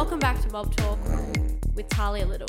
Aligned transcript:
Welcome 0.00 0.18
back 0.18 0.40
to 0.40 0.48
Mob 0.48 0.74
Talk 0.76 0.98
with 1.74 1.86
Talia 1.90 2.24
Little. 2.24 2.48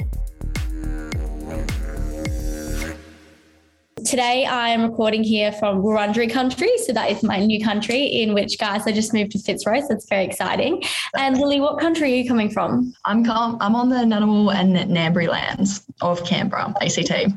Today 4.06 4.46
I 4.46 4.70
am 4.70 4.84
recording 4.84 5.22
here 5.22 5.52
from 5.52 5.82
Wurundjeri 5.82 6.32
country. 6.32 6.70
So 6.86 6.94
that 6.94 7.12
is 7.12 7.24
my 7.24 7.46
new 7.46 7.62
country 7.62 8.06
in 8.06 8.34
which 8.34 8.58
guys 8.58 8.88
I 8.88 8.94
just 8.94 9.14
moved 9.14 9.32
to 9.32 9.40
Fitzroy. 9.40 9.82
So 9.82 9.88
it's 9.96 10.08
very 10.08 10.24
exciting. 10.24 10.82
And 11.18 11.38
Lily, 11.38 11.60
what 11.60 11.78
country 11.78 12.14
are 12.14 12.16
you 12.16 12.26
coming 12.26 12.50
from? 12.50 12.94
I'm 13.04 13.26
com- 13.26 13.58
I'm 13.60 13.76
on 13.76 13.90
the 13.90 13.98
Ngunnawal 13.98 14.56
and 14.56 14.74
Ngambri 14.90 15.28
lands 15.28 15.86
of 16.00 16.24
Canberra, 16.24 16.74
ACT. 16.82 17.34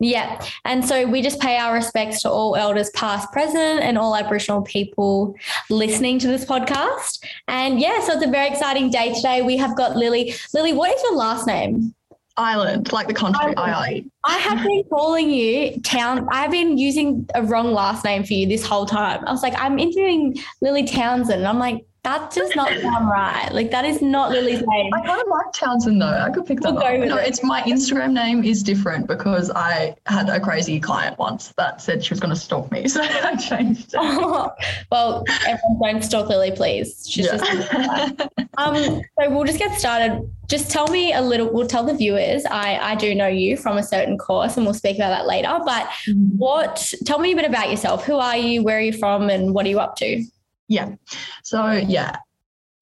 Yeah. 0.00 0.44
And 0.64 0.84
so 0.84 1.06
we 1.06 1.22
just 1.22 1.40
pay 1.40 1.56
our 1.56 1.72
respects 1.72 2.22
to 2.22 2.30
all 2.30 2.56
elders, 2.56 2.90
past, 2.90 3.30
present, 3.32 3.80
and 3.80 3.96
all 3.96 4.16
Aboriginal 4.16 4.62
people 4.62 5.36
listening 5.70 6.18
to 6.18 6.26
this 6.26 6.44
podcast. 6.44 7.24
And 7.48 7.80
yeah, 7.80 8.00
so 8.00 8.14
it's 8.14 8.24
a 8.24 8.30
very 8.30 8.48
exciting 8.48 8.90
day 8.90 9.14
today. 9.14 9.42
We 9.42 9.56
have 9.56 9.76
got 9.76 9.96
Lily. 9.96 10.34
Lily, 10.52 10.72
what 10.72 10.94
is 10.94 11.02
your 11.02 11.16
last 11.16 11.46
name? 11.46 11.94
Ireland, 12.36 12.92
like 12.92 13.06
the 13.06 13.14
country 13.14 13.54
Ireland. 13.56 14.10
I 14.24 14.38
have 14.38 14.64
been 14.64 14.82
calling 14.90 15.30
you 15.30 15.80
Town. 15.82 16.26
I've 16.32 16.50
been 16.50 16.76
using 16.76 17.28
a 17.34 17.44
wrong 17.44 17.72
last 17.72 18.04
name 18.04 18.24
for 18.24 18.32
you 18.32 18.48
this 18.48 18.66
whole 18.66 18.86
time. 18.86 19.24
I 19.24 19.30
was 19.30 19.42
like, 19.42 19.54
I'm 19.56 19.78
interviewing 19.78 20.36
Lily 20.60 20.84
Townsend. 20.84 21.38
And 21.38 21.46
I'm 21.46 21.60
like, 21.60 21.84
that 22.04 22.30
does 22.32 22.54
not 22.54 22.68
sound 22.80 23.08
right. 23.08 23.48
Like 23.52 23.70
that 23.70 23.84
is 23.84 24.00
not 24.02 24.30
Lily's 24.30 24.62
name. 24.66 24.92
I 24.94 25.00
kind 25.06 25.20
of 25.20 25.26
like 25.28 25.52
Townsend 25.54 26.00
though. 26.00 26.06
I 26.06 26.30
could 26.30 26.46
pick 26.46 26.60
that 26.60 26.74
We'll 26.74 26.82
up. 26.84 27.08
No, 27.08 27.16
it. 27.16 27.28
it's 27.28 27.42
my 27.42 27.62
Instagram 27.62 28.12
name 28.12 28.44
is 28.44 28.62
different 28.62 29.06
because 29.06 29.50
I 29.50 29.96
had 30.06 30.28
a 30.28 30.38
crazy 30.38 30.78
client 30.78 31.18
once 31.18 31.52
that 31.56 31.80
said 31.80 32.04
she 32.04 32.10
was 32.12 32.20
going 32.20 32.34
to 32.34 32.38
stalk 32.40 32.70
me, 32.70 32.86
so 32.94 33.00
I 33.02 33.34
changed 33.36 33.94
it. 33.94 33.98
well, 34.92 35.24
everyone 35.46 35.78
don't 35.94 36.02
stalk 36.04 36.28
Lily, 36.28 36.50
please. 36.52 37.06
She's 37.08 37.26
Yeah. 37.26 37.38
just 37.38 38.20
um. 38.58 38.74
So 39.20 39.30
we'll 39.30 39.44
just 39.44 39.58
get 39.58 39.78
started. 39.78 40.30
Just 40.46 40.70
tell 40.70 40.86
me 40.88 41.14
a 41.14 41.22
little. 41.22 41.50
We'll 41.52 41.66
tell 41.66 41.84
the 41.84 41.94
viewers. 41.94 42.44
I 42.44 42.76
I 42.78 42.94
do 42.96 43.14
know 43.14 43.26
you 43.28 43.56
from 43.56 43.78
a 43.78 43.82
certain 43.82 44.18
course, 44.18 44.56
and 44.56 44.66
we'll 44.66 44.74
speak 44.74 44.96
about 44.96 45.08
that 45.10 45.26
later. 45.26 45.58
But 45.64 45.88
what? 46.36 46.92
Tell 47.06 47.18
me 47.18 47.32
a 47.32 47.36
bit 47.36 47.46
about 47.46 47.70
yourself. 47.70 48.04
Who 48.04 48.16
are 48.16 48.36
you? 48.36 48.62
Where 48.62 48.76
are 48.76 48.82
you 48.82 48.92
from? 48.92 49.30
And 49.30 49.54
what 49.54 49.64
are 49.64 49.70
you 49.70 49.80
up 49.80 49.96
to? 49.96 50.22
Yeah. 50.68 50.94
So 51.42 51.72
yeah, 51.72 52.16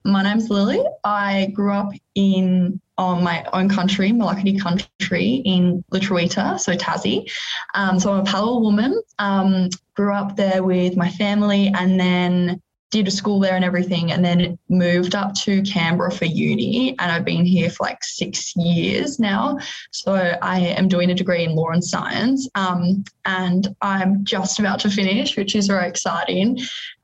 my 0.05 0.22
name's 0.22 0.50
Lily. 0.50 0.83
I 1.05 1.50
grew 1.55 1.72
up 1.72 1.92
in 2.14 2.80
on 2.98 3.24
my 3.24 3.44
own 3.52 3.69
country, 3.69 4.11
Melukerdee 4.11 4.61
country 4.61 5.42
in 5.44 5.84
lutruwita, 5.92 6.61
so 6.61 6.74
Tassie. 6.74 7.30
Um, 7.74 7.98
so 7.98 8.12
I'm 8.12 8.20
a 8.20 8.24
Palawa 8.24 8.61
woman. 8.61 9.00
Um, 9.19 9.70
grew 9.94 10.14
up 10.14 10.36
there 10.36 10.62
with 10.62 10.97
my 10.97 11.11
family 11.11 11.72
and 11.74 11.98
then 11.98 12.62
did 12.93 13.09
a 13.09 13.11
school 13.11 13.41
there 13.41 13.57
and 13.57 13.65
everything 13.65 14.12
and 14.12 14.23
then 14.25 14.57
moved 14.69 15.15
up 15.15 15.35
to 15.35 15.62
Canberra 15.62 16.12
for 16.12 16.27
uni 16.27 16.91
and 16.98 17.11
I've 17.11 17.25
been 17.25 17.45
here 17.47 17.71
for 17.71 17.85
like 17.85 18.05
six 18.05 18.55
years 18.55 19.19
now. 19.19 19.59
So 19.91 20.15
I 20.43 20.61
am 20.61 20.89
doing 20.89 21.11
a 21.11 21.15
degree 21.15 21.43
in 21.43 21.57
law 21.57 21.70
and 21.70 21.83
science 21.83 22.48
um, 22.55 23.03
and 23.25 23.75
I'm 23.81 24.25
just 24.25 24.61
about 24.61 24.79
to 24.81 24.91
finish, 24.91 25.37
which 25.39 25.57
is 25.57 25.67
very 25.67 25.89
exciting. 25.89 26.59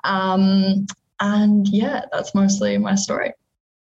Um, 0.05 0.87
and 1.21 1.67
yeah, 1.69 2.05
that's 2.13 2.35
mostly 2.35 2.77
my 2.77 2.95
story. 2.95 3.33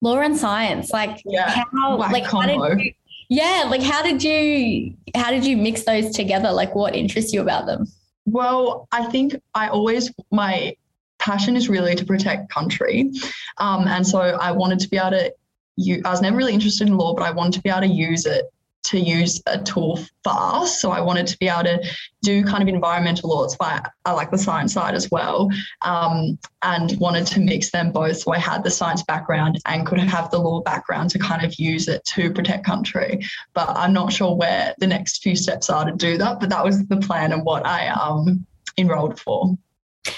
Law 0.01 0.19
and 0.21 0.37
science. 0.37 0.93
Like 0.93 1.23
Yeah. 1.27 1.65
how? 1.73 1.99
Like 1.99 2.25
how 2.25 2.43
did 2.43 2.57
you? 2.57 2.93
Yeah. 3.29 3.67
Like 3.69 3.83
how 3.83 4.03
did 4.03 4.25
you? 4.25 4.95
How 5.15 5.31
did 5.31 5.45
you 5.45 5.59
mix 5.59 5.85
those 5.85 6.11
together? 6.17 6.51
Like 6.51 6.75
what 6.75 6.97
interests 6.97 7.35
you 7.35 7.43
about 7.43 7.67
them? 7.67 7.87
Well, 8.25 8.89
I 8.93 9.05
think 9.07 9.35
I 9.55 9.69
always, 9.69 10.11
my 10.31 10.75
passion 11.21 11.55
is 11.57 11.69
really 11.69 11.95
to 11.95 12.05
protect 12.05 12.51
country. 12.51 13.13
Um, 13.59 13.87
and 13.87 14.07
so 14.07 14.19
I 14.19 14.51
wanted 14.51 14.81
to 14.81 14.89
be 14.89 14.97
able 14.97 15.11
to, 15.11 15.33
you, 15.77 16.03
I 16.05 16.11
was 16.11 16.21
never 16.21 16.37
really 16.37 16.55
interested 16.55 16.89
in 16.89 16.97
law, 16.97 17.15
but 17.15 17.23
I 17.23 17.31
wanted 17.31 17.53
to 17.55 17.63
be 17.63 17.71
able 17.71 17.83
to 17.83 17.87
use 17.87 18.27
it 18.27 18.47
to 18.83 18.99
use 18.99 19.43
a 19.47 19.59
tool 19.59 20.01
fast. 20.25 20.81
So 20.81 20.91
I 20.91 21.01
wanted 21.01 21.27
to 21.27 21.39
be 21.39 21.49
able 21.49 21.65
to 21.65 21.83
do 22.23 22.43
kind 22.43 22.63
of 22.63 22.69
environmental 22.69 23.29
law. 23.29 23.45
It's 23.45 23.55
why 23.57 23.83
I 24.07 24.13
like 24.13 24.31
the 24.31 24.39
science 24.39 24.73
side 24.73 24.95
as 24.95 25.11
well. 25.11 25.51
Um, 25.83 26.39
and 26.63 26.97
wanted 26.99 27.27
to 27.29 27.41
mix 27.41 27.71
them 27.71 27.93
both. 27.93 28.19
So 28.19 28.33
I 28.33 28.39
had 28.39 28.65
the 28.65 28.71
science 28.71 29.03
background 29.03 29.59
and 29.67 29.87
could 29.87 29.99
have 29.99 30.31
the 30.31 30.39
law 30.39 30.63
background 30.63 31.11
to 31.11 31.19
kind 31.19 31.45
of 31.45 31.55
use 31.57 31.89
it 31.89 32.05
to 32.07 32.33
protect 32.33 32.65
country. 32.65 33.21
But 33.53 33.69
I'm 33.77 33.93
not 33.93 34.13
sure 34.13 34.35
where 34.35 34.75
the 34.79 34.87
next 34.87 35.23
few 35.23 35.37
steps 35.37 35.69
are 35.69 35.85
to 35.85 35.93
do 35.93 36.17
that. 36.19 36.41
But 36.41 36.49
that 36.49 36.65
was 36.65 36.83
the 36.87 36.97
plan 36.97 37.33
and 37.33 37.45
what 37.45 37.67
I 37.67 37.89
um 37.89 38.47
enrolled 38.79 39.21
for. 39.21 39.57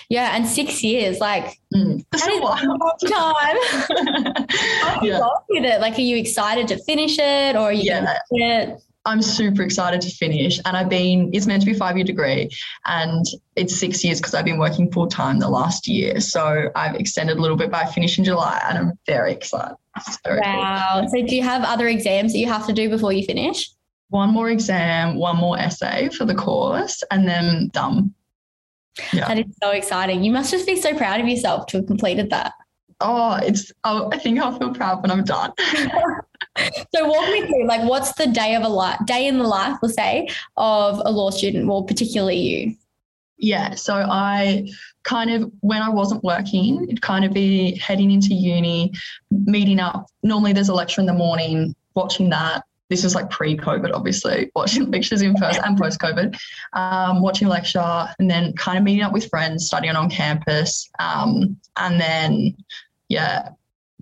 Yeah, 0.09 0.37
and 0.37 0.47
six 0.47 0.83
years. 0.83 1.19
Like 1.19 1.59
Mm. 1.75 2.05
that 2.13 2.21
is 2.29 2.39
a 2.39 2.67
long 2.67 2.79
time. 3.09 4.47
How 4.83 5.03
Yeah. 5.03 5.21
with 5.49 5.65
it? 5.65 5.81
Like, 5.81 5.97
are 5.99 6.03
you 6.03 6.17
excited 6.17 6.69
to 6.69 6.77
finish 6.85 7.19
it, 7.19 7.57
or 7.57 7.61
are 7.63 7.73
you? 7.73 7.85
Yeah. 7.85 8.15
it? 8.31 8.83
I'm 9.05 9.21
super 9.21 9.63
excited 9.63 10.01
to 10.03 10.11
finish. 10.11 10.61
And 10.65 10.77
I've 10.77 10.89
been, 10.89 11.31
it's 11.33 11.47
meant 11.47 11.61
to 11.63 11.67
be 11.67 11.75
five 11.75 11.97
year 11.97 12.05
degree 12.05 12.49
and 12.87 13.25
it's 13.57 13.77
six 13.77 14.05
years 14.05 14.21
because 14.21 14.33
I've 14.33 14.45
been 14.45 14.59
working 14.59 14.93
full 14.93 15.09
time 15.09 15.41
the 15.41 15.49
last 15.49 15.89
year. 15.89 16.21
So 16.21 16.71
I've 16.77 16.95
extended 16.95 17.37
a 17.37 17.41
little 17.41 17.57
bit 17.57 17.69
by 17.69 17.85
finish 17.85 18.17
in 18.17 18.23
July 18.25 18.63
and 18.69 18.79
I'm 18.79 18.93
very 19.07 19.33
excited. 19.33 19.75
Very 20.25 20.41
cool. 20.43 20.53
Wow. 20.53 21.05
So, 21.13 21.21
do 21.27 21.35
you 21.35 21.43
have 21.43 21.65
other 21.65 21.89
exams 21.89 22.33
that 22.33 22.39
you 22.39 22.47
have 22.47 22.65
to 22.69 22.73
do 22.73 22.89
before 22.89 23.13
you 23.13 23.25
finish? 23.25 23.69
One 24.11 24.31
more 24.31 24.51
exam, 24.51 25.17
one 25.17 25.37
more 25.37 25.59
essay 25.59 26.09
for 26.11 26.25
the 26.25 26.35
course, 26.35 27.03
and 27.11 27.27
then 27.27 27.71
done. 27.73 28.15
Yeah. 29.13 29.29
That 29.29 29.39
is 29.39 29.47
so 29.63 29.71
exciting. 29.71 30.23
You 30.23 30.33
must 30.33 30.51
just 30.51 30.67
be 30.67 30.81
so 30.81 30.97
proud 30.97 31.21
of 31.21 31.29
yourself 31.29 31.67
to 31.67 31.79
have 31.79 31.87
completed 31.87 32.31
that. 32.31 32.53
Oh, 33.01 33.35
it's, 33.43 33.73
oh, 33.85 34.11
I 34.13 34.19
think 34.19 34.39
I'll 34.39 34.57
feel 34.59 34.73
proud 34.73 35.03
when 35.03 35.11
I'm 35.11 35.25
done. 35.25 35.53
So, 36.95 37.09
walk 37.09 37.31
me 37.31 37.47
through, 37.47 37.67
like, 37.67 37.89
what's 37.89 38.13
the 38.15 38.27
day 38.27 38.55
of 38.55 38.63
a 38.63 38.69
life, 38.69 39.01
day 39.07 39.27
in 39.27 39.39
the 39.39 39.45
life, 39.45 39.79
we'll 39.81 39.91
say, 39.91 40.29
of 40.59 41.01
a 41.03 41.11
law 41.11 41.31
student, 41.31 41.67
well, 41.67 41.83
particularly 41.83 42.37
you. 42.37 42.75
Yeah. 43.39 43.75
So 43.75 43.95
I 43.95 44.69
kind 45.03 45.31
of, 45.31 45.51
when 45.61 45.83
I 45.83 45.89
wasn't 45.89 46.23
working, 46.23 46.85
it'd 46.85 47.03
kind 47.03 47.25
of 47.25 47.33
be 47.33 47.77
heading 47.77 48.11
into 48.11 48.35
uni, 48.35 48.93
meeting 49.31 49.81
up. 49.81 50.07
Normally 50.23 50.53
there's 50.53 50.69
a 50.69 50.75
lecture 50.75 51.01
in 51.01 51.07
the 51.07 51.13
morning, 51.13 51.75
watching 51.95 52.31
that. 52.31 52.65
This 52.93 53.05
is 53.05 53.15
like 53.15 53.31
pre 53.31 53.57
COVID, 53.57 53.91
obviously, 53.95 54.51
watching 54.55 54.91
lectures 54.91 55.23
in 55.23 55.33
person 55.35 55.63
and 55.65 55.79
post 55.79 55.99
COVID, 55.99 56.37
um, 56.75 57.23
watching 57.23 57.49
a 57.49 57.51
lecture 57.51 58.07
and 58.19 58.31
then 58.31 58.53
kind 58.53 58.77
of 58.77 58.85
meeting 58.85 59.03
up 59.03 59.15
with 59.15 59.31
friends, 59.31 59.67
studying 59.67 59.97
on 59.97 60.11
campus. 60.11 60.91
Um, 60.99 61.57
and 61.79 61.99
then, 61.99 62.55
yeah, 63.09 63.49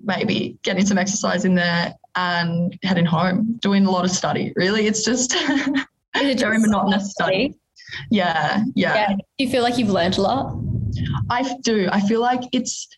maybe 0.02 0.58
getting 0.64 0.84
some 0.84 0.98
exercise 0.98 1.44
in 1.44 1.54
there 1.54 1.94
and 2.16 2.76
heading 2.82 3.04
home, 3.04 3.60
doing 3.62 3.86
a 3.86 3.90
lot 3.92 4.04
of 4.04 4.10
study. 4.10 4.52
Really, 4.56 4.88
it's 4.88 5.04
just 5.04 5.34
it 5.36 5.86
very 6.40 6.58
monotonous 6.58 7.12
study. 7.12 7.54
Yeah, 8.10 8.64
yeah. 8.74 8.94
Yeah. 8.94 9.08
Do 9.14 9.22
you 9.38 9.50
feel 9.50 9.62
like 9.62 9.78
you've 9.78 9.90
learned 9.90 10.18
a 10.18 10.22
lot? 10.22 10.56
I 11.30 11.54
do. 11.62 11.88
I 11.92 12.00
feel 12.00 12.20
like 12.20 12.40
it's 12.52 12.88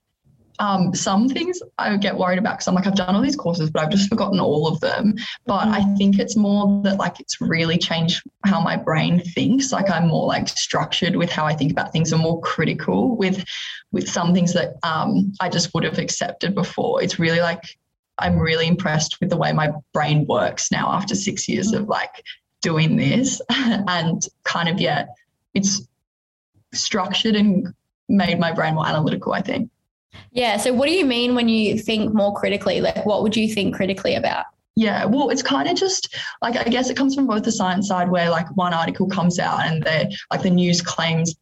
um, 0.62 0.94
some 0.94 1.28
things 1.28 1.60
I 1.76 1.96
get 1.96 2.16
worried 2.16 2.38
about 2.38 2.54
because 2.54 2.68
I'm 2.68 2.76
like, 2.76 2.86
I've 2.86 2.94
done 2.94 3.16
all 3.16 3.20
these 3.20 3.34
courses, 3.34 3.68
but 3.68 3.82
I've 3.82 3.90
just 3.90 4.08
forgotten 4.08 4.38
all 4.38 4.68
of 4.68 4.78
them. 4.78 5.16
But 5.44 5.66
I 5.66 5.82
think 5.96 6.20
it's 6.20 6.36
more 6.36 6.80
that 6.84 6.98
like 6.98 7.18
it's 7.18 7.40
really 7.40 7.76
changed 7.76 8.22
how 8.46 8.60
my 8.60 8.76
brain 8.76 9.18
thinks. 9.18 9.72
Like 9.72 9.90
I'm 9.90 10.06
more 10.06 10.28
like 10.28 10.46
structured 10.46 11.16
with 11.16 11.32
how 11.32 11.44
I 11.44 11.54
think 11.54 11.72
about 11.72 11.90
things 11.90 12.12
and 12.12 12.22
more 12.22 12.40
critical 12.42 13.16
with 13.16 13.44
with 13.90 14.08
some 14.08 14.32
things 14.32 14.54
that 14.54 14.76
um, 14.84 15.32
I 15.40 15.48
just 15.48 15.74
would 15.74 15.82
have 15.82 15.98
accepted 15.98 16.54
before. 16.54 17.02
It's 17.02 17.18
really 17.18 17.40
like 17.40 17.76
I'm 18.18 18.38
really 18.38 18.68
impressed 18.68 19.18
with 19.18 19.30
the 19.30 19.36
way 19.36 19.52
my 19.52 19.72
brain 19.92 20.26
works 20.28 20.70
now 20.70 20.92
after 20.92 21.16
six 21.16 21.48
years 21.48 21.72
of 21.72 21.88
like 21.88 22.22
doing 22.60 22.94
this 22.94 23.42
and 23.50 24.22
kind 24.44 24.68
of 24.68 24.80
yeah, 24.80 25.06
it's 25.54 25.88
structured 26.72 27.34
and 27.34 27.74
made 28.08 28.38
my 28.38 28.52
brain 28.52 28.76
more 28.76 28.86
analytical, 28.86 29.32
I 29.32 29.42
think. 29.42 29.68
Yeah. 30.30 30.56
So, 30.56 30.72
what 30.72 30.86
do 30.86 30.92
you 30.92 31.04
mean 31.04 31.34
when 31.34 31.48
you 31.48 31.78
think 31.78 32.14
more 32.14 32.34
critically? 32.34 32.80
Like, 32.80 33.04
what 33.06 33.22
would 33.22 33.36
you 33.36 33.53
think 33.53 33.74
critically 33.74 34.14
about? 34.14 34.47
Yeah, 34.74 35.04
well, 35.04 35.28
it's 35.28 35.42
kind 35.42 35.68
of 35.68 35.76
just 35.76 36.16
like 36.41 36.56
I 36.56 36.64
guess 36.64 36.88
it 36.88 36.97
comes 36.97 37.14
from 37.14 37.26
both 37.26 37.42
the 37.42 37.53
science 37.53 37.88
side 37.88 38.10
where 38.10 38.30
like 38.30 38.48
one 38.56 38.72
article 38.72 39.06
comes 39.06 39.38
out 39.38 39.60
and 39.60 39.82
they 39.82 40.10
like 40.30 40.42
the 40.42 40.50
news 40.50 40.80
claims 40.80 41.34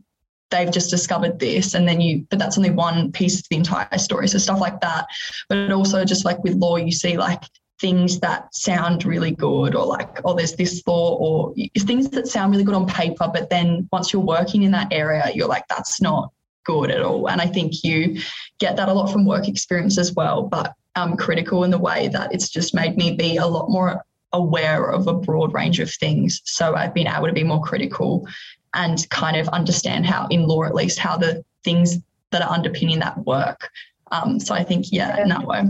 they've 0.51 0.73
just 0.73 0.91
discovered 0.91 1.39
this 1.39 1.75
and 1.75 1.87
then 1.87 2.01
you 2.01 2.27
but 2.29 2.39
that's 2.41 2.59
only 2.59 2.71
one 2.71 3.13
piece 3.13 3.39
of 3.39 3.47
the 3.49 3.57
entire 3.57 3.99
story. 3.99 4.29
So 4.29 4.39
stuff 4.39 4.61
like 4.61 4.81
that. 4.81 5.07
But 5.49 5.71
also 5.71 6.05
just 6.05 6.25
like 6.25 6.43
with 6.43 6.55
law, 6.55 6.77
you 6.77 6.91
see 6.91 7.17
like 7.17 7.43
things 7.81 8.21
that 8.21 8.55
sound 8.55 9.05
really 9.05 9.31
good 9.31 9.75
or 9.75 9.87
like, 9.87 10.21
oh, 10.25 10.35
there's 10.35 10.55
this 10.55 10.83
law 10.87 11.17
or 11.17 11.55
things 11.79 12.11
that 12.11 12.27
sound 12.27 12.53
really 12.53 12.65
good 12.65 12.75
on 12.75 12.87
paper, 12.87 13.31
but 13.33 13.49
then 13.49 13.89
once 13.93 14.13
you're 14.13 14.23
working 14.23 14.65
in 14.65 14.71
that 14.73 14.93
area, 14.93 15.31
you're 15.35 15.49
like, 15.49 15.67
that's 15.69 16.01
not 16.03 16.33
good 16.71 16.91
at 16.91 17.03
all. 17.03 17.29
And 17.29 17.41
I 17.41 17.47
think 17.47 17.83
you 17.83 18.21
get 18.59 18.77
that 18.77 18.89
a 18.89 18.93
lot 18.93 19.11
from 19.13 19.25
work 19.25 19.49
experience 19.49 19.99
as 19.99 20.15
well, 20.15 20.43
but 20.43 20.75
um, 20.97 21.17
critical 21.17 21.65
in 21.65 21.71
the 21.71 21.79
way 21.79 22.09
that 22.09 22.33
it's 22.35 22.49
just 22.49 22.75
made 22.75 22.97
me 22.97 23.17
be 23.17 23.37
a 23.37 23.47
lot 23.47 23.71
more 23.71 24.05
aware 24.33 24.91
of 24.91 25.07
a 25.07 25.15
broad 25.15 25.53
range 25.53 25.81
of 25.81 25.91
things. 25.91 26.41
So 26.45 26.75
I've 26.75 26.95
been 26.95 27.09
able 27.09 27.27
to 27.27 27.33
be 27.33 27.45
more 27.45 27.63
critical 27.63 28.27
and 28.75 29.09
kind 29.11 29.37
of 29.37 29.49
understand 29.49 30.07
how, 30.07 30.29
in 30.29 30.47
law 30.47 30.65
at 30.65 30.75
least, 30.75 30.99
how 30.99 31.17
the 31.17 31.45
things 31.65 31.99
that 32.31 32.43
are 32.43 32.53
underpinning 32.53 33.01
that 33.01 33.19
work. 33.27 33.69
Um, 34.13 34.39
so 34.39 34.55
I 34.55 34.63
think, 34.63 34.93
yeah, 34.93 35.21
in 35.21 35.29
that 35.29 35.45
way. 35.45 35.63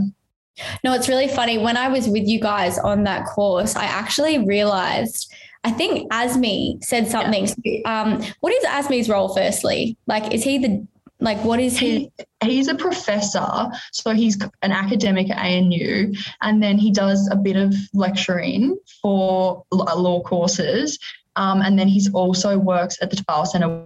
No, 0.84 0.92
it's 0.92 1.08
really 1.08 1.28
funny. 1.28 1.56
When 1.56 1.78
I 1.78 1.88
was 1.88 2.08
with 2.08 2.26
you 2.26 2.40
guys 2.40 2.78
on 2.78 3.04
that 3.04 3.24
course, 3.24 3.76
I 3.76 3.84
actually 3.84 4.44
realized 4.44 5.32
I 5.62 5.70
think 5.70 6.10
Asmi 6.10 6.82
said 6.82 7.08
something. 7.08 7.48
Yeah. 7.64 8.02
Um, 8.02 8.22
what 8.40 8.52
is 8.52 8.64
Asmi's 8.64 9.08
role, 9.08 9.34
firstly? 9.34 9.96
Like, 10.06 10.32
is 10.32 10.42
he 10.42 10.58
the 10.58 10.86
like 11.20 11.42
what 11.44 11.60
is 11.60 11.78
he? 11.78 12.10
He's 12.42 12.68
a 12.68 12.74
professor, 12.74 13.68
so 13.92 14.14
he's 14.14 14.38
an 14.62 14.72
academic 14.72 15.30
at 15.30 15.36
ANU, 15.36 16.14
and 16.40 16.62
then 16.62 16.78
he 16.78 16.90
does 16.90 17.28
a 17.30 17.36
bit 17.36 17.56
of 17.56 17.74
lecturing 17.92 18.78
for 19.02 19.62
law 19.70 20.22
courses, 20.22 20.98
um, 21.36 21.60
and 21.60 21.78
then 21.78 21.88
he's 21.88 22.12
also 22.14 22.58
works 22.58 22.96
at 23.02 23.10
the 23.10 23.16
Tabala 23.16 23.46
Centre 23.46 23.84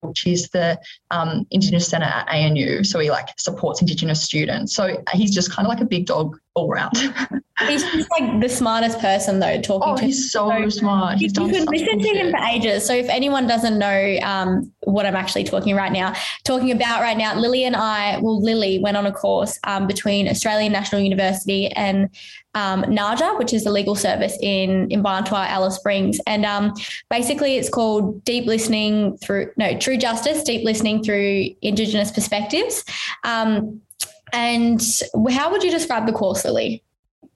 which 0.00 0.26
is 0.26 0.48
the 0.50 0.78
um, 1.10 1.46
Indigenous 1.50 1.88
Centre 1.88 2.06
at 2.06 2.28
ANU. 2.28 2.84
So 2.84 2.98
he 2.98 3.10
like 3.10 3.28
supports 3.38 3.80
Indigenous 3.80 4.22
students. 4.22 4.74
So 4.74 5.02
he's 5.12 5.34
just 5.34 5.52
kind 5.52 5.66
of 5.66 5.70
like 5.70 5.80
a 5.80 5.86
big 5.86 6.06
dog 6.06 6.38
all 6.54 6.70
around. 6.70 6.96
he's 7.68 7.82
just 7.82 8.08
like 8.18 8.40
the 8.40 8.48
smartest 8.48 8.98
person 8.98 9.38
though 9.40 9.60
talking 9.60 9.88
to 9.88 9.92
oh, 9.92 9.96
to 9.96 10.06
he's 10.06 10.32
so, 10.32 10.48
so 10.48 10.68
smart. 10.68 11.18
He's 11.18 11.36
you 11.36 11.48
could 11.48 11.68
listen 11.68 11.98
to 11.98 12.08
him 12.08 12.30
for 12.30 12.38
ages. 12.38 12.86
So 12.86 12.94
if 12.94 13.08
anyone 13.08 13.46
doesn't 13.46 13.78
know 13.78 14.18
um, 14.22 14.72
what 14.84 15.06
I'm 15.06 15.16
actually 15.16 15.44
talking 15.44 15.74
right 15.74 15.92
now, 15.92 16.14
talking 16.44 16.72
about 16.72 17.00
right 17.00 17.16
now, 17.16 17.38
Lily 17.38 17.64
and 17.64 17.76
I, 17.76 18.18
well, 18.18 18.40
Lily 18.40 18.78
went 18.78 18.96
on 18.96 19.06
a 19.06 19.12
course 19.12 19.58
um, 19.64 19.86
between 19.86 20.28
Australian 20.28 20.72
National 20.72 21.00
University 21.00 21.68
and 21.68 22.10
um, 22.56 22.82
NAAJA, 22.84 23.38
which 23.38 23.52
is 23.52 23.64
the 23.64 23.70
legal 23.70 23.94
service 23.94 24.36
in 24.40 24.90
in 24.90 25.02
Mparntwe, 25.02 25.46
Alice 25.46 25.76
Springs, 25.76 26.18
and 26.26 26.44
um, 26.44 26.72
basically 27.10 27.56
it's 27.56 27.68
called 27.68 28.24
Deep 28.24 28.46
Listening 28.46 29.16
through 29.18 29.52
no 29.56 29.78
True 29.78 29.98
Justice, 29.98 30.42
Deep 30.42 30.64
Listening 30.64 31.04
through 31.04 31.50
Indigenous 31.62 32.10
Perspectives. 32.10 32.82
Um, 33.22 33.82
and 34.32 34.82
how 35.30 35.52
would 35.52 35.62
you 35.62 35.70
describe 35.70 36.06
the 36.06 36.12
course, 36.12 36.44
Lily? 36.44 36.82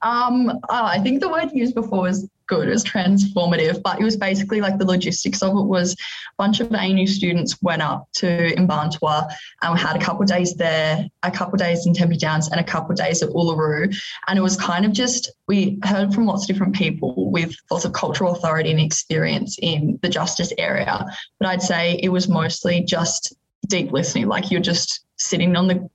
Um, 0.01 0.49
oh, 0.69 0.85
I 0.85 0.99
think 0.99 1.21
the 1.21 1.29
word 1.29 1.51
used 1.53 1.75
before 1.75 2.01
was 2.01 2.29
good. 2.47 2.67
It 2.67 2.71
was 2.71 2.83
transformative, 2.83 3.81
but 3.81 3.99
it 3.99 4.03
was 4.03 4.17
basically 4.17 4.59
like 4.59 4.77
the 4.77 4.85
logistics 4.85 5.41
of 5.41 5.55
it 5.55 5.65
was 5.65 5.93
a 5.93 5.97
bunch 6.37 6.59
of 6.59 6.71
ANU 6.73 7.07
students 7.07 7.61
went 7.61 7.81
up 7.81 8.09
to 8.15 8.53
Mparntwe 8.57 9.31
and 9.61 9.73
we 9.73 9.79
had 9.79 9.95
a 9.95 9.99
couple 9.99 10.25
days 10.25 10.55
there, 10.55 11.07
a 11.23 11.31
couple 11.31 11.57
days 11.57 11.85
in 11.85 11.93
Tempe 11.93 12.17
Downs 12.17 12.49
and 12.49 12.59
a 12.59 12.63
couple 12.63 12.93
days 12.93 13.23
at 13.23 13.29
Uluru. 13.29 13.95
And 14.27 14.37
it 14.37 14.41
was 14.41 14.57
kind 14.57 14.85
of 14.85 14.91
just, 14.91 15.31
we 15.47 15.79
heard 15.83 16.13
from 16.13 16.25
lots 16.25 16.43
of 16.43 16.47
different 16.47 16.75
people 16.75 17.31
with 17.31 17.55
lots 17.69 17.85
of 17.85 17.93
cultural 17.93 18.33
authority 18.33 18.71
and 18.71 18.81
experience 18.81 19.57
in 19.61 19.97
the 20.01 20.09
justice 20.09 20.51
area. 20.57 21.05
But 21.39 21.47
I'd 21.47 21.61
say 21.61 21.99
it 22.03 22.09
was 22.09 22.27
mostly 22.27 22.83
just 22.83 23.33
deep 23.67 23.93
listening, 23.93 24.27
like 24.27 24.51
you're 24.51 24.59
just 24.59 25.05
sitting 25.17 25.55
on 25.55 25.67
the 25.67 25.89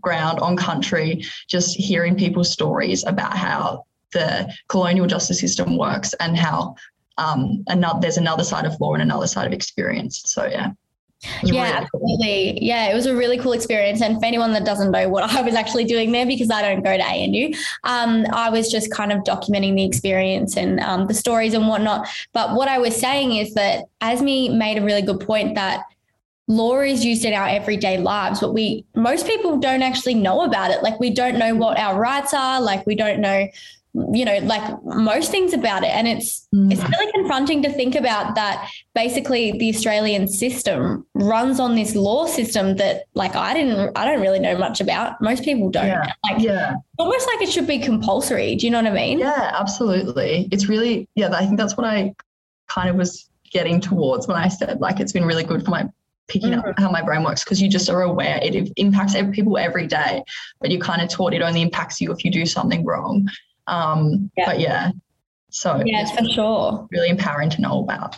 ground 0.00 0.38
on 0.40 0.56
country, 0.56 1.24
just 1.48 1.76
hearing 1.76 2.16
people's 2.16 2.52
stories 2.52 3.04
about 3.04 3.36
how 3.36 3.84
the 4.12 4.52
colonial 4.68 5.06
justice 5.06 5.40
system 5.40 5.76
works 5.76 6.14
and 6.20 6.36
how 6.36 6.74
um, 7.18 7.64
another, 7.68 8.00
there's 8.00 8.16
another 8.16 8.44
side 8.44 8.64
of 8.64 8.80
law 8.80 8.94
and 8.94 9.02
another 9.02 9.26
side 9.26 9.46
of 9.46 9.52
experience. 9.52 10.22
So, 10.26 10.46
yeah. 10.46 10.72
Yeah, 11.42 11.62
really 11.62 11.72
absolutely. 11.72 12.52
Cool. 12.52 12.62
Yeah, 12.62 12.90
it 12.90 12.94
was 12.94 13.06
a 13.06 13.16
really 13.16 13.38
cool 13.38 13.52
experience. 13.52 14.02
And 14.02 14.18
for 14.18 14.26
anyone 14.26 14.52
that 14.52 14.64
doesn't 14.64 14.90
know 14.90 15.08
what 15.08 15.24
I 15.36 15.42
was 15.42 15.54
actually 15.54 15.84
doing 15.84 16.12
there, 16.12 16.26
because 16.26 16.50
I 16.50 16.62
don't 16.62 16.82
go 16.82 16.96
to 16.96 17.02
ANU, 17.02 17.54
um, 17.84 18.26
I 18.32 18.50
was 18.50 18.70
just 18.70 18.90
kind 18.92 19.12
of 19.12 19.20
documenting 19.20 19.74
the 19.76 19.84
experience 19.84 20.56
and 20.56 20.80
um, 20.80 21.06
the 21.06 21.14
stories 21.14 21.54
and 21.54 21.66
whatnot. 21.68 22.08
But 22.32 22.54
what 22.54 22.68
I 22.68 22.78
was 22.78 22.94
saying 22.94 23.36
is 23.36 23.54
that 23.54 23.84
Asmi 24.00 24.54
made 24.54 24.78
a 24.78 24.82
really 24.82 25.02
good 25.02 25.20
point 25.20 25.54
that 25.54 25.82
law 26.46 26.80
is 26.80 27.04
used 27.04 27.24
in 27.24 27.32
our 27.32 27.48
everyday 27.48 27.96
lives 27.98 28.40
but 28.40 28.52
we 28.52 28.84
most 28.94 29.26
people 29.26 29.58
don't 29.58 29.82
actually 29.82 30.14
know 30.14 30.42
about 30.42 30.70
it. 30.70 30.82
Like 30.82 31.00
we 31.00 31.10
don't 31.10 31.38
know 31.38 31.54
what 31.54 31.78
our 31.78 31.98
rights 31.98 32.34
are. 32.34 32.60
Like 32.60 32.86
we 32.86 32.94
don't 32.94 33.20
know 33.20 33.48
you 34.12 34.24
know 34.24 34.38
like 34.38 34.82
most 34.84 35.30
things 35.30 35.54
about 35.54 35.84
it. 35.84 35.90
And 35.90 36.08
it's 36.08 36.48
mm. 36.54 36.70
it's 36.70 36.82
really 36.82 37.12
confronting 37.12 37.62
to 37.62 37.72
think 37.72 37.94
about 37.94 38.34
that 38.34 38.68
basically 38.94 39.52
the 39.52 39.70
australian 39.70 40.26
system 40.26 41.06
runs 41.14 41.60
on 41.60 41.76
this 41.76 41.94
law 41.94 42.26
system 42.26 42.76
that 42.76 43.04
like 43.14 43.36
i 43.36 43.54
didn't 43.54 43.96
i 43.96 44.04
don't 44.04 44.20
really 44.20 44.40
know 44.40 44.58
much 44.58 44.80
about. 44.80 45.20
Most 45.20 45.44
people 45.44 45.70
don't. 45.70 45.86
Yeah. 45.86 46.12
like 46.24 46.42
yeah. 46.42 46.74
almost 46.98 47.26
like 47.28 47.42
it 47.42 47.52
should 47.52 47.66
be 47.66 47.78
compulsory. 47.78 48.56
Do 48.56 48.66
you 48.66 48.72
know 48.72 48.82
what 48.82 48.90
i 48.90 48.94
mean? 48.94 49.18
Yeah 49.18 49.52
absolutely. 49.54 50.48
It's 50.50 50.68
really 50.68 51.08
yeah 51.14 51.30
i 51.32 51.46
think 51.46 51.56
that's 51.56 51.76
what 51.76 51.86
i 51.86 52.14
kind 52.68 52.88
of 52.88 52.96
was 52.96 53.30
getting 53.50 53.80
towards 53.80 54.26
when 54.26 54.36
i 54.36 54.48
said 54.48 54.80
like 54.80 54.98
it's 54.98 55.12
been 55.12 55.24
really 55.24 55.44
good 55.44 55.64
for 55.64 55.70
my 55.70 55.88
picking 56.28 56.50
mm-hmm. 56.50 56.68
up 56.68 56.78
how 56.78 56.90
my 56.90 57.02
brain 57.02 57.22
works 57.22 57.44
because 57.44 57.60
you 57.60 57.68
just 57.68 57.90
are 57.90 58.02
aware 58.02 58.38
it 58.42 58.72
impacts 58.76 59.14
people 59.32 59.58
every 59.58 59.86
day, 59.86 60.22
but 60.60 60.70
you're 60.70 60.80
kind 60.80 61.02
of 61.02 61.08
taught 61.08 61.34
it 61.34 61.42
only 61.42 61.62
impacts 61.62 62.00
you 62.00 62.12
if 62.12 62.24
you 62.24 62.30
do 62.30 62.46
something 62.46 62.84
wrong. 62.84 63.28
Um, 63.66 64.30
yeah. 64.36 64.44
But 64.46 64.60
yeah, 64.60 64.90
so 65.50 65.82
yeah, 65.84 66.04
for 66.14 66.24
sure, 66.24 66.88
really 66.90 67.08
empowering 67.08 67.50
to 67.50 67.60
know 67.60 67.80
about. 67.80 68.16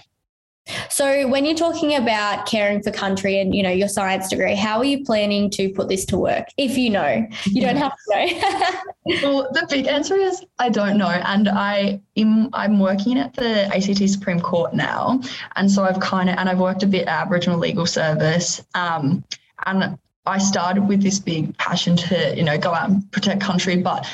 So 0.89 1.29
when 1.29 1.45
you're 1.45 1.57
talking 1.57 1.95
about 1.95 2.47
caring 2.47 2.83
for 2.83 2.91
country 2.91 3.41
and 3.41 3.55
you 3.55 3.63
know 3.63 3.71
your 3.71 3.89
science 3.89 4.29
degree, 4.29 4.55
how 4.55 4.79
are 4.79 4.85
you 4.85 5.05
planning 5.05 5.51
to 5.51 5.71
put 5.71 5.89
this 5.89 6.05
to 6.07 6.19
work? 6.19 6.49
If 6.57 6.77
you 6.77 6.91
know, 6.91 7.27
you 7.45 7.63
don't 7.63 7.77
have 7.77 7.93
to 7.93 8.01
know. 8.11 8.81
well, 9.23 9.49
the 9.53 9.67
big 9.71 9.87
answer 9.87 10.17
is 10.17 10.45
I 10.59 10.69
don't 10.69 10.99
know, 10.99 11.09
and 11.09 11.49
I 11.49 12.01
am 12.17 12.51
I'm 12.53 12.81
working 12.81 13.19
at 13.19 13.35
the 13.35 13.67
ACT 13.75 14.09
Supreme 14.09 14.41
Court 14.41 14.75
now, 14.75 15.21
and 15.55 15.71
so 15.71 15.85
I've 15.85 16.01
kind 16.01 16.29
of 16.29 16.37
and 16.37 16.49
I've 16.49 16.61
worked 16.61 16.83
a 16.83 16.87
bit 16.87 17.07
at 17.07 17.23
Aboriginal 17.27 17.59
Legal 17.59 17.87
Service, 17.87 18.65
um, 18.75 19.25
and 19.67 19.99
I 20.27 20.39
started 20.39 20.89
with 20.89 21.03
this 21.03 21.21
big 21.21 21.57
passion 21.59 21.97
to 21.97 22.37
you 22.37 22.43
know 22.43 22.59
go 22.59 22.75
out 22.75 22.91
and 22.91 23.11
protect 23.13 23.41
country, 23.41 23.77
but 23.77 24.07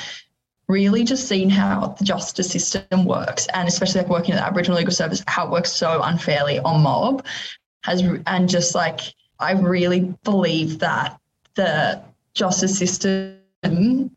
really 0.73 1.05
just 1.05 1.29
seen 1.29 1.51
how 1.51 1.95
the 1.99 2.05
justice 2.05 2.51
system 2.51 3.05
works 3.05 3.47
and 3.55 3.69
especially 3.69 4.01
like 4.01 4.11
working 4.11 4.33
at 4.35 4.39
the 4.39 4.47
Aboriginal 4.47 4.79
Legal 4.79 4.93
Service, 4.93 5.23
how 5.27 5.47
it 5.47 5.51
works 5.51 5.73
so 5.73 6.01
unfairly 6.03 6.59
on 6.61 6.83
mob 6.83 7.25
has 7.85 8.03
and 8.27 8.49
just 8.49 8.75
like 8.75 9.01
I 9.39 9.53
really 9.53 10.15
believe 10.25 10.79
that 10.79 11.19
the 11.55 12.03
justice 12.35 12.79
system 12.79 13.37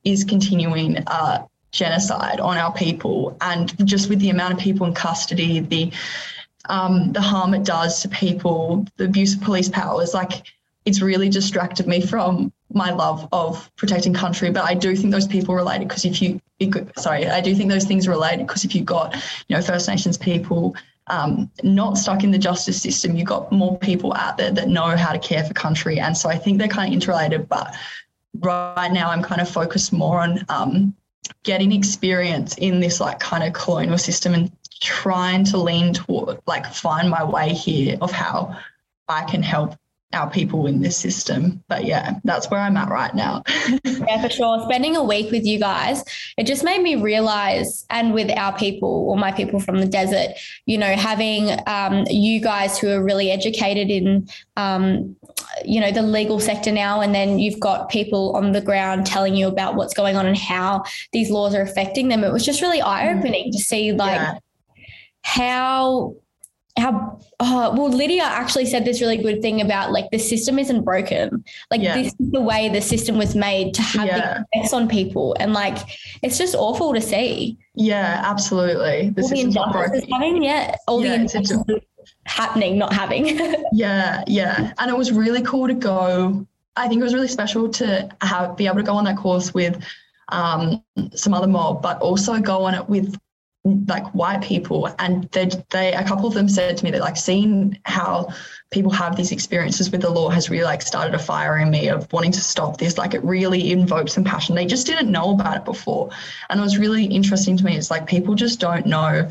is 0.04 0.24
continuing 0.24 0.98
uh, 1.07 1.46
genocide 1.72 2.40
on 2.40 2.58
our 2.58 2.74
people 2.74 3.36
and 3.42 3.88
just 3.88 4.10
with 4.10 4.19
the 4.19 4.30
amount 4.30 4.54
of 4.54 4.60
people 4.60 4.88
in 4.88 4.94
custody, 4.94 5.60
the 5.60 5.92
um, 6.68 7.12
the 7.12 7.22
harm 7.22 7.54
it 7.54 7.63
does 7.63 8.01
to 8.01 8.10
people, 8.10 8.86
the 8.98 9.06
abuse 9.06 9.36
of 9.36 9.42
police 9.42 9.69
powers, 9.69 10.13
like 10.13 10.48
it's 10.86 11.01
really 11.01 11.30
distracted 11.30 11.88
me 11.88 12.01
from 12.01 12.51
my 12.74 12.91
love 12.91 13.27
of 13.32 13.70
protecting 13.75 14.13
country. 14.13 14.50
But 14.51 14.63
I 14.63 14.74
do 14.74 14.96
think 14.96 15.12
those 15.12 15.27
people 15.27 15.53
related 15.53 15.88
because 15.88 16.06
if 16.06 16.22
you, 16.22 16.41
sorry, 16.97 17.27
I 17.27 17.41
do 17.41 17.55
think 17.55 17.69
those 17.69 17.85
things 17.85 18.07
are 18.07 18.12
related 18.12 18.47
because 18.47 18.63
if 18.65 18.75
you've 18.75 18.85
got, 18.85 19.15
you 19.47 19.55
know, 19.55 19.62
First 19.62 19.88
Nations 19.88 20.17
people 20.17 20.75
um, 21.07 21.51
not 21.63 21.97
stuck 21.97 22.24
in 22.24 22.31
the 22.31 22.38
justice 22.38 22.81
system, 22.81 23.15
you've 23.15 23.27
got 23.27 23.51
more 23.51 23.77
people 23.79 24.13
out 24.13 24.38
there 24.38 24.51
that 24.51 24.67
know 24.67 24.95
how 24.95 25.12
to 25.12 25.19
care 25.19 25.43
for 25.43 25.53
country. 25.53 26.00
And 26.00 26.17
so 26.17 26.29
I 26.29 26.38
think 26.38 26.57
they're 26.57 26.67
kind 26.67 26.88
of 26.88 26.93
interrelated. 26.93 27.47
But 27.50 27.75
right 28.39 28.91
now 28.91 29.09
I'm 29.09 29.21
kind 29.21 29.41
of 29.41 29.50
focused 29.50 29.93
more 29.93 30.21
on 30.21 30.45
um, 30.50 30.95
getting 31.43 31.71
experience 31.71 32.57
in 32.57 32.79
this 32.79 33.00
like 33.00 33.19
kind 33.19 33.43
of 33.43 33.53
colonial 33.53 33.97
system 33.97 34.33
and 34.33 34.51
trying 34.81 35.43
to 35.45 35.57
lean 35.57 35.93
toward 35.93 36.39
like 36.47 36.65
find 36.74 37.09
my 37.09 37.24
way 37.24 37.53
here 37.53 37.97
of 38.01 38.12
how 38.12 38.57
I 39.07 39.24
can 39.24 39.41
help 39.41 39.75
our 40.15 40.29
people 40.29 40.65
in 40.65 40.81
this 40.81 40.98
system. 40.98 41.63
But 41.67 41.86
yeah, 41.86 42.19
that's 42.24 42.50
where 42.50 42.60
I'm 42.60 42.77
at 42.77 42.89
right 42.89 43.13
now. 43.13 43.43
yeah, 43.84 44.22
for 44.22 44.29
sure. 44.29 44.63
Spending 44.63 44.95
a 44.95 45.03
week 45.03 45.31
with 45.31 45.45
you 45.45 45.60
guys, 45.60 46.03
it 46.38 46.48
just 46.48 46.63
made 46.63 46.81
me 46.81 46.95
realize, 46.95 47.86
and 47.89 48.13
with 48.13 48.31
our 48.31 48.57
people 48.57 49.07
or 49.10 49.17
my 49.17 49.31
people 49.31 49.60
from 49.60 49.79
the 49.79 49.86
desert, 49.86 50.29
you 50.65 50.77
know, 50.77 50.95
having 50.95 51.60
um, 51.67 52.05
you 52.10 52.39
guys 52.41 52.79
who 52.79 52.89
are 52.89 53.03
really 53.03 53.29
educated 53.29 53.89
in, 53.89 54.27
um, 54.55 55.15
you 55.63 55.79
know, 55.81 55.91
the 55.91 56.01
legal 56.01 56.39
sector 56.39 56.72
now, 56.72 57.01
and 57.01 57.13
then 57.13 57.38
you've 57.38 57.60
got 57.60 57.89
people 57.89 58.36
on 58.36 58.53
the 58.53 58.62
ground 58.62 59.05
telling 59.05 59.36
you 59.36 59.48
about 59.48 59.75
what's 59.75 59.93
going 59.93 60.15
on 60.15 60.25
and 60.25 60.38
how 60.38 60.84
these 61.12 61.29
laws 61.29 61.53
are 61.53 61.62
affecting 61.62 62.07
them. 62.07 62.24
It 62.24 62.31
was 62.31 62.45
just 62.45 62.62
really 62.62 62.81
eye 62.81 63.13
opening 63.13 63.50
mm. 63.50 63.51
to 63.51 63.60
see, 63.60 63.91
like, 63.91 64.15
yeah. 64.15 64.39
how 65.24 66.15
how 66.77 67.20
oh, 67.39 67.74
well 67.75 67.89
lydia 67.89 68.24
actually 68.24 68.65
said 68.65 68.84
this 68.84 69.01
really 69.01 69.17
good 69.17 69.41
thing 69.41 69.62
about 69.62 69.91
like 69.91 70.10
the 70.12 70.17
system 70.17 70.60
isn't 70.60 70.84
broken. 70.84 71.44
Like 71.72 71.82
yeah. 71.82 71.96
this 71.96 72.08
is 72.08 72.32
the 72.32 72.41
way 72.41 72.70
the 72.70 72.82
system 72.82 73.17
was 73.17 73.36
made 73.36 73.74
to 73.75 73.82
have 73.82 74.08
yeah. 74.08 74.17
the 74.17 74.46
effects 74.51 74.74
on 74.74 74.88
people. 74.88 75.36
And 75.39 75.53
like 75.53 75.77
it's 76.22 76.38
just 76.38 76.55
awful 76.55 76.94
to 76.94 77.01
see. 77.01 77.58
Yeah 77.75 78.22
absolutely. 78.25 79.12
The 79.12 79.22
all 79.22 79.29
the 79.29 79.39
injustices 79.39 80.05
having 80.12 80.44
yeah. 80.44 80.75
All 80.88 81.03
yeah, 81.03 81.10
the 81.10 81.15
injustices 81.22 81.82
happening 82.25 82.77
not 82.77 82.94
having. 82.94 83.39
Yeah 83.72 84.24
yeah. 84.27 84.74
And 84.77 84.91
it 84.91 84.98
was 84.98 85.12
really 85.12 85.41
cool 85.41 85.67
to 85.67 85.74
go 85.74 86.46
i 86.77 86.88
think 86.88 87.00
it 87.00 87.03
was 87.03 87.13
really 87.13 87.27
special 87.27 87.70
to 87.70 88.10
have 88.22 88.58
be 88.58 88.67
able 88.67 88.77
to 88.77 88.84
go 88.84 88.96
on 88.96 89.05
that 89.05 89.17
course 89.17 89.53
with 89.53 89.82
um, 90.29 90.84
some 91.13 91.34
other 91.34 91.48
mob 91.48 91.82
but 91.82 92.00
also 92.01 92.39
go 92.39 92.63
on 92.63 92.74
it 92.74 92.89
with 92.89 93.15
like 93.65 94.05
white 94.13 94.43
people 94.43 94.93
and 95.00 95.24
they 95.31 95.50
they 95.72 95.91
a 95.93 96.03
couple 96.03 96.27
of 96.27 96.36
them 96.36 96.48
said 96.48 96.77
to 96.77 96.86
me 96.86 96.91
that 96.91 97.01
like 97.01 97.17
seeing 97.17 97.77
how 97.86 98.31
people 98.69 98.91
have 98.91 99.15
these 99.15 99.31
experiences 99.31 99.89
with 99.89 100.01
the 100.01 100.10
law 100.10 100.29
has 100.29 100.50
really 100.51 100.63
like 100.63 100.84
started 100.84 101.15
a 101.15 101.19
fire 101.19 101.57
in 101.57 101.72
me 101.72 101.88
of 101.88 102.12
wanting 102.13 102.31
to 102.31 102.41
stop 102.41 102.77
this. 102.77 102.98
Like 102.98 103.13
it 103.13 103.24
really 103.24 103.72
invokes 103.72 104.13
some 104.13 104.24
passion. 104.24 104.55
They 104.55 104.65
just 104.65 104.86
didn't 104.86 105.12
know 105.12 105.31
about 105.31 105.57
it 105.57 105.65
before. 105.65 106.10
And 106.50 106.60
it 106.60 106.63
was 106.63 106.77
really 106.77 107.05
interesting 107.05 107.57
to 107.57 107.63
me. 107.63 107.75
It's 107.75 107.89
like 107.89 108.05
people 108.05 108.36
just 108.36 108.60
don't 108.60 108.86
know 108.86 109.29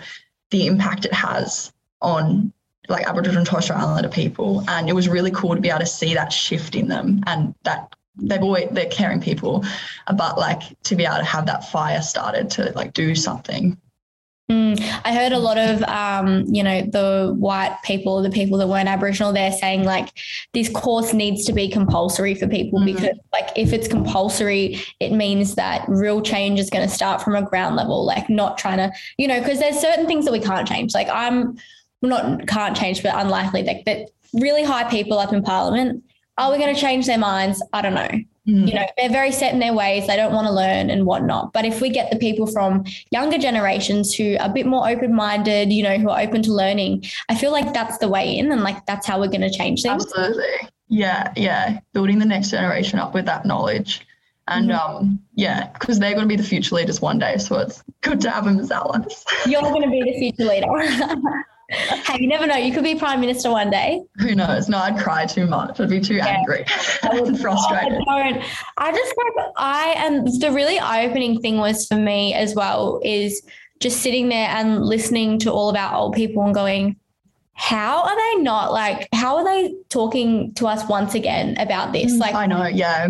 the 0.51 0.67
impact 0.67 1.05
it 1.05 1.13
has 1.13 1.73
on 2.01 2.53
like 2.89 3.07
Aboriginal 3.07 3.39
and 3.39 3.47
Torres 3.47 3.65
Strait 3.65 3.79
Islander 3.79 4.09
people. 4.09 4.65
And 4.69 4.89
it 4.89 4.95
was 4.95 5.09
really 5.09 5.31
cool 5.31 5.55
to 5.55 5.61
be 5.61 5.69
able 5.69 5.81
to 5.81 5.87
see 5.87 6.15
that 6.15 6.33
shift 6.33 6.75
in 6.75 6.89
them 6.89 7.23
and 7.27 7.55
that 7.63 7.95
they've 8.17 8.43
always 8.43 8.69
they're 8.73 8.87
caring 8.87 9.21
people. 9.21 9.65
But 10.17 10.39
like 10.39 10.63
to 10.85 10.97
be 10.97 11.05
able 11.05 11.19
to 11.19 11.25
have 11.25 11.47
that 11.47 11.71
fire 11.71 12.03
started 12.03 12.51
to 12.53 12.73
like 12.75 12.95
do 12.95 13.15
something 13.15 13.79
Mm, 14.51 14.79
I 15.07 15.15
heard 15.15 15.33
a 15.33 15.39
lot 15.39 15.57
of, 15.57 15.83
um, 15.85 16.45
you 16.47 16.63
know, 16.63 16.83
the 16.83 17.35
white 17.39 17.79
people, 17.83 18.23
the 18.23 18.31
people 18.31 18.59
that 18.59 18.69
weren't 18.69 18.89
Aboriginal, 18.89 19.33
they're 19.33 19.53
saying 19.53 19.85
like 19.85 20.11
this 20.53 20.69
course 20.69 21.15
needs 21.15 21.47
to 21.47 21.53
be 21.55 21.69
compulsory 21.69 22.35
for 22.35 22.47
people 22.47 22.79
mm-hmm. 22.79 22.95
because, 22.95 23.19
like, 23.33 23.49
if 23.57 23.73
it's 23.73 23.89
compulsory, 23.89 24.83
it 25.01 25.13
means 25.13 25.55
that 25.55 25.87
real 25.89 26.21
change 26.21 26.61
is 26.61 26.69
going 26.69 26.87
to 26.87 26.95
start 26.95 27.23
from 27.23 27.35
a 27.35 27.43
ground 27.43 27.75
level, 27.75 28.05
like 28.05 28.29
not 28.29 28.59
trying 28.59 28.77
to, 28.77 28.93
you 29.17 29.27
know, 29.27 29.41
because 29.41 29.61
there's 29.61 29.79
certain 29.79 30.07
things 30.07 30.27
that 30.27 30.33
we 30.33 30.41
can't 30.41 30.69
change. 30.69 30.93
Like, 30.93 31.09
I'm 31.09 31.57
not 32.03 32.47
can't 32.47 32.77
change, 32.77 33.03
but 33.03 33.15
unlikely 33.15 33.63
that, 33.63 33.85
that 33.87 34.11
really 34.35 34.63
high 34.63 34.85
people 34.91 35.19
up 35.19 35.33
in 35.33 35.43
Parliament 35.43 36.05
are 36.37 36.51
we 36.51 36.59
going 36.59 36.75
to 36.75 36.81
change 36.81 37.07
their 37.07 37.19
minds? 37.19 37.63
I 37.73 37.81
don't 37.81 37.95
know. 37.95 38.09
Mm. 38.47 38.69
You 38.69 38.75
know, 38.75 38.87
they're 38.97 39.11
very 39.11 39.33
set 39.33 39.55
in 39.55 39.59
their 39.59 39.73
ways. 39.73 40.07
They 40.07 40.17
don't 40.17 40.33
want 40.33 40.47
to 40.47 40.53
learn 40.53 40.91
and 40.91 41.07
whatnot. 41.07 41.53
But 41.53 41.65
if 41.65 41.81
we 41.81 41.89
get 41.89 42.11
the 42.11 42.19
people 42.19 42.47
from 42.47 42.85
younger 43.11 43.39
generations 43.39 44.15
who 44.15 44.37
are 44.39 44.51
a 44.51 44.53
bit 44.53 44.67
more 44.67 44.89
open 44.89 45.15
minded, 45.15 45.73
you 45.73 45.83
know, 45.83 45.97
who 45.97 46.11
are 46.11 46.21
open 46.21 46.43
to 46.43 46.53
learning, 46.53 47.05
I 47.29 47.37
feel 47.37 47.53
like 47.53 47.73
that's 47.73 47.99
the 47.99 48.09
way 48.09 48.37
in 48.37 48.53
and 48.53 48.63
like 48.63 48.85
that's 48.87 49.07
how 49.07 49.19
we're 49.19 49.29
going 49.29 49.41
to 49.41 49.51
change 49.51 49.83
things. 49.83 50.05
Absolutely. 50.05 50.69
Yeah. 50.89 51.33
Yeah. 51.37 51.81
Building 51.95 52.19
the 52.19 52.27
next 52.27 52.51
generation 52.51 52.99
up 52.99 53.15
with 53.15 53.25
that 53.27 53.47
knowledge. 53.47 54.07
And 54.47 54.71
mm-hmm. 54.71 54.97
um, 54.97 55.19
yeah, 55.35 55.71
because 55.73 55.99
they're 55.99 56.13
going 56.13 56.29
to 56.29 56.29
be 56.29 56.37
the 56.37 56.47
future 56.47 56.75
leaders 56.75 57.01
one 57.01 57.19
day. 57.19 57.39
So 57.39 57.59
it's 57.61 57.83
good 58.03 58.21
to 58.23 58.31
have 58.31 58.45
them 58.45 58.59
as 58.59 58.71
allies. 58.71 59.25
You're 59.47 59.63
going 59.63 59.83
to 59.83 59.89
be 59.89 60.03
the 60.03 60.19
future 60.19 60.45
leader. 60.45 61.45
hey, 61.71 62.21
you 62.21 62.29
never 62.29 62.47
know. 62.47 62.57
You 62.57 62.73
could 62.73 62.85
be 62.85 62.95
prime 62.95 63.21
minister 63.21 63.51
one 63.51 63.71
day. 63.71 64.03
Who 64.19 64.35
knows? 64.35 64.69
No, 64.69 64.79
I'd 64.79 64.99
cry 64.99 65.27
too 65.27 65.47
much. 65.47 65.81
I'd 65.81 65.89
be 65.89 66.01
too 66.01 66.17
yeah. 66.17 66.27
angry 66.27 66.65
and 67.03 67.39
frustrated. 67.41 68.03
I 68.09 68.31
don't. 68.31 68.43
I 68.79 68.93
just 68.93 69.15
like 69.17 69.47
I 69.57 69.95
and 69.99 70.29
the 70.41 70.53
really 70.53 70.79
eye 70.79 71.07
opening 71.07 71.41
thing 71.41 71.59
was 71.59 71.87
for 71.87 71.97
me 71.97 72.35
as 72.35 72.55
well 72.55 73.01
is 73.05 73.43
just 73.81 74.03
sitting 74.03 74.29
there 74.29 74.49
and 74.49 74.85
listening 74.85 75.39
to 75.41 75.53
all 75.53 75.71
about 75.71 75.95
old 75.95 76.15
people 76.15 76.45
and 76.45 76.55
going, 76.55 76.97
how 77.55 78.03
are 78.03 78.17
they 78.17 78.43
not 78.43 78.73
like? 78.73 79.09
How 79.13 79.37
are 79.37 79.45
they 79.45 79.75
talking 79.89 80.53
to 80.55 80.67
us 80.67 80.87
once 80.89 81.15
again 81.15 81.57
about 81.59 81.93
this? 81.93 82.13
Mm, 82.15 82.19
like, 82.19 82.35
I 82.35 82.47
know, 82.47 82.67
yeah. 82.67 83.09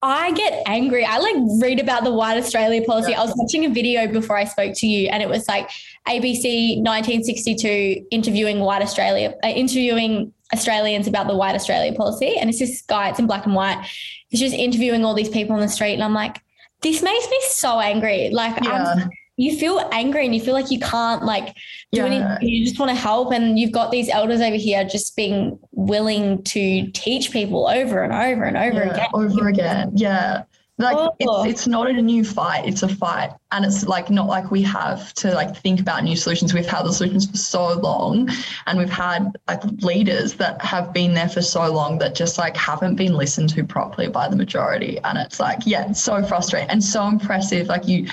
I 0.00 0.30
get 0.32 0.62
angry. 0.66 1.04
I 1.04 1.18
like 1.18 1.34
read 1.60 1.80
about 1.80 2.04
the 2.04 2.12
White 2.12 2.38
Australia 2.38 2.82
policy. 2.82 3.12
Yeah. 3.12 3.20
I 3.20 3.24
was 3.24 3.34
watching 3.36 3.64
a 3.64 3.68
video 3.68 4.06
before 4.06 4.36
I 4.36 4.44
spoke 4.44 4.74
to 4.76 4.86
you, 4.86 5.08
and 5.08 5.22
it 5.22 5.28
was 5.28 5.48
like 5.48 5.68
ABC 6.06 6.76
1962 6.78 8.06
interviewing 8.12 8.60
White 8.60 8.82
Australia, 8.82 9.34
uh, 9.42 9.48
interviewing 9.48 10.32
Australians 10.54 11.08
about 11.08 11.26
the 11.26 11.36
White 11.36 11.56
Australia 11.56 11.92
policy. 11.92 12.36
And 12.38 12.48
it's 12.48 12.60
this 12.60 12.82
guy, 12.82 13.08
it's 13.10 13.18
in 13.18 13.26
black 13.26 13.44
and 13.44 13.54
white. 13.54 13.84
He's 14.28 14.40
just 14.40 14.54
interviewing 14.54 15.04
all 15.04 15.14
these 15.14 15.28
people 15.28 15.54
on 15.54 15.60
the 15.60 15.68
street. 15.68 15.94
And 15.94 16.04
I'm 16.04 16.14
like, 16.14 16.40
this 16.80 17.02
makes 17.02 17.28
me 17.28 17.40
so 17.48 17.80
angry. 17.80 18.30
Like, 18.30 18.62
yeah. 18.62 18.94
I'm 18.94 19.10
you 19.38 19.56
feel 19.56 19.88
angry 19.92 20.26
and 20.26 20.34
you 20.34 20.40
feel 20.40 20.52
like 20.52 20.70
you 20.70 20.80
can't 20.80 21.24
like 21.24 21.54
do 21.92 22.00
yeah. 22.00 22.06
anything. 22.06 22.48
You 22.48 22.64
just 22.64 22.78
want 22.78 22.90
to 22.90 22.94
help. 22.94 23.32
And 23.32 23.58
you've 23.58 23.72
got 23.72 23.90
these 23.90 24.08
elders 24.08 24.40
over 24.40 24.56
here 24.56 24.84
just 24.84 25.16
being 25.16 25.58
willing 25.70 26.42
to 26.42 26.90
teach 26.90 27.30
people 27.30 27.68
over 27.68 28.02
and 28.02 28.12
over 28.12 28.44
and 28.44 28.56
over 28.56 28.84
yeah, 28.84 28.92
again. 28.92 29.08
Over 29.14 29.48
again. 29.48 29.92
Yeah 29.94 30.42
like 30.78 30.96
oh. 30.96 31.44
it's, 31.44 31.60
it's 31.60 31.66
not 31.66 31.88
a 31.88 31.92
new 31.92 32.24
fight 32.24 32.66
it's 32.66 32.82
a 32.82 32.88
fight. 32.88 33.30
And 33.50 33.64
it's 33.64 33.86
like 33.86 34.10
not 34.10 34.26
like 34.26 34.50
we 34.50 34.62
have 34.62 35.14
to 35.14 35.32
like 35.32 35.56
think 35.56 35.80
about 35.80 36.04
new 36.04 36.16
solutions. 36.16 36.52
We've 36.52 36.66
had 36.66 36.84
the 36.84 36.92
solutions 36.92 37.30
for 37.30 37.36
so 37.36 37.72
long 37.72 38.28
and 38.66 38.78
we've 38.78 38.90
had 38.90 39.38
like 39.48 39.64
leaders 39.82 40.34
that 40.34 40.60
have 40.62 40.92
been 40.92 41.14
there 41.14 41.28
for 41.28 41.42
so 41.42 41.72
long 41.72 41.98
that 41.98 42.14
just 42.14 42.36
like 42.38 42.56
haven't 42.56 42.96
been 42.96 43.14
listened 43.14 43.48
to 43.50 43.64
properly 43.64 44.08
by 44.08 44.28
the 44.28 44.36
majority. 44.36 44.98
And 45.04 45.18
it's 45.18 45.40
like 45.40 45.60
yeah 45.66 45.90
it's 45.90 46.02
so 46.02 46.22
frustrating 46.22 46.70
and 46.70 46.82
so 46.82 47.06
impressive. 47.06 47.68
Like 47.68 47.88
you 47.88 48.08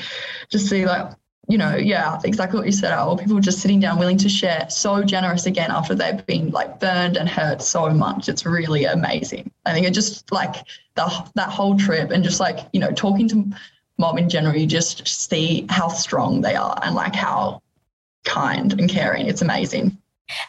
just 0.50 0.70
see 0.70 0.86
like 0.86 1.12
you 1.48 1.58
know, 1.58 1.76
yeah, 1.76 2.20
exactly 2.24 2.58
what 2.58 2.66
you 2.66 2.72
said. 2.72 2.92
All 2.94 3.18
people 3.18 3.40
just 3.40 3.60
sitting 3.60 3.80
down, 3.80 4.00
willing 4.00 4.18
to 4.18 4.30
share, 4.30 4.68
so 4.70 5.04
generous 5.04 5.46
again 5.46 5.72
after 5.72 5.94
they've 5.94 6.26
been 6.26 6.50
like 6.52 6.80
burned 6.80 7.18
and 7.18 7.30
hurt 7.30 7.62
so 7.62 7.90
much. 7.90 8.30
It's 8.30 8.46
really 8.46 8.86
amazing. 8.86 9.52
I 9.66 9.74
think 9.74 9.86
it 9.86 9.92
just 9.92 10.32
like 10.32 10.56
the 10.96 11.06
that 11.36 11.50
whole 11.50 11.78
trip 11.78 12.12
and 12.12 12.24
just 12.24 12.40
like 12.40 12.68
you 12.74 12.80
know 12.80 12.92
talking 12.92 13.28
to 13.30 13.46
mom 13.98 14.18
in 14.18 14.30
general, 14.30 14.56
you 14.56 14.66
just 14.66 15.08
see 15.08 15.66
how 15.70 15.88
strong 15.88 16.42
they 16.42 16.56
are 16.56 16.80
and 16.84 16.96
like 16.96 17.16
how 17.16 17.62
kind 18.24 18.74
and 18.74 18.90
caring. 18.90 19.28
It's 19.28 19.42
amazing. 19.42 19.98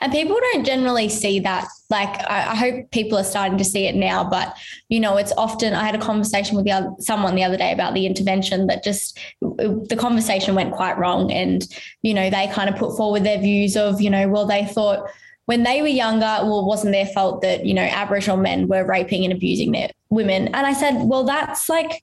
And 0.01 0.13
people 0.13 0.39
don't 0.53 0.65
generally 0.65 1.09
see 1.09 1.41
that. 1.41 1.69
Like, 1.91 2.09
I, 2.31 2.53
I, 2.53 2.55
hope 2.55 2.91
people 2.91 3.19
are 3.19 3.25
starting 3.25 3.59
to 3.59 3.65
see 3.65 3.87
it 3.87 3.95
now. 3.95 4.29
But 4.29 4.57
you 4.89 4.99
know, 4.99 5.17
it's 5.17 5.33
often. 5.37 5.75
I 5.75 5.85
had 5.85 5.95
a 5.95 5.99
conversation 5.99 6.57
with 6.57 6.65
the 6.65 6.73
other, 6.73 6.91
someone 6.99 7.35
the 7.35 7.45
other 7.45 7.57
day 7.57 7.73
about 7.73 7.95
the 7.95 8.07
intervention 8.07 8.67
that 8.69 8.83
just 8.83 9.19
the 9.41 9.97
conversation 9.99 10.55
went 10.55 10.73
quite 10.73 10.99
wrong, 10.99 11.31
and 11.31 11.67
you 12.03 12.15
know, 12.15 12.31
they 12.31 12.49
kind 12.49 12.71
of 12.71 12.77
put 12.77 12.97
forward 12.97 13.25
their 13.25 13.39
views 13.39 13.77
of, 13.77 14.01
you 14.01 14.11
know, 14.11 14.29
well, 14.29 14.47
they 14.47 14.65
thought 14.65 15.09
when 15.47 15.63
they 15.63 15.81
were 15.81 15.89
younger, 15.89 16.39
well, 16.43 16.61
it 16.61 16.67
wasn't 16.67 16.93
their 16.93 17.07
fault 17.07 17.41
that 17.43 17.65
you 17.65 17.75
know 17.75 17.83
Aboriginal 17.83 18.37
men 18.37 18.69
were 18.69 18.85
raping 18.85 19.25
and 19.25 19.33
abusing 19.33 19.73
their 19.73 19.91
women. 20.11 20.49
And 20.49 20.67
I 20.67 20.73
said, 20.73 21.05
well, 21.05 21.25
that's 21.25 21.69
like 21.69 22.03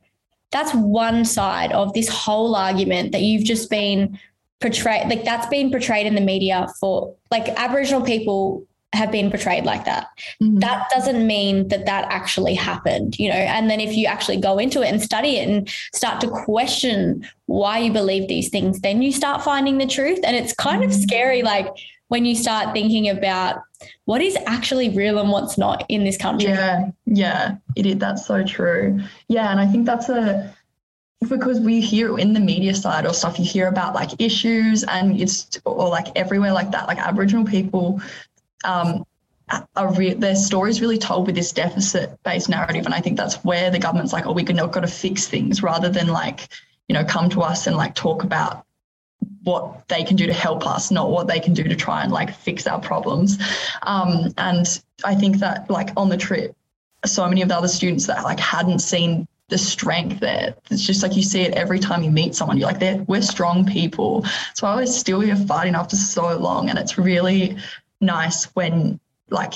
that's 0.51 0.73
one 0.73 1.25
side 1.25 1.71
of 1.71 1.93
this 1.93 2.07
whole 2.07 2.55
argument 2.55 3.11
that 3.11 3.21
you've 3.21 3.43
just 3.43 3.69
been 3.69 4.19
portrayed 4.63 5.09
like 5.09 5.25
that's 5.25 5.45
been 5.47 5.69
portrayed 5.69 6.07
in 6.07 6.15
the 6.15 6.21
media 6.21 6.67
for 6.79 7.13
like 7.29 7.49
Aboriginal 7.49 8.01
people 8.01 8.65
have 8.93 9.11
been 9.11 9.29
portrayed 9.29 9.65
like 9.65 9.85
that. 9.85 10.07
Mm-hmm. 10.41 10.59
That 10.59 10.87
doesn't 10.89 11.25
mean 11.25 11.67
that 11.69 11.85
that 11.85 12.05
actually 12.09 12.53
happened, 12.53 13.17
you 13.19 13.27
know. 13.27 13.35
And 13.35 13.69
then 13.69 13.79
if 13.79 13.95
you 13.95 14.05
actually 14.05 14.37
go 14.37 14.57
into 14.59 14.81
it 14.81 14.87
and 14.87 15.01
study 15.01 15.37
it 15.37 15.49
and 15.49 15.69
start 15.93 16.21
to 16.21 16.29
question 16.29 17.27
why 17.47 17.79
you 17.79 17.91
believe 17.91 18.27
these 18.27 18.49
things, 18.49 18.79
then 18.81 19.01
you 19.01 19.11
start 19.11 19.43
finding 19.43 19.79
the 19.79 19.87
truth. 19.87 20.19
And 20.23 20.35
it's 20.35 20.53
kind 20.53 20.81
mm-hmm. 20.81 20.91
of 20.91 20.95
scary, 20.95 21.41
like 21.41 21.67
when 22.09 22.25
you 22.25 22.35
start 22.35 22.73
thinking 22.73 23.09
about 23.09 23.63
what 24.05 24.21
is 24.21 24.37
actually 24.45 24.89
real 24.89 25.19
and 25.19 25.31
what's 25.31 25.57
not 25.57 25.85
in 25.89 26.03
this 26.03 26.17
country. 26.17 26.49
Yeah, 26.49 26.91
yeah, 27.05 27.55
it 27.75 27.87
is. 27.87 27.97
That's 27.97 28.25
so 28.25 28.43
true. 28.43 29.01
Yeah, 29.27 29.49
and 29.49 29.59
I 29.59 29.65
think 29.65 29.87
that's 29.87 30.07
a 30.07 30.55
because 31.29 31.59
we 31.59 31.81
hear 31.81 32.17
in 32.19 32.33
the 32.33 32.39
media 32.39 32.73
side 32.73 33.05
or 33.05 33.13
stuff, 33.13 33.39
you 33.39 33.45
hear 33.45 33.67
about 33.67 33.93
like 33.95 34.19
issues 34.19 34.83
and 34.83 35.19
it's 35.19 35.59
or 35.65 35.89
like 35.89 36.07
everywhere 36.15 36.53
like 36.53 36.71
that. 36.71 36.87
Like 36.87 36.99
Aboriginal 36.99 37.45
people, 37.45 38.01
um, 38.63 39.05
are 39.75 39.93
re- 39.93 40.13
their 40.13 40.35
stories 40.35 40.81
really 40.81 40.97
told 40.97 41.27
with 41.27 41.35
this 41.35 41.51
deficit-based 41.51 42.49
narrative, 42.49 42.85
and 42.85 42.93
I 42.93 43.01
think 43.01 43.17
that's 43.17 43.35
where 43.43 43.69
the 43.69 43.77
government's 43.77 44.13
like, 44.13 44.25
oh, 44.25 44.31
we're 44.31 44.45
not 44.53 44.71
got 44.71 44.79
to 44.79 44.87
fix 44.87 45.27
things, 45.27 45.61
rather 45.61 45.89
than 45.89 46.07
like, 46.07 46.47
you 46.87 46.93
know, 46.93 47.03
come 47.03 47.29
to 47.31 47.41
us 47.41 47.67
and 47.67 47.75
like 47.75 47.93
talk 47.93 48.23
about 48.23 48.65
what 49.43 49.87
they 49.89 50.03
can 50.03 50.15
do 50.15 50.25
to 50.25 50.33
help 50.33 50.65
us, 50.65 50.91
not 50.91 51.11
what 51.11 51.27
they 51.27 51.39
can 51.39 51.53
do 51.53 51.63
to 51.63 51.75
try 51.75 52.03
and 52.03 52.11
like 52.11 52.33
fix 52.33 52.65
our 52.67 52.79
problems. 52.79 53.37
Um, 53.83 54.33
and 54.37 54.81
I 55.03 55.13
think 55.13 55.37
that 55.39 55.69
like 55.69 55.89
on 55.97 56.09
the 56.09 56.17
trip, 56.17 56.55
so 57.05 57.27
many 57.27 57.41
of 57.41 57.49
the 57.49 57.57
other 57.57 57.67
students 57.67 58.07
that 58.07 58.23
like 58.23 58.39
hadn't 58.39 58.79
seen 58.79 59.27
the 59.49 59.57
strength 59.57 60.19
there. 60.19 60.55
It's 60.71 60.85
just 60.85 61.03
like 61.03 61.15
you 61.15 61.23
see 61.23 61.41
it 61.41 61.53
every 61.53 61.79
time 61.79 62.03
you 62.03 62.11
meet 62.11 62.35
someone. 62.35 62.57
You're 62.57 62.71
like, 62.71 63.07
we're 63.07 63.21
strong 63.21 63.65
people. 63.65 64.25
So 64.53 64.67
I 64.67 64.75
was 64.75 64.97
still 64.97 65.19
here 65.19 65.35
fighting 65.35 65.75
after 65.75 65.95
so 65.95 66.35
long. 66.37 66.69
And 66.69 66.79
it's 66.79 66.97
really 66.97 67.57
nice 68.01 68.45
when, 68.55 68.99
like, 69.29 69.53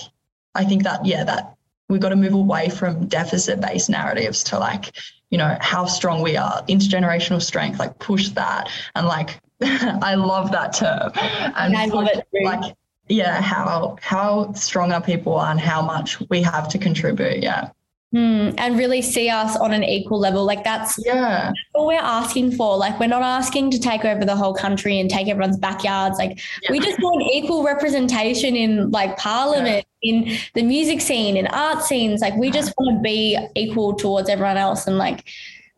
I 0.56 0.66
think 0.66 0.84
that, 0.84 1.06
yeah, 1.06 1.24
that 1.24 1.56
we've 1.90 2.02
got 2.02 2.10
to 2.10 2.16
move 2.16 2.34
away 2.34 2.70
from 2.70 3.08
deficit 3.08 3.62
based 3.62 3.90
narratives 3.90 4.44
to 4.46 4.60
like, 4.60 4.92
you 5.30 5.38
know, 5.38 5.58
how 5.62 5.86
strong 5.86 6.22
we 6.22 6.38
are, 6.38 6.64
intergenerational 6.64 7.42
strength, 7.42 7.80
like 7.80 7.98
push 8.00 8.30
that. 8.30 8.70
And 8.96 9.08
like, 9.08 9.40
I 9.62 10.16
love 10.16 10.52
that 10.52 10.74
term. 10.74 11.12
And 11.56 11.76
I 11.76 11.86
love 11.86 12.08
it. 12.08 12.28
Like, 12.44 12.76
yeah, 13.10 13.42
how 13.42 13.98
how 14.02 14.52
strong 14.54 14.92
our 14.92 15.02
people 15.02 15.36
are 15.36 15.50
and 15.50 15.60
how 15.60 15.82
much 15.82 16.20
we 16.30 16.42
have 16.42 16.68
to 16.70 16.78
contribute. 16.78 17.42
Yeah. 17.42 17.70
Hmm, 18.14 18.52
and 18.58 18.78
really 18.78 19.02
see 19.02 19.30
us 19.30 19.58
on 19.58 19.74
an 19.74 19.84
equal 19.84 20.18
level. 20.18 20.46
Like 20.46 20.64
that's 20.64 20.98
yeah 21.06 21.52
all 21.74 21.88
we're 21.88 22.00
asking 22.00 22.54
for. 22.54 22.78
Like 22.78 22.98
we're 23.02 23.08
not 23.08 23.22
asking 23.22 23.72
to 23.72 23.80
take 23.80 24.06
over 24.06 24.24
the 24.24 24.36
whole 24.36 24.54
country 24.54 24.98
and 24.98 25.10
take 25.10 25.28
everyone's 25.28 25.58
backyards. 25.58 26.18
Like 26.18 26.40
yeah. 26.64 26.72
we 26.72 26.80
just 26.80 26.98
want 27.00 27.22
equal 27.34 27.66
representation 27.66 28.56
in 28.56 28.92
like 28.92 29.18
parliament, 29.18 29.86
yeah. 30.02 30.14
in 30.14 30.38
the 30.54 30.64
music 30.64 31.02
scene, 31.02 31.36
in 31.36 31.48
art 31.48 31.84
scenes. 31.84 32.22
Like 32.22 32.36
we 32.38 32.50
just 32.50 32.74
want 32.78 32.98
to 32.98 33.02
be 33.02 33.38
equal 33.56 33.94
towards 33.94 34.30
everyone 34.30 34.56
else. 34.56 34.88
And 34.88 34.98
like, 34.98 35.26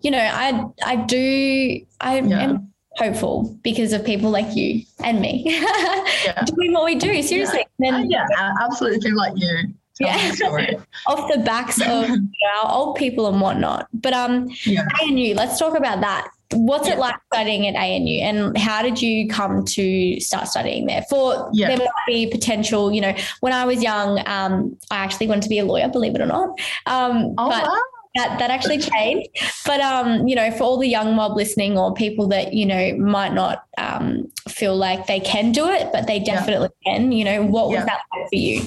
you 0.02 0.12
know, 0.12 0.20
I 0.20 0.66
I 0.86 0.98
do 0.98 1.82
I 2.00 2.20
yeah. 2.20 2.42
am 2.42 2.74
hopeful 2.98 3.58
because 3.64 3.92
of 3.92 4.06
people 4.06 4.30
like 4.30 4.56
you 4.56 4.84
and 5.04 5.20
me 5.20 5.44
Yeah. 6.26 6.44
doing 6.46 6.74
what 6.74 6.86
we 6.86 6.94
do. 6.94 7.24
Seriously. 7.24 7.62
Uh, 7.62 7.66
Then 7.80 8.12
yeah, 8.12 8.28
absolutely. 8.62 9.00
People 9.00 9.18
like 9.18 9.34
you. 9.36 9.74
Yeah. 10.00 10.32
off 11.08 11.32
the 11.32 11.40
backs 11.40 11.82
of 11.82 12.10
you 12.10 12.18
know, 12.18 12.62
our 12.64 12.72
old 12.72 12.96
people 12.96 13.28
and 13.28 13.42
whatnot. 13.42 13.88
But 13.94 14.14
um, 14.14 14.50
Yeah. 14.66 14.86
ANU, 15.02 15.34
let's 15.36 15.60
talk 15.60 15.78
about 15.78 16.02
that. 16.02 16.30
What's 16.54 16.88
it 16.88 16.98
like 16.98 17.16
studying 17.32 17.68
at 17.68 17.76
ANU, 17.76 18.22
and 18.22 18.58
how 18.58 18.82
did 18.82 19.00
you 19.00 19.28
come 19.28 19.64
to 19.66 20.20
start 20.20 20.48
studying 20.48 20.88
there? 20.88 21.04
For 21.08 21.48
Yeah. 21.54 21.68
there 21.68 21.78
might 21.78 21.90
be 22.08 22.26
potential. 22.28 22.92
You 22.92 23.02
know, 23.02 23.14
when 23.42 23.54
I 23.54 23.66
was 23.66 23.84
young, 23.84 24.20
um, 24.28 24.76
I 24.90 24.98
actually 24.98 25.28
wanted 25.28 25.44
to 25.44 25.50
be 25.50 25.60
a 25.60 25.66
lawyer, 25.66 25.88
believe 25.90 26.16
it 26.16 26.22
or 26.22 26.26
not. 26.26 26.50
Um, 26.88 27.36
Oh, 27.38 27.50
but 27.50 27.64
wow. 27.66 27.78
that 28.16 28.40
that 28.40 28.50
actually 28.50 28.80
changed. 28.80 29.30
But 29.64 29.80
um, 29.82 30.28
you 30.28 30.36
know, 30.36 30.50
for 30.50 30.64
all 30.64 30.78
the 30.80 30.88
young 30.88 31.16
mob 31.16 31.36
listening 31.36 31.78
or 31.78 31.94
people 31.94 32.28
that 32.30 32.52
you 32.54 32.66
know 32.66 32.96
might 32.98 33.34
not 33.34 33.66
um, 33.78 34.32
feel 34.48 34.76
like 34.76 35.06
they 35.06 35.20
can 35.20 35.52
do 35.52 35.68
it, 35.70 35.90
but 35.94 36.08
they 36.08 36.20
definitely 36.20 36.70
can. 36.84 37.12
You 37.12 37.26
know, 37.26 37.44
what 37.44 37.68
was 37.70 37.86
that 37.86 38.02
like 38.12 38.28
for 38.30 38.36
you? 38.38 38.62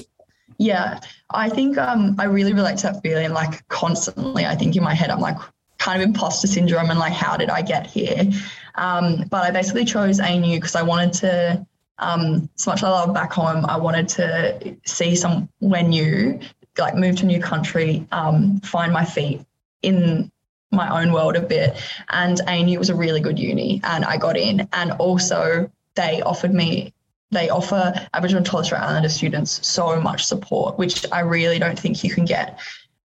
Yeah, 0.63 1.01
I 1.29 1.49
think 1.49 1.77
um, 1.77 2.15
I 2.17 2.23
really 2.23 2.53
relate 2.53 2.77
to 2.77 2.83
that 2.83 3.01
feeling. 3.01 3.33
Like 3.33 3.67
constantly, 3.67 4.45
I 4.45 4.55
think 4.55 4.77
in 4.77 4.83
my 4.83 4.93
head, 4.93 5.09
I'm 5.09 5.19
like 5.19 5.37
kind 5.77 6.01
of 6.01 6.07
imposter 6.07 6.47
syndrome 6.47 6.89
and 6.89 6.97
like, 6.97 7.11
how 7.11 7.35
did 7.35 7.49
I 7.49 7.61
get 7.61 7.85
here? 7.85 8.31
Um, 8.75 9.25
but 9.29 9.43
I 9.43 9.51
basically 9.51 9.83
chose 9.83 10.21
ANU 10.21 10.55
because 10.55 10.75
I 10.75 10.81
wanted 10.81 11.11
to, 11.15 11.67
um, 11.97 12.49
as 12.57 12.65
much 12.65 12.81
I 12.81 12.89
love 12.89 13.13
back 13.13 13.33
home, 13.33 13.65
I 13.65 13.75
wanted 13.75 14.07
to 14.09 14.77
see 14.85 15.17
somewhere 15.17 15.83
new, 15.83 16.39
like 16.77 16.95
move 16.95 17.17
to 17.17 17.23
a 17.23 17.27
new 17.27 17.41
country, 17.41 18.07
um, 18.13 18.61
find 18.61 18.93
my 18.93 19.03
feet 19.03 19.41
in 19.81 20.31
my 20.71 21.01
own 21.01 21.11
world 21.11 21.35
a 21.35 21.41
bit. 21.41 21.75
And 22.07 22.39
ANU 22.47 22.79
was 22.79 22.89
a 22.89 22.95
really 22.95 23.19
good 23.19 23.37
uni, 23.37 23.81
and 23.83 24.05
I 24.05 24.15
got 24.15 24.37
in. 24.37 24.69
And 24.71 24.93
also, 24.93 25.69
they 25.95 26.21
offered 26.21 26.53
me 26.53 26.93
they 27.33 27.49
offer 27.49 27.93
Aboriginal 28.13 28.39
and 28.39 28.45
Torres 28.45 28.67
Strait 28.67 28.81
Islander 28.81 29.09
students 29.09 29.65
so 29.67 29.99
much 29.99 30.23
support, 30.23 30.77
which 30.77 31.05
I 31.11 31.21
really 31.21 31.59
don't 31.59 31.77
think 31.77 32.03
you 32.03 32.11
can 32.11 32.25
get 32.25 32.59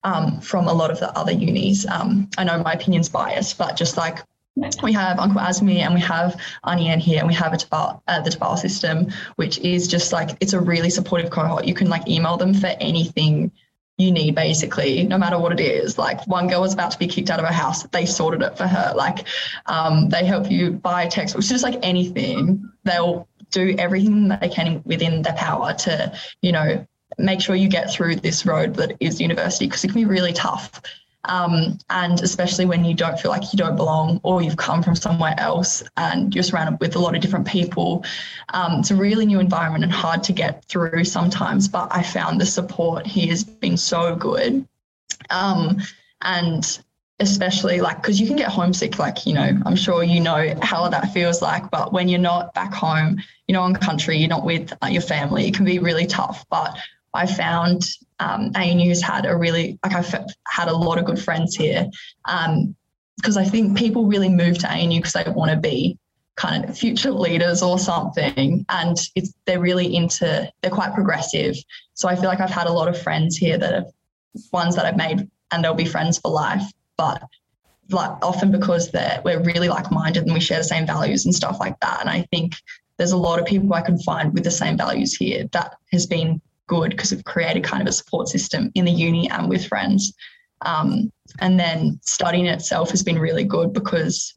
um, 0.04 0.40
from 0.42 0.68
a 0.68 0.74
lot 0.74 0.92
of 0.92 1.00
the 1.00 1.16
other 1.18 1.32
unis. 1.32 1.86
Um, 1.88 2.30
I 2.38 2.44
know 2.44 2.62
my 2.62 2.74
opinion's 2.74 3.10
biased, 3.10 3.58
but 3.58 3.76
just 3.76 3.98
like 3.98 4.20
we 4.84 4.92
have 4.94 5.20
Uncle 5.20 5.40
Asmi 5.40 5.78
and 5.78 5.94
we 5.94 6.02
have 6.02 6.40
Anian 6.66 7.00
here 7.00 7.20
and 7.20 7.28
we 7.28 7.34
have 7.34 7.52
Tjabal, 7.54 8.02
uh, 8.08 8.22
the 8.22 8.30
Tjabal 8.30 8.58
system, 8.58 9.08
which 9.38 9.58
is 9.60 9.88
just 9.88 10.12
like, 10.12 10.32
it's 10.42 10.54
a 10.54 10.60
really 10.60 10.90
supportive 10.90 11.30
cohort. 11.30 11.66
You 11.66 11.74
can 11.74 11.90
like 11.90 12.08
email 12.08 12.38
them 12.38 12.54
for 12.54 12.68
anything 12.80 13.52
you 14.00 14.12
need 14.12 14.34
basically 14.34 15.04
no 15.04 15.18
matter 15.18 15.38
what 15.38 15.52
it 15.52 15.60
is 15.60 15.98
like 15.98 16.26
one 16.26 16.48
girl 16.48 16.62
was 16.62 16.74
about 16.74 16.90
to 16.90 16.98
be 16.98 17.06
kicked 17.06 17.30
out 17.30 17.38
of 17.38 17.46
her 17.46 17.52
house 17.52 17.84
they 17.88 18.06
sorted 18.06 18.42
it 18.42 18.58
for 18.58 18.66
her 18.66 18.94
like 18.96 19.28
um, 19.66 20.08
they 20.08 20.26
help 20.26 20.50
you 20.50 20.72
buy 20.72 21.06
textbooks 21.06 21.50
just 21.50 21.66
like 21.66 21.78
anything 21.84 22.72
they'll 22.90 23.28
do 23.52 23.76
everything 23.78 24.28
they 24.28 24.50
can 24.50 24.82
within 24.86 25.22
their 25.22 25.34
power 25.34 25.74
to 25.74 26.14
you 26.42 26.52
know 26.52 26.86
make 27.18 27.42
sure 27.42 27.56
you 27.56 27.68
get 27.68 27.92
through 27.92 28.16
this 28.16 28.46
road 28.46 28.76
that 28.76 28.96
is 29.00 29.20
university 29.20 29.66
because 29.66 29.84
it 29.84 29.88
can 29.88 30.02
be 30.02 30.06
really 30.06 30.34
tough 30.34 30.82
um, 31.26 31.78
and 31.90 32.22
especially 32.22 32.66
when 32.66 32.86
you 32.86 32.94
don't 32.94 33.20
feel 33.20 33.32
like 33.32 33.52
you 33.52 33.58
don't 33.58 33.76
belong 33.76 34.20
or 34.24 34.42
you've 34.42 34.58
come 34.58 34.82
from 34.82 34.96
somewhere 34.96 35.36
else 35.38 35.84
and 35.98 36.34
you're 36.34 36.44
surrounded 36.44 36.80
with 36.80 36.96
a 36.96 37.00
lot 37.00 37.14
of 37.14 37.22
different 37.22 37.46
people. 37.46 38.06
Um, 38.54 38.80
it's 38.80 38.92
a 38.92 38.96
really 38.96 39.26
new 39.26 39.40
environment 39.40 39.84
and 39.84 39.92
hard 39.92 40.24
to 40.24 40.34
get 40.34 40.64
through 40.66 41.04
sometimes, 41.04 41.68
but 41.68 41.90
I 41.92 42.04
found 42.04 42.40
the 42.40 42.46
support 42.46 43.06
here 43.06 43.30
has 43.30 43.44
been 43.44 43.76
so 43.76 44.16
good. 44.16 44.66
Um, 45.30 45.82
and 46.22 46.80
especially 47.22 47.82
like 47.82 47.98
because 47.98 48.20
you 48.20 48.28
can 48.28 48.38
get 48.38 48.50
homesick 48.50 48.98
like 48.98 49.26
you 49.26 49.34
know 49.34 49.52
i'm 49.66 49.76
sure 49.76 50.04
you 50.04 50.22
know 50.22 50.56
how 50.62 50.88
that 50.88 51.12
feels 51.14 51.42
like 51.42 51.70
but 51.70 51.92
when 51.92 52.08
you're 52.08 52.20
not 52.20 52.54
back 52.54 52.74
home 52.74 53.18
you 53.48 53.54
know 53.54 53.62
on 53.62 53.74
country 53.74 54.18
you're 54.18 54.30
not 54.30 54.46
with 54.46 54.72
uh, 54.82 54.88
your 54.88 55.02
family 55.02 55.48
it 55.48 55.54
can 55.54 55.66
be 55.66 55.80
really 55.80 56.06
tough 56.06 56.46
but 56.50 56.78
i 57.14 57.26
found 57.26 57.84
um, 58.20 58.52
ANU's 58.54 59.02
had 59.02 59.26
a 59.26 59.36
really 59.36 59.80
like 59.84 59.94
I've 59.94 60.14
had 60.46 60.68
a 60.68 60.76
lot 60.76 60.98
of 60.98 61.06
good 61.06 61.20
friends 61.20 61.56
here 61.56 61.90
because 62.24 63.38
I 63.38 63.46
think 63.46 63.78
people 63.78 64.06
really 64.08 64.30
move 64.30 64.58
to 64.60 64.72
ANU 64.72 65.00
because 65.00 65.14
they 65.14 65.24
want 65.28 65.52
to 65.52 65.58
be 65.58 65.98
kind 66.36 66.66
of 66.66 66.78
future 66.78 67.12
leaders 67.12 67.62
or 67.62 67.78
something, 67.80 68.66
and 68.70 68.98
it's 69.16 69.34
they're 69.46 69.60
really 69.60 69.96
into 69.96 70.52
they're 70.62 70.72
quite 70.72 70.94
progressive. 70.94 71.56
So 71.94 72.08
I 72.08 72.16
feel 72.16 72.26
like 72.26 72.40
I've 72.40 72.50
had 72.50 72.68
a 72.68 72.74
lot 72.74 72.88
of 72.88 73.02
friends 73.02 73.38
here 73.38 73.58
that 73.58 73.74
are 73.74 73.86
ones 74.54 74.76
that 74.76 74.86
I've 74.86 74.98
made 74.98 75.28
and 75.52 75.64
they'll 75.64 75.74
be 75.74 75.86
friends 75.86 76.18
for 76.20 76.32
life, 76.32 76.64
but 77.00 77.24
like 77.92 78.12
often 78.22 78.52
because 78.52 78.92
we're 79.24 79.42
really 79.42 79.70
like 79.70 79.90
minded 79.90 80.24
and 80.24 80.34
we 80.34 80.42
share 80.42 80.58
the 80.58 80.64
same 80.66 80.86
values 80.86 81.26
and 81.26 81.34
stuff 81.34 81.58
like 81.60 81.80
that. 81.80 82.02
And 82.02 82.10
I 82.10 82.28
think 82.30 82.54
there's 82.98 83.14
a 83.14 83.18
lot 83.18 83.40
of 83.40 83.46
people 83.46 83.74
I 83.74 83.82
can 83.82 83.98
find 84.00 84.34
with 84.34 84.44
the 84.44 84.52
same 84.52 84.78
values 84.78 85.16
here 85.16 85.46
that 85.54 85.76
has 85.94 86.06
been 86.06 86.42
good 86.68 86.92
because 86.92 87.12
we've 87.12 87.24
created 87.24 87.64
kind 87.64 87.82
of 87.82 87.88
a 87.88 87.94
support 87.94 88.28
system 88.28 88.70
in 88.76 88.84
the 88.84 88.92
uni 88.92 89.30
and 89.32 89.48
with 89.50 89.66
friends. 89.66 90.14
Um, 90.62 91.10
and 91.40 91.58
then 91.58 92.00
studying 92.04 92.48
itself 92.48 92.92
has 92.92 93.02
been 93.02 93.18
really 93.18 93.46
good 93.46 93.72
because, 93.72 94.36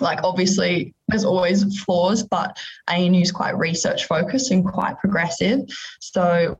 like, 0.00 0.20
obviously 0.24 0.94
there's 1.08 1.26
always 1.26 1.78
flaws, 1.82 2.22
but 2.22 2.58
ANU 2.88 3.20
is 3.20 3.30
quite 3.30 3.56
research 3.58 4.06
focused 4.06 4.50
and 4.50 4.64
quite 4.64 4.98
progressive. 4.98 5.60
So 6.00 6.58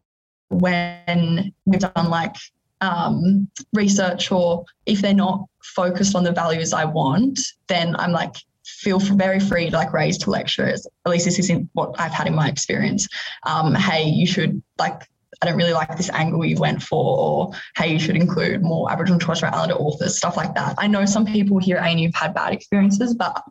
when 0.51 1.55
we've 1.64 1.81
done 1.81 2.11
like 2.11 2.37
um, 2.83 3.49
research 3.73 4.31
or 4.31 4.64
if 4.85 5.01
they're 5.01 5.14
not 5.14 5.47
focused 5.62 6.14
on 6.14 6.25
the 6.25 6.33
values 6.33 6.73
I 6.73 6.85
want, 6.85 7.40
then 7.68 7.97
I'm 7.97 8.12
like 8.12 8.35
feel 8.64 8.99
very 8.99 9.40
free 9.40 9.71
to 9.71 9.77
like 9.77 9.92
raise 9.92 10.18
to 10.18 10.31
lecturers. 10.31 10.87
At 11.07 11.12
least 11.12 11.25
this 11.25 11.38
isn't 11.38 11.71
what 11.73 11.95
I've 11.99 12.12
had 12.12 12.27
in 12.27 12.35
my 12.35 12.49
experience. 12.49 13.09
Um, 13.45 13.75
hey, 13.75 14.05
you 14.05 14.27
should 14.27 14.62
like 14.79 15.03
I 15.40 15.47
don't 15.47 15.57
really 15.57 15.73
like 15.73 15.97
this 15.97 16.11
angle 16.11 16.45
you 16.45 16.57
went 16.57 16.83
for, 16.83 17.18
or 17.18 17.53
hey, 17.77 17.92
you 17.92 17.99
should 17.99 18.16
include 18.16 18.62
more 18.62 18.90
Aboriginal 18.90 19.14
and 19.14 19.23
Torres 19.23 19.38
Strait 19.38 19.53
Islander 19.53 19.75
authors, 19.75 20.16
stuff 20.16 20.37
like 20.37 20.55
that. 20.55 20.77
I 20.79 20.87
know 20.87 21.05
some 21.05 21.27
people 21.27 21.59
here 21.59 21.79
at 21.79 21.88
ANU 21.88 22.07
have 22.07 22.14
had 22.14 22.35
bad 22.35 22.53
experiences, 22.53 23.14
but 23.14 23.42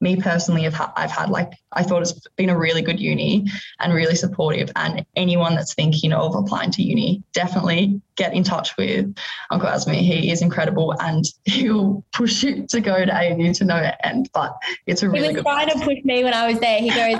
me 0.00 0.16
personally, 0.16 0.66
I've 0.66 0.74
had, 0.74 0.90
I've 0.96 1.10
had 1.10 1.28
like, 1.30 1.52
I 1.72 1.82
thought 1.82 2.02
it's 2.02 2.12
been 2.36 2.50
a 2.50 2.58
really 2.58 2.82
good 2.82 3.00
uni 3.00 3.46
and 3.80 3.92
really 3.92 4.14
supportive. 4.14 4.70
And 4.76 5.04
anyone 5.16 5.54
that's 5.54 5.74
thinking 5.74 6.12
of 6.12 6.34
applying 6.34 6.70
to 6.72 6.82
uni, 6.82 7.22
definitely 7.32 8.00
get 8.16 8.32
in 8.34 8.44
touch 8.44 8.76
with 8.76 9.14
Uncle 9.50 9.68
Asmi. 9.68 9.96
He 10.00 10.30
is 10.30 10.42
incredible 10.42 10.94
and 11.00 11.24
he'll 11.44 12.04
push 12.12 12.42
you 12.42 12.66
to 12.68 12.80
go 12.80 13.04
to 13.04 13.14
ANU 13.14 13.52
to 13.54 13.64
no 13.64 13.90
end. 14.04 14.30
But 14.32 14.56
it's 14.86 15.02
a 15.02 15.06
He 15.06 15.12
really 15.12 15.28
was 15.28 15.36
good. 15.36 15.44
trying 15.44 15.68
to 15.70 15.78
push 15.84 15.98
me 16.04 16.24
when 16.24 16.34
I 16.34 16.48
was 16.50 16.60
there. 16.60 16.80
He 16.80 16.90
goes, 16.90 17.18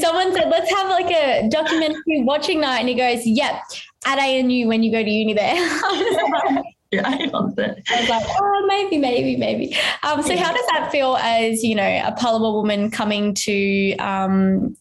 someone 0.02 0.32
said, 0.32 0.48
let's 0.48 0.70
have 0.74 0.88
like 0.88 1.10
a 1.10 1.48
documentary 1.50 2.22
watching 2.22 2.60
night. 2.60 2.80
And 2.80 2.88
he 2.88 2.94
goes, 2.94 3.26
yep, 3.26 3.62
at 4.06 4.18
ANU 4.18 4.68
when 4.68 4.82
you 4.82 4.90
go 4.90 5.02
to 5.02 5.10
uni 5.10 5.34
there. 5.34 6.62
Yeah, 6.92 7.02
I 7.04 7.24
loves 7.26 7.58
it. 7.58 7.82
I 7.90 8.00
was 8.00 8.08
like, 8.08 8.26
oh, 8.28 8.64
maybe, 8.66 8.98
maybe, 8.98 9.36
maybe. 9.36 9.76
Um, 10.02 10.22
so 10.22 10.36
how 10.36 10.52
does 10.52 10.66
that 10.66 10.90
feel 10.92 11.16
as, 11.16 11.64
you 11.64 11.74
know, 11.74 11.82
a 11.82 12.12
Palawa 12.12 12.52
woman 12.52 12.90
coming 12.90 13.34
to 13.34 13.96
um, 13.96 14.76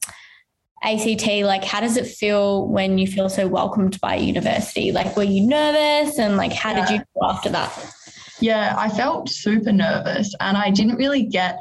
ACT? 0.83 1.27
Like, 1.43 1.63
how 1.63 1.81
does 1.81 1.97
it 1.97 2.05
feel 2.05 2.67
when 2.67 2.97
you 2.97 3.07
feel 3.07 3.27
so 3.27 3.47
welcomed 3.47 3.99
by 4.01 4.15
university? 4.15 4.91
Like, 4.91 5.17
were 5.17 5.23
you 5.23 5.47
nervous? 5.47 6.19
And 6.19 6.37
like, 6.37 6.53
how 6.53 6.73
did 6.73 6.89
you 6.89 6.97
feel 6.97 7.23
after 7.23 7.49
that? 7.49 7.95
Yeah, 8.39 8.75
I 8.77 8.89
felt 8.89 9.29
super 9.29 9.71
nervous 9.71 10.33
and 10.39 10.57
I 10.57 10.69
didn't 10.69 10.97
really 10.97 11.23
get 11.23 11.57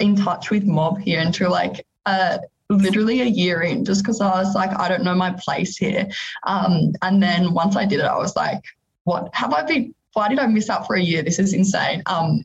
in 0.00 0.16
touch 0.16 0.50
with 0.50 0.64
mob 0.64 0.98
here 0.98 1.20
until 1.20 1.50
like 1.50 1.86
uh, 2.04 2.38
literally 2.68 3.20
a 3.20 3.26
year 3.26 3.62
in 3.62 3.84
just 3.84 4.02
because 4.02 4.20
I 4.20 4.42
was 4.42 4.54
like, 4.54 4.78
I 4.78 4.88
don't 4.88 5.04
know 5.04 5.14
my 5.14 5.32
place 5.32 5.76
here. 5.76 6.08
Um, 6.44 6.92
and 7.02 7.22
then 7.22 7.54
once 7.54 7.76
I 7.76 7.86
did 7.86 8.00
it, 8.00 8.06
I 8.06 8.18
was 8.18 8.36
like, 8.36 8.62
what 9.06 9.30
have 9.34 9.54
I 9.54 9.62
been? 9.62 9.94
Why 10.12 10.28
did 10.28 10.38
I 10.38 10.46
miss 10.46 10.68
out 10.68 10.86
for 10.86 10.96
a 10.96 11.00
year? 11.00 11.22
This 11.22 11.38
is 11.38 11.54
insane. 11.54 12.02
Um, 12.06 12.44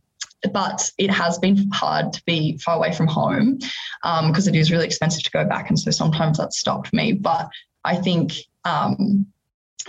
but 0.53 0.91
it 0.97 1.09
has 1.09 1.37
been 1.39 1.69
hard 1.71 2.13
to 2.13 2.23
be 2.25 2.57
far 2.57 2.75
away 2.75 2.93
from 2.93 3.07
home 3.07 3.57
because 4.03 4.47
um, 4.47 4.53
it 4.53 4.55
is 4.55 4.71
really 4.71 4.85
expensive 4.85 5.23
to 5.23 5.31
go 5.31 5.43
back. 5.45 5.69
And 5.69 5.79
so 5.79 5.91
sometimes 5.91 6.37
that 6.37 6.53
stopped 6.53 6.93
me. 6.93 7.13
But 7.13 7.49
I 7.83 7.95
think 7.95 8.33
um, 8.63 9.25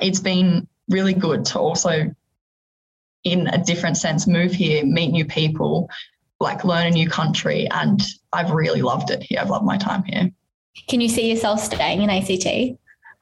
it's 0.01 0.21
been 0.21 0.67
really 0.89 1.15
good 1.15 1.45
to 1.47 1.59
also, 1.59 2.11
in 3.25 3.47
a 3.49 3.63
different 3.63 3.99
sense, 3.99 4.27
move 4.27 4.53
here, 4.53 4.85
meet 4.85 5.11
new 5.11 5.27
people, 5.27 5.91
like 6.41 6.65
learn 6.65 6.87
a 6.87 6.91
new 6.91 7.09
country. 7.09 7.69
And 7.71 8.03
I've 8.33 8.51
really 8.51 8.83
loved 8.83 9.11
it 9.11 9.23
here. 9.23 9.41
I've 9.41 9.51
loved 9.51 9.67
my 9.67 9.77
time 9.77 10.05
here. 10.05 10.31
Can 10.89 11.03
you 11.03 11.09
see 11.09 11.31
yourself 11.31 11.61
staying 11.61 12.01
in 12.01 12.09
ACT? 12.09 12.79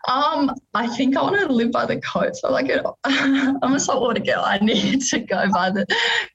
Um, 0.08 0.54
I 0.74 0.86
think 0.86 1.16
I 1.16 1.22
want 1.22 1.38
to 1.40 1.52
live 1.52 1.72
by 1.72 1.86
the 1.86 2.00
coast. 2.00 2.44
I'm 2.44 2.52
like, 2.52 2.68
a, 2.68 2.82
I'm 3.04 3.74
a 3.74 3.80
saltwater 3.80 4.20
girl. 4.20 4.42
I 4.44 4.58
need 4.58 5.00
to 5.10 5.20
go 5.20 5.50
by 5.52 5.70
the 5.70 5.86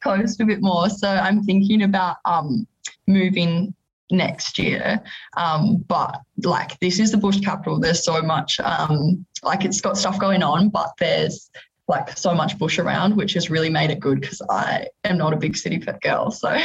coast 0.04 0.40
a 0.42 0.46
bit 0.46 0.62
more. 0.62 0.90
So 0.90 1.08
I'm 1.08 1.44
thinking 1.44 1.84
about 1.84 2.18
um 2.26 2.68
moving 3.08 3.74
next 4.12 4.60
year. 4.60 5.02
Um, 5.36 5.78
but 5.88 6.22
like 6.44 6.80
this 6.80 7.00
is 7.00 7.12
the 7.12 7.18
bush 7.18 7.40
capital. 7.40 7.80
There's 7.80 8.04
so 8.04 8.22
much 8.22 8.60
um 8.60 9.26
like 9.44 9.66
it's 9.66 9.82
got 9.82 9.98
stuff 9.98 10.20
going 10.20 10.44
on, 10.44 10.70
but 10.70 10.92
there's 11.00 11.50
like 11.88 12.18
so 12.18 12.34
much 12.34 12.58
bush 12.58 12.80
around, 12.80 13.16
which 13.16 13.34
has 13.34 13.50
really 13.50 13.70
made 13.70 13.92
it 13.92 14.00
good 14.00 14.22
because 14.22 14.42
I 14.50 14.88
am 15.04 15.18
not 15.18 15.34
a 15.34 15.38
big 15.38 15.56
city 15.56 15.80
pet 15.80 16.02
girl. 16.02 16.32
So 16.32 16.50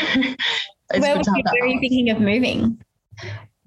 Where, 0.98 1.00
good 1.00 1.16
would 1.18 1.24
to 1.24 1.30
have 1.30 1.36
you, 1.36 1.44
where 1.52 1.64
are 1.64 1.66
you 1.66 1.80
thinking 1.80 2.10
of 2.10 2.20
moving? 2.20 2.82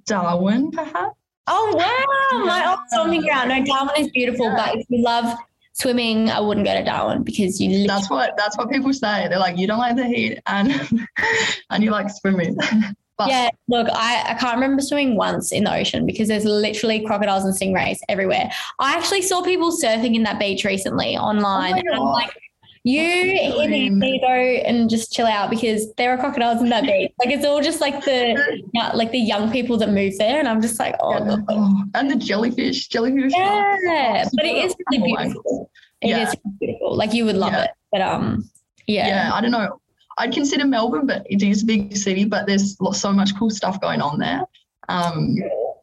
Darwin, 0.06 0.72
perhaps. 0.72 1.16
Oh 1.48 1.74
wow, 1.76 2.46
my 2.46 2.70
old 2.70 2.80
stomping 2.88 3.22
ground. 3.22 3.50
No, 3.50 3.64
Darwin 3.64 3.96
is 3.98 4.10
beautiful, 4.12 4.46
Yeah. 4.46 4.56
but 4.56 4.76
if 4.78 4.86
you 4.90 5.04
love 5.04 5.38
swimming, 5.74 6.30
I 6.30 6.40
wouldn't 6.40 6.66
go 6.66 6.74
to 6.74 6.84
Darwin 6.84 7.24
because 7.24 7.60
you 7.60 7.86
That's 7.88 8.10
what 8.10 8.36
that's 8.38 8.58
what 8.58 8.70
people 8.70 8.94
say. 8.94 9.28
They're 9.28 9.40
like, 9.40 9.58
you 9.58 9.68
don't 9.68 9.80
like 9.80 9.96
the 9.96 10.06
heat 10.06 10.40
and 10.48 11.08
and 11.70 11.84
you 11.84 11.92
like 11.92 12.10
swimming. 12.10 12.58
But 13.16 13.30
Yeah, 13.30 13.50
look, 13.68 13.88
I, 13.94 14.24
I 14.30 14.34
can't 14.34 14.56
remember 14.56 14.82
swimming 14.82 15.16
once 15.16 15.52
in 15.52 15.66
the 15.66 15.72
ocean 15.76 16.08
because 16.08 16.28
there's 16.28 16.46
literally 16.46 17.06
crocodiles 17.06 17.44
and 17.46 17.54
stingrays 17.54 18.00
everywhere. 18.10 18.50
I 18.80 18.96
actually 18.98 19.22
saw 19.22 19.44
people 19.44 19.72
surfing 19.72 20.16
in 20.16 20.24
that 20.24 20.40
beach 20.40 20.66
recently 20.66 21.16
online. 21.16 21.76
Oh 21.76 21.78
and 21.78 21.90
I'm 21.94 22.00
like, 22.06 22.36
you 22.84 23.54
What 23.56 23.68
are 23.68 23.70
you 23.72 23.90
need 23.90 24.20
to 24.20 24.26
go 24.28 24.28
and 24.28 24.90
just 24.90 25.14
chill 25.14 25.26
out 25.26 25.50
because 25.50 25.94
there 25.96 26.12
are 26.12 26.18
crocodiles 26.18 26.62
in 26.62 26.70
that 26.70 26.84
beach. 26.84 27.12
Like 27.20 27.30
it's 27.34 27.46
all 27.46 27.62
just 27.62 27.80
like 27.82 28.04
the 28.04 28.62
like 28.94 29.12
the 29.12 29.20
young 29.20 29.52
people 29.52 29.78
that 29.78 29.90
move 29.90 30.18
there, 30.18 30.40
and 30.40 30.48
I'm 30.48 30.62
just 30.62 30.80
like, 30.80 30.96
oh, 31.00 31.14
Yeah. 31.26 31.38
Oh, 31.50 31.84
and 31.96 32.12
the 32.12 32.16
jellyfish, 32.16 32.88
jellyfish. 32.90 33.32
yeah. 33.36 34.26
But 34.34 34.46
it 34.46 34.66
is 34.66 34.76
really 34.92 35.14
Oh 35.14 35.18
beautiful. 35.24 35.72
It 36.02 36.08
is 36.08 36.12
Yeah. 36.12 36.26
really 36.26 36.58
beautiful. 36.60 36.96
Like 36.98 37.14
you 37.14 37.26
would 37.26 37.38
love 37.38 37.54
Yeah. 37.54 37.64
it. 37.64 37.70
But 37.92 38.02
um, 38.02 38.50
yeah. 38.88 39.08
yeah, 39.08 39.32
I 39.34 39.40
don't 39.42 39.52
know. 39.52 39.80
I'd 40.18 40.34
consider 40.34 40.66
Melbourne, 40.66 41.08
but 41.08 41.26
it 41.30 41.42
is 41.42 41.64
a 41.64 41.66
big 41.66 41.96
city, 41.98 42.26
but 42.26 42.46
there's 42.48 42.78
so 43.00 43.12
much 43.14 43.36
cool 43.38 43.50
stuff 43.50 43.80
going 43.82 44.02
on 44.02 44.20
there. 44.20 44.42
Um, 44.90 45.36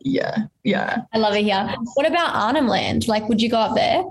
yeah, 0.03 0.37
yeah, 0.65 0.99
I 1.13 1.19
love 1.19 1.35
it 1.35 1.45
here. 1.45 1.75
What 1.95 2.07
about 2.07 2.35
Arnhem 2.35 2.69
Land? 2.69 3.09
Like, 3.09 3.29
would 3.29 3.41
you 3.43 3.49
go 3.49 3.59
up 3.59 3.75
there? 3.75 4.03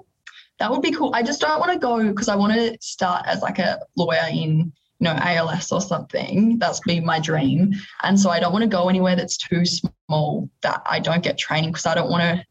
That 0.60 0.70
would 0.70 0.82
be 0.82 0.92
cool. 0.92 1.12
I 1.14 1.24
just 1.24 1.42
don't 1.42 1.60
want 1.60 1.72
to 1.72 1.80
go 1.80 2.08
because 2.10 2.28
I 2.28 2.36
want 2.36 2.54
to 2.54 2.78
start 2.82 3.26
as 3.26 3.42
like 3.42 3.60
a 3.60 3.80
lawyer 3.96 4.28
in, 4.30 4.38
you 4.38 4.72
know, 5.00 5.16
ALS 5.18 5.72
or 5.72 5.82
something. 5.82 6.60
That's 6.60 6.82
been 6.82 7.06
my 7.06 7.20
dream. 7.20 7.74
And 8.04 8.20
so 8.20 8.30
I 8.30 8.40
don't 8.40 8.52
want 8.52 8.64
to 8.64 8.70
go 8.70 8.90
anywhere 8.90 9.16
that's 9.16 9.38
too 9.38 9.64
small 9.66 10.50
that 10.62 10.82
I 10.86 11.00
don't 11.00 11.24
get 11.24 11.38
training 11.38 11.72
because 11.72 11.86
I 11.86 11.96
don't 11.96 12.10
want 12.10 12.24
to 12.24 12.46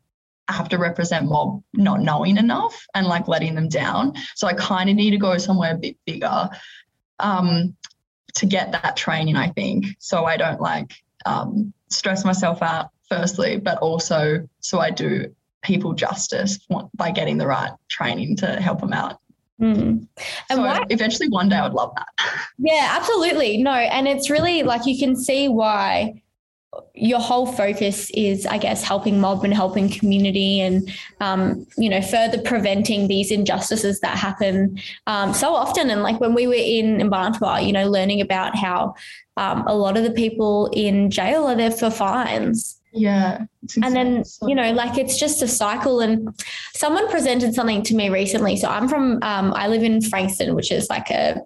have 0.52 0.70
to 0.70 0.78
represent 0.78 1.26
mob 1.26 1.62
not 1.74 2.00
knowing 2.00 2.38
enough 2.38 2.86
and 2.94 3.06
like 3.06 3.28
letting 3.28 3.54
them 3.54 3.68
down. 3.68 4.14
So 4.34 4.46
I 4.46 4.54
kind 4.54 4.88
of 4.88 4.96
need 4.96 5.10
to 5.10 5.18
go 5.18 5.36
somewhere 5.36 5.74
a 5.74 5.78
bit 5.78 5.96
bigger 6.06 6.48
um, 7.20 7.76
to 8.36 8.46
get 8.46 8.72
that 8.72 8.96
training, 8.96 9.36
I 9.36 9.48
think. 9.48 9.84
So 9.98 10.24
I 10.24 10.38
don't 10.38 10.60
like 10.60 10.94
um, 11.26 11.74
stress 11.90 12.24
myself 12.24 12.62
out, 12.62 12.88
firstly, 13.10 13.58
but 13.58 13.78
also 13.78 14.48
so 14.60 14.78
I 14.78 14.90
do 14.90 15.34
people 15.62 15.92
justice 15.92 16.58
by 16.94 17.10
getting 17.10 17.38
the 17.38 17.46
right 17.46 17.72
training 17.88 18.36
to 18.36 18.60
help 18.60 18.80
them 18.80 18.92
out. 18.92 19.18
Mm. 19.60 20.06
And 20.50 20.56
so 20.56 20.62
why 20.62 20.84
eventually 20.90 21.28
one 21.28 21.48
day 21.48 21.56
I 21.56 21.64
would 21.64 21.74
love 21.74 21.92
that. 21.96 22.08
Yeah, 22.60 22.96
absolutely. 22.98 23.62
No, 23.62 23.70
and 23.70 24.08
it's 24.08 24.30
really 24.30 24.64
like 24.64 24.84
you 24.84 24.98
can 24.98 25.14
see 25.14 25.48
why 25.48 26.22
your 26.94 27.20
whole 27.20 27.46
focus 27.46 28.10
is, 28.14 28.46
I 28.46 28.58
guess, 28.58 28.82
helping 28.82 29.20
mob 29.20 29.44
and 29.44 29.54
helping 29.54 29.88
community 29.88 30.60
and, 30.60 30.90
um, 31.20 31.66
you 31.76 31.88
know, 31.88 32.02
further 32.02 32.40
preventing 32.42 33.06
these 33.06 33.30
injustices 33.30 34.00
that 34.00 34.18
happen 34.18 34.78
um, 35.06 35.32
so 35.32 35.54
often. 35.54 35.90
And 35.90 36.02
like 36.02 36.20
when 36.20 36.34
we 36.34 36.46
were 36.46 36.54
in 36.54 36.98
Mbantua, 36.98 37.64
you 37.64 37.72
know, 37.72 37.88
learning 37.88 38.20
about 38.20 38.56
how 38.56 38.94
um, 39.36 39.64
a 39.66 39.74
lot 39.74 39.96
of 39.96 40.02
the 40.02 40.10
people 40.10 40.68
in 40.72 41.10
jail 41.10 41.46
are 41.46 41.54
there 41.54 41.70
for 41.70 41.90
fines. 41.90 42.80
Yeah. 42.98 43.44
And 43.82 43.94
then, 43.94 44.24
you 44.42 44.54
know, 44.54 44.72
like 44.72 44.98
it's 44.98 45.18
just 45.18 45.42
a 45.42 45.48
cycle. 45.48 46.00
And 46.00 46.34
someone 46.74 47.08
presented 47.08 47.54
something 47.54 47.82
to 47.84 47.94
me 47.94 48.08
recently. 48.08 48.56
So 48.56 48.68
I'm 48.68 48.88
from, 48.88 49.22
um, 49.22 49.52
I 49.54 49.68
live 49.68 49.82
in 49.82 50.00
Frankston, 50.00 50.54
which 50.54 50.70
is 50.72 50.88
like 50.90 51.11
a, 51.11 51.40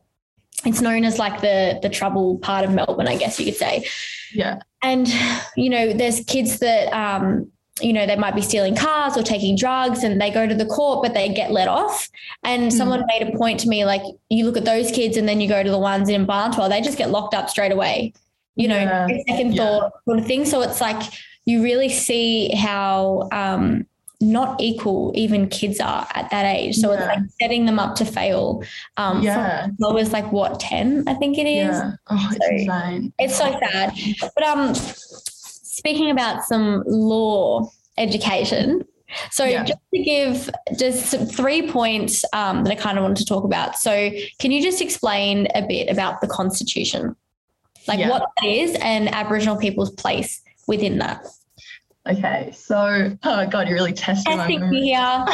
it's 0.64 0.80
known 0.80 1.04
as 1.04 1.18
like 1.18 1.40
the 1.40 1.80
the 1.82 1.88
trouble 1.88 2.38
part 2.38 2.64
of 2.64 2.70
Melbourne, 2.72 3.08
I 3.08 3.16
guess 3.16 3.38
you 3.40 3.44
could 3.46 3.56
say. 3.56 3.84
yeah. 4.32 4.58
And 4.82 5.08
you 5.56 5.68
know, 5.70 5.92
there's 5.92 6.20
kids 6.24 6.58
that 6.60 6.92
um, 6.92 7.50
you 7.80 7.92
know, 7.92 8.06
they 8.06 8.16
might 8.16 8.34
be 8.36 8.42
stealing 8.42 8.76
cars 8.76 9.16
or 9.16 9.22
taking 9.24 9.56
drugs 9.56 10.04
and 10.04 10.20
they 10.20 10.30
go 10.30 10.46
to 10.46 10.54
the 10.54 10.66
court, 10.66 11.02
but 11.02 11.14
they 11.14 11.28
get 11.30 11.50
let 11.50 11.66
off. 11.68 12.08
And 12.44 12.70
Mm. 12.70 12.72
someone 12.72 13.02
made 13.08 13.26
a 13.26 13.36
point 13.36 13.58
to 13.60 13.68
me 13.68 13.84
like, 13.84 14.02
you 14.28 14.44
look 14.44 14.56
at 14.56 14.64
those 14.64 14.92
kids 14.92 15.16
and 15.16 15.26
then 15.28 15.40
you 15.40 15.48
go 15.48 15.62
to 15.64 15.70
the 15.70 15.78
ones 15.78 16.08
in 16.08 16.26
Mparntwe, 16.26 16.68
they 16.68 16.80
just 16.80 16.98
get 16.98 17.10
locked 17.10 17.34
up 17.34 17.48
straight 17.50 17.72
away, 17.72 18.12
you 18.54 18.68
know, 18.68 18.76
Yeah. 18.78 19.08
second 19.26 19.54
Yeah. 19.54 19.64
thought 19.64 19.92
sort 20.04 20.18
of 20.20 20.26
thing. 20.26 20.44
So 20.44 20.60
it's 20.62 20.80
like 20.80 21.02
you 21.44 21.62
really 21.62 21.88
see 21.88 22.54
how 22.54 23.28
um, 23.32 23.86
not 24.20 24.60
equal 24.60 25.12
even 25.16 25.48
kids 25.48 25.80
are 25.80 26.06
at 26.14 26.30
that 26.30 26.44
age. 26.44 26.76
So 26.76 26.92
it's 26.92 27.02
like 27.04 27.18
setting 27.40 27.66
them 27.66 27.78
up 27.80 27.96
to 27.96 28.04
fail. 28.04 28.62
Um, 28.96 29.16
from 29.16 29.22
Yeah. 29.24 29.66
as 29.68 29.70
low 29.80 29.96
as 29.96 30.12
like 30.12 30.30
what, 30.30 30.60
10, 30.60 31.04
I 31.08 31.14
think 31.14 31.38
it 31.38 31.46
is. 31.46 31.76
Yeah. 31.76 31.92
Oh, 32.08 32.28
it's 32.30 32.46
So- 32.46 32.74
insane. 32.74 33.12
It's 33.18 33.36
so 33.36 33.50
sad. 33.58 33.92
But 34.36 34.44
um, 34.44 34.74
speaking 34.74 36.10
about 36.10 36.44
some 36.44 36.84
law 36.86 37.68
education. 37.98 38.84
So 39.30 39.44
Yeah. 39.44 39.64
just 39.64 39.78
to 39.92 40.02
give 40.02 40.50
just 40.78 41.14
three 41.34 41.68
points 41.70 42.24
um, 42.32 42.62
that 42.64 42.70
I 42.70 42.76
kind 42.76 42.96
of 42.98 43.02
wanted 43.02 43.18
to 43.18 43.26
talk 43.26 43.44
about. 43.44 43.76
So 43.76 44.10
can 44.38 44.52
you 44.52 44.62
just 44.62 44.80
explain 44.80 45.48
a 45.54 45.62
bit 45.66 45.90
about 45.90 46.20
the 46.20 46.28
Constitution, 46.28 47.14
like 47.88 47.98
Yeah. 47.98 48.08
what 48.08 48.22
that 48.40 48.48
is, 48.48 48.74
and 48.80 49.12
Aboriginal 49.12 49.56
people's 49.56 49.90
place 49.90 50.40
within 50.72 50.98
that? 50.98 51.26
Okay. 52.08 52.50
So, 52.52 53.16
oh 53.22 53.46
God, 53.46 53.68
you're 53.68 53.76
really 53.76 53.92
testing 53.92 54.36
my 54.36 54.46
Testing 54.46 54.60
memory. 54.60 54.80
me 54.80 54.86
here. 54.88 55.26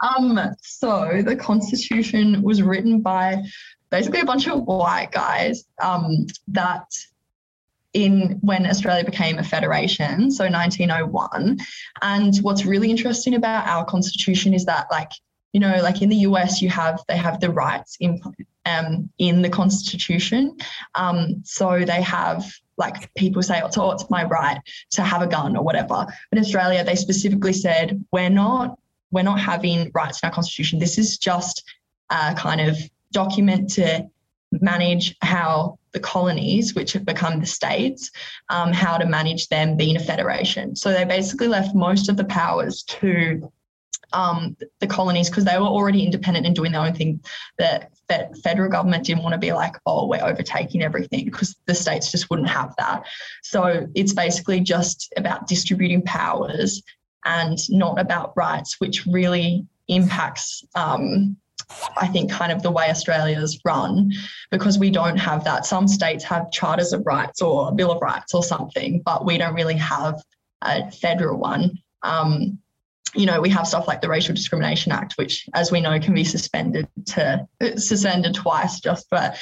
um, 0.08 0.38
so 0.62 1.22
the 1.22 1.36
Constitution 1.36 2.40
was 2.40 2.62
written 2.62 3.00
by 3.00 3.42
basically 3.90 4.20
a 4.20 4.24
bunch 4.24 4.46
of 4.46 4.62
white 4.62 5.10
guys 5.12 5.64
um, 5.82 6.26
that 6.48 6.86
in 7.92 8.38
when 8.40 8.66
Australia 8.66 9.04
became 9.04 9.38
a 9.38 9.44
federation, 9.44 10.30
so 10.30 10.44
1901. 10.44 11.58
And 12.02 12.36
what's 12.38 12.64
really 12.64 12.90
interesting 12.90 13.34
about 13.34 13.66
our 13.66 13.84
constitution 13.84 14.54
is 14.54 14.64
that, 14.64 14.86
like, 14.90 15.10
you 15.52 15.60
know, 15.60 15.76
like 15.82 16.02
in 16.02 16.08
the 16.08 16.20
US, 16.28 16.62
you 16.62 16.70
have 16.70 17.02
they 17.06 17.16
have 17.16 17.38
the 17.40 17.50
rights 17.50 17.96
in 18.00 18.20
um, 18.66 19.10
in 19.18 19.42
the 19.42 19.50
constitution. 19.50 20.56
Um, 20.94 21.42
so 21.44 21.84
they 21.84 22.02
have 22.02 22.44
like 22.76 23.12
people 23.14 23.42
say, 23.42 23.62
oh, 23.62 23.90
it's 23.92 24.10
my 24.10 24.24
right 24.24 24.58
to 24.92 25.02
have 25.02 25.22
a 25.22 25.26
gun 25.26 25.56
or 25.56 25.62
whatever. 25.62 25.88
But 25.88 26.08
in 26.32 26.38
Australia, 26.38 26.84
they 26.84 26.96
specifically 26.96 27.52
said 27.52 28.04
we're 28.12 28.30
not 28.30 28.78
we're 29.10 29.22
not 29.22 29.38
having 29.38 29.90
rights 29.94 30.20
in 30.22 30.26
our 30.26 30.34
constitution. 30.34 30.80
This 30.80 30.98
is 30.98 31.18
just 31.18 31.62
a 32.10 32.34
kind 32.34 32.60
of 32.60 32.76
document 33.12 33.70
to 33.74 34.08
manage 34.60 35.16
how 35.22 35.78
the 35.92 36.00
colonies, 36.00 36.74
which 36.74 36.92
have 36.92 37.04
become 37.04 37.40
the 37.40 37.46
states, 37.46 38.10
um, 38.48 38.72
how 38.72 38.98
to 38.98 39.06
manage 39.06 39.48
them 39.48 39.76
being 39.76 39.96
a 39.96 40.00
federation. 40.00 40.74
So 40.74 40.92
they 40.92 41.04
basically 41.04 41.48
left 41.48 41.74
most 41.74 42.08
of 42.08 42.16
the 42.16 42.24
powers 42.24 42.82
to 42.84 43.50
um, 44.12 44.56
the 44.80 44.86
colonies 44.86 45.28
because 45.28 45.44
they 45.44 45.58
were 45.58 45.66
already 45.66 46.04
independent 46.04 46.46
and 46.46 46.54
doing 46.54 46.72
their 46.72 46.82
own 46.82 46.94
thing. 46.94 47.20
That 47.58 47.92
fe- 48.08 48.28
federal 48.42 48.70
government 48.70 49.04
didn't 49.04 49.22
want 49.22 49.34
to 49.34 49.38
be 49.38 49.52
like, 49.52 49.76
oh, 49.86 50.06
we're 50.06 50.24
overtaking 50.24 50.82
everything 50.82 51.24
because 51.24 51.56
the 51.66 51.74
states 51.74 52.10
just 52.10 52.30
wouldn't 52.30 52.48
have 52.48 52.74
that. 52.78 53.04
So 53.42 53.86
it's 53.94 54.12
basically 54.12 54.60
just 54.60 55.12
about 55.16 55.46
distributing 55.46 56.02
powers 56.02 56.82
and 57.24 57.58
not 57.70 57.98
about 57.98 58.36
rights, 58.36 58.80
which 58.80 59.06
really 59.06 59.66
impacts, 59.88 60.64
um, 60.74 61.36
I 61.96 62.06
think, 62.08 62.30
kind 62.30 62.52
of 62.52 62.62
the 62.62 62.70
way 62.70 62.90
Australia's 62.90 63.58
run 63.64 64.12
because 64.50 64.78
we 64.78 64.90
don't 64.90 65.16
have 65.16 65.44
that. 65.44 65.66
Some 65.66 65.88
states 65.88 66.24
have 66.24 66.50
charters 66.50 66.92
of 66.92 67.06
rights 67.06 67.40
or 67.40 67.68
a 67.68 67.72
Bill 67.72 67.92
of 67.92 68.02
Rights 68.02 68.34
or 68.34 68.42
something, 68.42 69.00
but 69.04 69.24
we 69.24 69.38
don't 69.38 69.54
really 69.54 69.76
have 69.76 70.22
a 70.62 70.90
federal 70.90 71.38
one. 71.38 71.78
Um, 72.02 72.58
you 73.14 73.26
know, 73.26 73.40
we 73.40 73.50
have 73.50 73.66
stuff 73.66 73.86
like 73.86 74.00
the 74.00 74.08
Racial 74.08 74.34
Discrimination 74.34 74.92
Act, 74.92 75.14
which, 75.14 75.48
as 75.54 75.70
we 75.70 75.80
know, 75.80 75.98
can 76.00 76.14
be 76.14 76.24
suspended 76.24 76.88
to 77.06 77.46
suspended 77.76 78.34
twice 78.34 78.80
just 78.80 79.08
for 79.08 79.32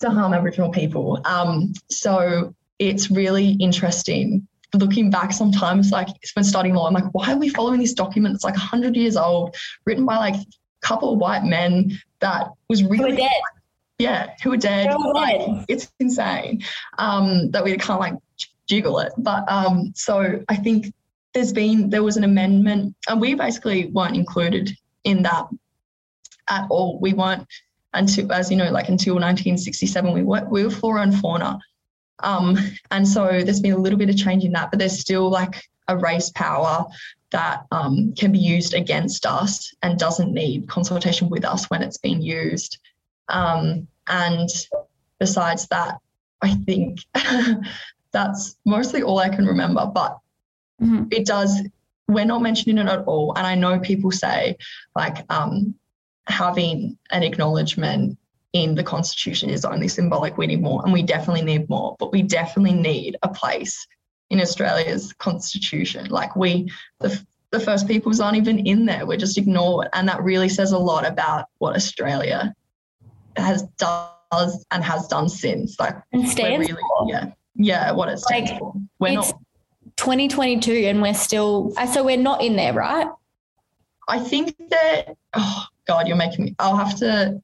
to 0.00 0.10
harm 0.10 0.34
Aboriginal 0.34 0.70
people. 0.70 1.20
Um, 1.24 1.72
so 1.88 2.54
it's 2.78 3.10
really 3.10 3.56
interesting 3.60 4.46
looking 4.74 5.10
back 5.10 5.32
sometimes, 5.32 5.90
like 5.90 6.08
when 6.34 6.44
studying 6.44 6.74
law, 6.74 6.86
I'm 6.86 6.94
like, 6.94 7.12
why 7.12 7.32
are 7.32 7.36
we 7.36 7.48
following 7.48 7.80
this 7.80 7.92
document 7.92 8.34
that's 8.34 8.44
like 8.44 8.54
100 8.54 8.96
years 8.96 9.16
old, 9.16 9.54
written 9.84 10.04
by 10.04 10.16
like 10.16 10.34
a 10.34 10.46
couple 10.80 11.12
of 11.12 11.18
white 11.18 11.44
men 11.44 11.98
that 12.20 12.48
was 12.68 12.82
really, 12.82 13.16
dead. 13.16 13.30
yeah, 13.98 14.30
who 14.42 14.52
are 14.52 14.56
dead. 14.56 14.94
Like, 14.94 15.38
dead. 15.38 15.64
it's 15.68 15.92
insane 16.00 16.62
um, 16.98 17.50
that 17.50 17.64
we 17.64 17.76
can't 17.76 18.00
like 18.00 18.14
jiggle 18.66 18.98
it. 19.00 19.12
But 19.18 19.50
um, 19.50 19.92
so 19.94 20.40
I 20.48 20.56
think 20.56 20.92
there's 21.34 21.52
been 21.52 21.90
there 21.90 22.02
was 22.02 22.16
an 22.16 22.24
amendment, 22.24 22.94
and 23.08 23.20
we 23.20 23.34
basically 23.34 23.86
weren't 23.86 24.16
included 24.16 24.70
in 25.04 25.22
that 25.22 25.46
at 26.48 26.66
all. 26.70 26.98
We 27.00 27.12
weren't 27.12 27.46
until, 27.94 28.32
as 28.32 28.50
you 28.50 28.56
know, 28.56 28.70
like 28.70 28.88
until 28.88 29.14
1967, 29.14 30.12
we 30.12 30.22
were 30.22 30.46
we 30.50 30.64
were 30.64 30.70
flora 30.70 31.02
and 31.02 31.14
fauna, 31.14 31.58
um, 32.22 32.58
and 32.90 33.06
so 33.06 33.42
there's 33.42 33.60
been 33.60 33.72
a 33.72 33.78
little 33.78 33.98
bit 33.98 34.10
of 34.10 34.16
change 34.16 34.44
in 34.44 34.52
that, 34.52 34.70
but 34.70 34.78
there's 34.78 34.98
still 34.98 35.30
like 35.30 35.62
a 35.88 35.96
race 35.96 36.30
power 36.30 36.84
that 37.30 37.64
um, 37.70 38.12
can 38.16 38.30
be 38.30 38.38
used 38.38 38.74
against 38.74 39.26
us 39.26 39.74
and 39.82 39.98
doesn't 39.98 40.32
need 40.32 40.68
consultation 40.68 41.28
with 41.28 41.44
us 41.44 41.68
when 41.70 41.82
it's 41.82 41.98
being 41.98 42.20
used. 42.20 42.78
Um, 43.28 43.88
and 44.06 44.48
besides 45.18 45.66
that, 45.68 45.98
I 46.42 46.54
think 46.66 47.00
that's 48.12 48.56
mostly 48.66 49.02
all 49.02 49.18
I 49.18 49.30
can 49.30 49.46
remember. 49.46 49.86
But 49.86 50.18
mm-hmm. 50.82 51.04
it 51.10 51.26
does, 51.26 51.60
we're 52.08 52.24
not 52.24 52.42
mentioning 52.42 52.78
it 52.78 52.90
at 52.90 53.04
all. 53.04 53.32
And 53.36 53.46
I 53.46 53.54
know 53.54 53.78
people 53.78 54.10
say 54.10 54.56
like 54.96 55.24
um, 55.30 55.74
having 56.26 56.98
an 57.10 57.22
acknowledgement 57.22 58.18
in 58.52 58.74
the 58.74 58.84
Constitution 58.84 59.48
is 59.48 59.64
only 59.64 59.88
symbolic. 59.88 60.36
We 60.36 60.46
need 60.46 60.60
more, 60.60 60.82
and 60.84 60.92
we 60.92 61.02
definitely 61.02 61.42
need 61.42 61.68
more, 61.70 61.96
but 61.98 62.12
we 62.12 62.22
definitely 62.22 62.74
need 62.74 63.16
a 63.22 63.28
place 63.28 63.86
in 64.28 64.40
Australia's 64.40 65.12
Constitution. 65.14 66.06
Like 66.10 66.36
we, 66.36 66.70
the, 67.00 67.18
the 67.50 67.60
First 67.60 67.86
Peoples 67.86 68.20
aren't 68.20 68.36
even 68.36 68.66
in 68.66 68.86
there. 68.86 69.06
We're 69.06 69.16
just 69.16 69.38
ignored. 69.38 69.88
And 69.92 70.08
that 70.08 70.22
really 70.22 70.48
says 70.48 70.72
a 70.72 70.78
lot 70.78 71.06
about 71.06 71.46
what 71.58 71.76
Australia 71.76 72.54
has 73.36 73.62
does 73.78 74.66
and 74.70 74.82
has 74.82 75.06
done 75.08 75.28
since. 75.28 75.78
Like 75.78 75.96
and 76.12 76.28
stands 76.28 76.68
really, 76.68 76.82
yeah, 77.08 77.32
yeah, 77.54 77.92
what 77.92 78.08
it 78.08 78.18
stands 78.18 78.50
like, 78.50 78.58
for. 78.58 78.74
We're 78.98 79.14
not 79.14 79.38
2022 79.96 80.72
and 80.72 81.02
we're 81.02 81.14
still 81.14 81.72
uh, 81.76 81.86
so 81.86 82.02
we're 82.02 82.16
not 82.16 82.42
in 82.42 82.56
there, 82.56 82.72
right? 82.72 83.08
I 84.08 84.18
think 84.18 84.56
that 84.70 85.16
oh 85.34 85.66
god, 85.86 86.08
you're 86.08 86.16
making 86.16 86.44
me. 86.44 86.54
I'll 86.58 86.76
have 86.76 86.98
to 86.98 87.40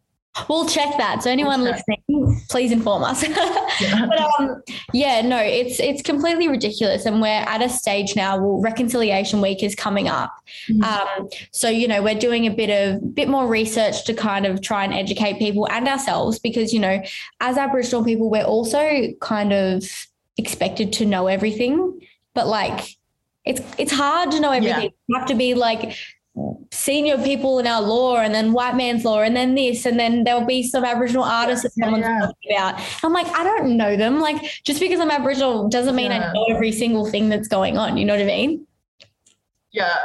We'll 0.49 0.69
check 0.69 0.97
that. 0.99 1.23
So 1.23 1.31
anyone 1.31 1.67
okay. 1.67 1.73
listening, 1.73 2.41
please 2.49 2.71
inform 2.71 3.03
us. 3.03 3.27
yeah. 3.81 4.07
But 4.07 4.21
um, 4.39 4.63
yeah, 4.93 5.21
no, 5.23 5.39
it's 5.39 5.81
it's 5.81 6.03
completely 6.03 6.49
ridiculous, 6.49 7.07
and 7.07 7.21
we're 7.21 7.29
at 7.29 7.63
a 7.63 7.69
stage 7.69 8.15
now. 8.15 8.39
Well, 8.39 8.61
Reconciliation 8.61 9.41
Week 9.41 9.63
is 9.63 9.75
coming 9.75 10.09
up, 10.09 10.33
mm-hmm. 10.69 10.83
um, 10.83 11.29
so 11.51 11.69
you 11.69 11.89
know 11.89 12.03
we're 12.03 12.19
doing 12.19 12.47
a 12.47 12.51
bit 12.51 12.71
of 12.71 13.15
bit 13.15 13.29
more 13.29 13.47
research 13.47 14.05
to 14.05 14.15
kind 14.15 14.47
of 14.47 14.63
try 14.63 14.85
and 14.85 14.95
educate 14.95 15.39
people 15.39 15.67
and 15.71 15.89
ourselves 15.89 16.39
because 16.39 16.73
you 16.73 16.79
know 16.79 17.03
as 17.41 17.59
Aboriginal 17.59 18.05
people, 18.05 18.31
we're 18.31 18.45
also 18.45 19.09
kind 19.21 19.53
of 19.53 19.85
expected 20.37 20.93
to 20.93 21.05
know 21.05 21.27
everything, 21.27 22.01
but 22.39 22.47
like 22.47 22.97
it's 23.45 23.61
it's 23.79 23.91
hard 23.91 24.31
to 24.31 24.39
know 24.39 24.53
everything. 24.53 24.93
Yeah. 24.93 25.07
You 25.09 25.19
have 25.19 25.27
to 25.27 25.35
be 25.35 25.55
like 25.55 25.97
senior 26.71 27.19
people 27.19 27.59
in 27.59 27.67
our 27.67 27.83
law 27.83 28.19
and 28.19 28.33
then 28.33 28.53
white 28.53 28.77
man's 28.77 29.05
law 29.05 29.23
and 29.23 29.35
then 29.35 29.57
this 29.57 29.85
and 29.87 29.99
then 29.99 30.23
there'll 30.23 30.47
be 30.47 30.63
some 30.63 30.85
aboriginal 30.85 31.25
artists 31.25 31.65
that 31.65 31.73
someone's 31.73 32.05
yeah. 32.05 32.21
talking 32.21 32.53
about 32.53 32.81
i'm 33.03 33.13
like 33.13 33.27
i 33.35 33.43
don't 33.43 33.77
know 33.77 33.97
them 33.97 34.21
like 34.21 34.41
just 34.63 34.79
because 34.79 35.01
i'm 35.01 35.11
aboriginal 35.11 35.69
doesn't 35.69 35.97
mean 35.97 36.13
yeah. 36.13 36.31
i 36.31 36.33
know 36.33 36.47
every 36.55 36.71
single 36.71 37.11
thing 37.11 37.29
that's 37.29 37.49
going 37.49 37.77
on 37.77 37.97
you 37.97 38.05
know 38.05 38.15
what 38.15 38.23
i 38.23 38.27
mean 38.27 38.65
yeah 39.73 39.97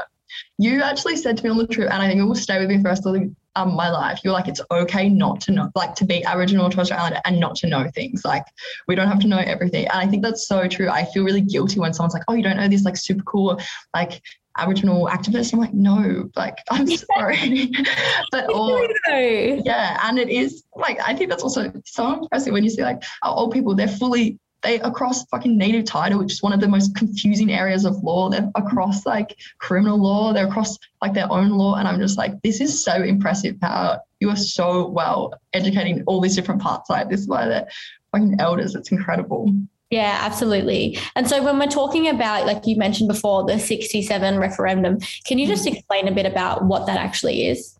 you 0.57 0.81
actually 0.81 1.15
said 1.15 1.37
to 1.37 1.43
me 1.43 1.51
on 1.51 1.57
the 1.59 1.67
trip 1.67 1.91
and 1.91 2.01
i 2.01 2.07
think 2.07 2.19
it 2.19 2.23
will 2.23 2.33
stay 2.33 2.57
with 2.59 2.67
me 2.67 2.77
for 2.77 2.83
the 2.83 2.89
rest 2.89 3.05
of 3.05 3.13
the, 3.13 3.31
um, 3.55 3.75
my 3.75 3.89
life 3.89 4.19
you're 4.23 4.33
like 4.33 4.47
it's 4.47 4.61
okay 4.71 5.09
not 5.09 5.39
to 5.41 5.51
know 5.51 5.69
like 5.75 5.95
to 5.95 6.05
be 6.05 6.23
aboriginal 6.25 6.65
or 6.65 6.69
torres 6.69 6.87
strait 6.87 6.99
islander 6.99 7.21
and 7.25 7.39
not 7.39 7.55
to 7.55 7.67
know 7.67 7.89
things 7.93 8.25
like 8.25 8.45
we 8.87 8.95
don't 8.95 9.07
have 9.07 9.19
to 9.19 9.27
know 9.27 9.37
everything 9.37 9.85
and 9.87 9.97
i 9.97 10.07
think 10.07 10.23
that's 10.23 10.47
so 10.47 10.67
true 10.67 10.89
i 10.89 11.05
feel 11.05 11.23
really 11.23 11.41
guilty 11.41 11.79
when 11.79 11.93
someone's 11.93 12.13
like 12.13 12.23
oh 12.27 12.33
you 12.33 12.43
don't 12.43 12.57
know 12.57 12.67
this 12.67 12.83
like 12.83 12.97
super 12.97 13.23
cool 13.23 13.59
like 13.93 14.21
Aboriginal 14.57 15.07
activist. 15.07 15.53
I'm 15.53 15.59
like, 15.59 15.73
no, 15.73 16.29
like, 16.35 16.57
I'm 16.71 16.87
sorry. 16.87 17.71
but 18.31 18.49
all, 18.49 18.87
yeah. 19.07 19.99
And 20.03 20.19
it 20.19 20.29
is 20.29 20.63
like, 20.75 20.99
I 21.05 21.15
think 21.15 21.29
that's 21.29 21.43
also 21.43 21.71
so 21.85 22.21
impressive 22.21 22.53
when 22.53 22.63
you 22.63 22.69
see 22.69 22.83
like 22.83 23.03
our 23.23 23.35
old 23.35 23.51
people, 23.51 23.75
they're 23.75 23.87
fully, 23.87 24.39
they 24.63 24.79
across 24.79 25.25
fucking 25.25 25.57
native 25.57 25.85
title, 25.85 26.19
which 26.19 26.31
is 26.31 26.41
one 26.41 26.53
of 26.53 26.59
the 26.59 26.67
most 26.67 26.95
confusing 26.95 27.51
areas 27.51 27.85
of 27.85 28.01
law. 28.03 28.29
They're 28.29 28.49
across 28.55 29.05
like 29.05 29.37
criminal 29.59 30.01
law, 30.01 30.33
they're 30.33 30.47
across 30.47 30.77
like 31.01 31.13
their 31.13 31.31
own 31.31 31.49
law. 31.49 31.75
And 31.75 31.87
I'm 31.87 31.99
just 31.99 32.17
like, 32.17 32.41
this 32.41 32.61
is 32.61 32.83
so 32.83 32.95
impressive 32.95 33.57
how 33.61 33.99
you 34.19 34.29
are 34.29 34.37
so 34.37 34.87
well 34.87 35.33
educating 35.53 36.03
all 36.07 36.21
these 36.21 36.35
different 36.35 36.61
parts. 36.61 36.89
Like 36.89 37.09
this 37.09 37.21
is 37.21 37.27
why 37.27 37.47
they're 37.47 37.67
fucking 38.11 38.37
elders. 38.39 38.73
It's 38.73 38.91
incredible. 38.91 39.51
Yeah, 39.89 40.17
absolutely. 40.21 40.97
And 41.15 41.29
so 41.29 41.43
when 41.43 41.59
we're 41.59 41.67
talking 41.67 42.07
about, 42.07 42.47
like 42.47 42.65
you 42.65 42.77
mentioned 42.77 43.09
before, 43.09 43.45
the 43.45 43.59
67 43.59 44.39
referendum, 44.39 44.97
can 45.25 45.37
you 45.37 45.45
just 45.45 45.65
mm. 45.67 45.73
explain 45.73 46.07
a 46.07 46.11
bit 46.11 46.25
about 46.25 46.65
what 46.65 46.87
that 46.87 46.97
actually 46.97 47.47
is? 47.47 47.77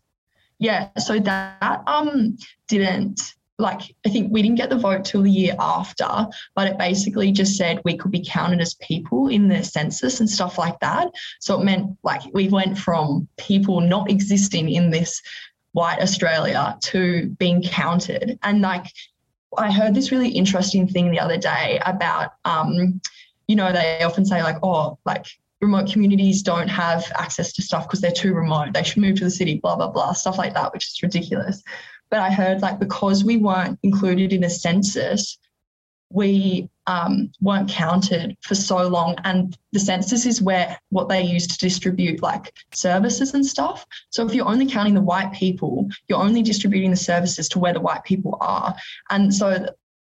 Yeah, 0.58 0.90
so 0.98 1.18
that 1.18 1.82
um 1.86 2.36
didn't 2.68 3.34
like 3.58 3.94
I 4.04 4.08
think 4.08 4.32
we 4.32 4.42
didn't 4.42 4.56
get 4.56 4.70
the 4.70 4.78
vote 4.78 5.04
till 5.04 5.22
the 5.22 5.30
year 5.30 5.54
after, 5.58 6.26
but 6.54 6.66
it 6.66 6.78
basically 6.78 7.30
just 7.30 7.56
said 7.56 7.80
we 7.84 7.96
could 7.96 8.10
be 8.10 8.24
counted 8.26 8.60
as 8.60 8.74
people 8.74 9.28
in 9.28 9.48
the 9.48 9.62
census 9.62 10.20
and 10.20 10.28
stuff 10.28 10.58
like 10.58 10.78
that. 10.80 11.08
So 11.40 11.60
it 11.60 11.64
meant 11.64 11.96
like 12.02 12.22
we 12.32 12.48
went 12.48 12.76
from 12.76 13.28
people 13.36 13.80
not 13.80 14.10
existing 14.10 14.70
in 14.70 14.90
this 14.90 15.22
white 15.72 16.00
Australia 16.00 16.76
to 16.80 17.28
being 17.38 17.62
counted. 17.62 18.38
And 18.42 18.60
like 18.60 18.86
I 19.56 19.70
heard 19.70 19.94
this 19.94 20.10
really 20.10 20.30
interesting 20.30 20.88
thing 20.88 21.10
the 21.10 21.20
other 21.20 21.36
day 21.36 21.80
about, 21.84 22.32
um, 22.44 23.00
you 23.46 23.54
know, 23.54 23.72
they 23.72 24.02
often 24.02 24.24
say 24.24 24.42
like, 24.42 24.56
oh, 24.62 24.98
like 25.04 25.26
remote 25.60 25.90
communities 25.90 26.42
don't 26.42 26.68
have 26.68 27.10
access 27.16 27.52
to 27.52 27.62
stuff 27.62 27.86
because 27.86 28.00
they're 28.00 28.10
too 28.10 28.34
remote. 28.34 28.72
They 28.72 28.82
should 28.82 29.02
move 29.02 29.16
to 29.18 29.24
the 29.24 29.30
city, 29.30 29.60
blah, 29.60 29.76
blah, 29.76 29.90
blah, 29.90 30.12
stuff 30.12 30.38
like 30.38 30.54
that, 30.54 30.72
which 30.72 30.86
is 30.86 31.02
ridiculous. 31.02 31.62
But 32.14 32.22
I 32.22 32.30
heard 32.30 32.62
like 32.62 32.78
because 32.78 33.24
we 33.24 33.38
weren't 33.38 33.76
included 33.82 34.32
in 34.32 34.44
a 34.44 34.48
census, 34.48 35.36
we 36.10 36.70
um, 36.86 37.32
weren't 37.40 37.68
counted 37.68 38.36
for 38.40 38.54
so 38.54 38.86
long. 38.86 39.16
And 39.24 39.58
the 39.72 39.80
census 39.80 40.24
is 40.24 40.40
where 40.40 40.78
what 40.90 41.08
they 41.08 41.22
use 41.22 41.48
to 41.48 41.58
distribute 41.58 42.22
like 42.22 42.54
services 42.72 43.34
and 43.34 43.44
stuff. 43.44 43.84
So 44.10 44.24
if 44.24 44.32
you're 44.32 44.46
only 44.46 44.66
counting 44.66 44.94
the 44.94 45.00
white 45.00 45.32
people, 45.32 45.88
you're 46.06 46.22
only 46.22 46.40
distributing 46.40 46.92
the 46.92 46.96
services 46.96 47.48
to 47.48 47.58
where 47.58 47.72
the 47.72 47.80
white 47.80 48.04
people 48.04 48.38
are. 48.40 48.76
And 49.10 49.34
so, 49.34 49.66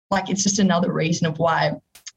like, 0.09 0.29
it's 0.29 0.43
just 0.43 0.59
another 0.59 0.93
reason 0.93 1.27
of 1.27 1.37
why, 1.37 1.73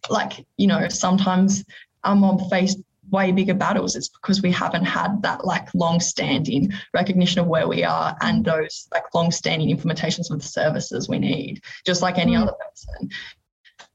like, 0.09 0.47
you 0.59 0.68
know, 0.68 0.87
sometimes 0.90 1.64
our 2.05 2.14
mob 2.14 2.49
face 2.51 2.77
way 3.12 3.31
bigger 3.31 3.55
battles. 3.55 3.94
It's 3.94 4.09
because 4.09 4.42
we 4.42 4.51
haven't 4.51 4.85
had 4.85 5.22
that 5.22 5.44
like 5.44 5.72
long 5.75 6.01
standing 6.01 6.72
recognition 6.94 7.40
of 7.40 7.46
where 7.46 7.68
we 7.68 7.85
are 7.85 8.16
and 8.20 8.44
those 8.44 8.88
like 8.92 9.05
long 9.14 9.31
standing 9.31 9.75
implementations 9.77 10.31
of 10.31 10.40
the 10.40 10.46
services 10.46 11.09
we 11.09 11.18
need, 11.18 11.62
just 11.87 12.03
like 12.03 12.18
any 12.18 12.33
mm. 12.33 12.42
other 12.42 12.53
person. 12.53 13.11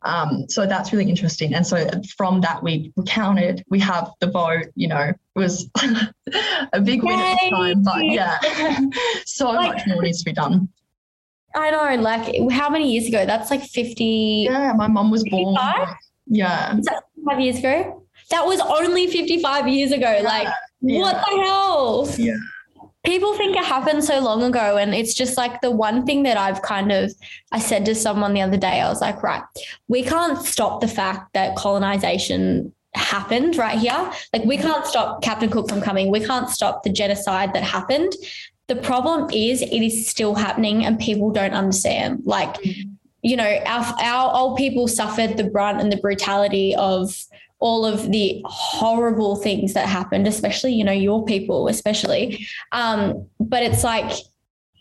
Um, 0.03 0.45
so 0.47 0.65
that's 0.65 0.93
really 0.93 1.09
interesting. 1.09 1.53
And 1.53 1.65
so 1.65 1.89
from 2.15 2.41
that, 2.41 2.63
we, 2.63 2.93
counted, 3.05 3.63
we 3.69 3.79
have 3.79 4.11
the 4.19 4.27
vote, 4.27 4.67
you 4.75 4.87
know, 4.87 5.11
it 5.11 5.15
was 5.35 5.69
a 6.73 6.79
big 6.81 7.03
win 7.03 7.19
at 7.19 7.37
the 7.41 7.49
time, 7.49 7.83
but 7.83 8.05
yeah, 8.05 8.39
so 9.25 9.49
like, 9.49 9.75
much 9.75 9.87
more 9.87 10.01
needs 10.01 10.19
to 10.19 10.25
be 10.25 10.33
done. 10.33 10.69
I 11.55 11.71
know, 11.71 12.01
like 12.01 12.51
how 12.51 12.69
many 12.69 12.91
years 12.91 13.07
ago? 13.07 13.25
That's 13.25 13.49
like 13.49 13.63
50. 13.63 14.47
Yeah, 14.49 14.73
my 14.73 14.87
mum 14.87 15.09
was 15.09 15.23
55? 15.23 15.41
born. 15.41 15.95
Yeah. 16.27 16.79
five 17.25 17.39
years 17.39 17.57
ago? 17.59 18.06
That 18.29 18.45
was 18.45 18.59
only 18.59 19.07
55 19.07 19.67
years 19.67 19.91
ago. 19.91 20.19
Like, 20.23 20.47
yeah. 20.81 20.99
what 20.99 21.13
the 21.13 21.41
hell? 21.43 22.09
Yeah. 22.17 22.35
People 23.05 23.35
think 23.35 23.55
it 23.55 23.63
happened 23.63 24.03
so 24.03 24.19
long 24.19 24.43
ago 24.43 24.75
and 24.75 24.93
it's 24.93 25.13
just 25.13 25.37
like 25.37 25.61
the 25.61 25.71
one 25.71 26.05
thing 26.05 26.23
that 26.23 26.35
I've 26.35 26.61
kind 26.61 26.91
of 26.91 27.13
I 27.53 27.59
said 27.59 27.85
to 27.85 27.95
someone 27.95 28.33
the 28.33 28.41
other 28.41 28.57
day 28.57 28.81
I 28.81 28.89
was 28.89 28.99
like 28.99 29.23
right 29.23 29.43
we 29.87 30.03
can't 30.03 30.45
stop 30.45 30.81
the 30.81 30.89
fact 30.89 31.31
that 31.33 31.55
colonization 31.55 32.73
happened 32.97 33.55
right 33.55 33.77
here. 33.77 34.11
Like 34.33 34.43
we 34.43 34.57
can't 34.57 34.85
stop 34.85 35.21
Captain 35.21 35.49
Cook 35.49 35.69
from 35.69 35.81
coming. 35.81 36.11
We 36.11 36.19
can't 36.19 36.49
stop 36.49 36.83
the 36.83 36.89
genocide 36.89 37.53
that 37.53 37.63
happened. 37.63 38.13
The 38.67 38.75
problem 38.75 39.29
is 39.31 39.61
it 39.61 39.71
is 39.71 40.07
still 40.07 40.35
happening 40.35 40.85
and 40.85 40.99
people 40.99 41.31
don't 41.31 41.53
understand. 41.53 42.23
Like 42.25 42.55
mm-hmm. 42.55 42.89
you 43.21 43.37
know 43.37 43.59
our 43.65 43.95
our 44.01 44.35
old 44.35 44.57
people 44.57 44.87
suffered 44.87 45.37
the 45.37 45.45
brunt 45.45 45.79
and 45.79 45.91
the 45.91 45.97
brutality 45.97 46.75
of 46.75 47.15
all 47.59 47.85
of 47.85 48.11
the 48.11 48.41
horrible 48.45 49.35
things 49.35 49.73
that 49.73 49.87
happened, 49.87 50.27
especially, 50.27 50.73
you 50.73 50.83
know, 50.83 50.91
your 50.91 51.25
people, 51.25 51.67
especially. 51.67 52.47
Um, 52.71 53.27
but 53.39 53.63
it's 53.63 53.83
like, 53.83 54.11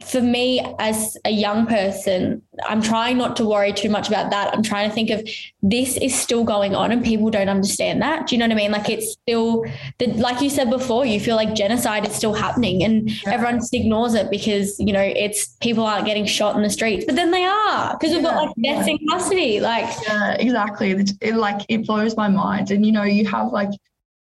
for 0.05 0.21
me 0.21 0.61
as 0.79 1.17
a 1.25 1.31
young 1.31 1.67
person, 1.67 2.43
I'm 2.67 2.83
trying 2.83 3.17
not 3.17 3.35
to 3.37 3.47
worry 3.47 3.73
too 3.73 3.89
much 3.89 4.09
about 4.09 4.31
that. 4.31 4.55
I'm 4.55 4.63
trying 4.63 4.89
to 4.89 4.95
think 4.95 5.11
of 5.11 5.27
this 5.63 5.97
is 5.97 6.15
still 6.15 6.45
going 6.45 6.75
on 6.75 6.93
and 6.93 7.03
people 7.03 7.31
don't 7.31 7.49
understand 7.49 8.03
that. 8.03 8.27
Do 8.27 8.35
you 8.35 8.39
know 8.39 8.45
what 8.47 8.53
I 8.53 8.57
mean? 8.57 8.73
Like 8.73 8.91
it's 8.91 9.13
still 9.13 9.65
the 9.99 10.09
like 10.09 10.41
you 10.43 10.51
said 10.51 10.71
before, 10.71 11.07
you 11.07 11.19
feel 11.19 11.37
like 11.37 11.55
genocide 11.55 12.07
is 12.07 12.15
still 12.15 12.35
happening 12.35 12.83
and 12.85 13.11
yeah. 13.11 13.33
everyone 13.33 13.57
just 13.57 13.73
ignores 13.73 14.15
it 14.15 14.31
because, 14.31 14.79
you 14.79 14.93
know, 14.93 15.03
it's 15.03 15.57
people 15.61 15.85
aren't 15.85 16.07
getting 16.07 16.27
shot 16.27 16.57
in 16.57 16.63
the 16.63 16.71
streets. 16.71 17.05
But 17.07 17.17
then 17.17 17.31
they 17.31 17.45
are 17.45 17.97
because 17.97 18.15
we've 18.15 18.23
got 18.23 18.37
like 18.37 18.55
deaths 18.63 18.87
yeah. 18.87 18.95
in 18.95 19.09
custody. 19.09 19.61
Like 19.61 19.89
Yeah, 20.07 20.33
exactly. 20.33 20.91
It, 20.91 21.13
it 21.21 21.35
like 21.37 21.65
it 21.69 21.87
blows 21.87 22.17
my 22.17 22.29
mind. 22.29 22.71
And 22.71 22.85
you 22.85 22.93
know, 22.93 23.05
you 23.05 23.27
have 23.27 23.51
like 23.51 23.71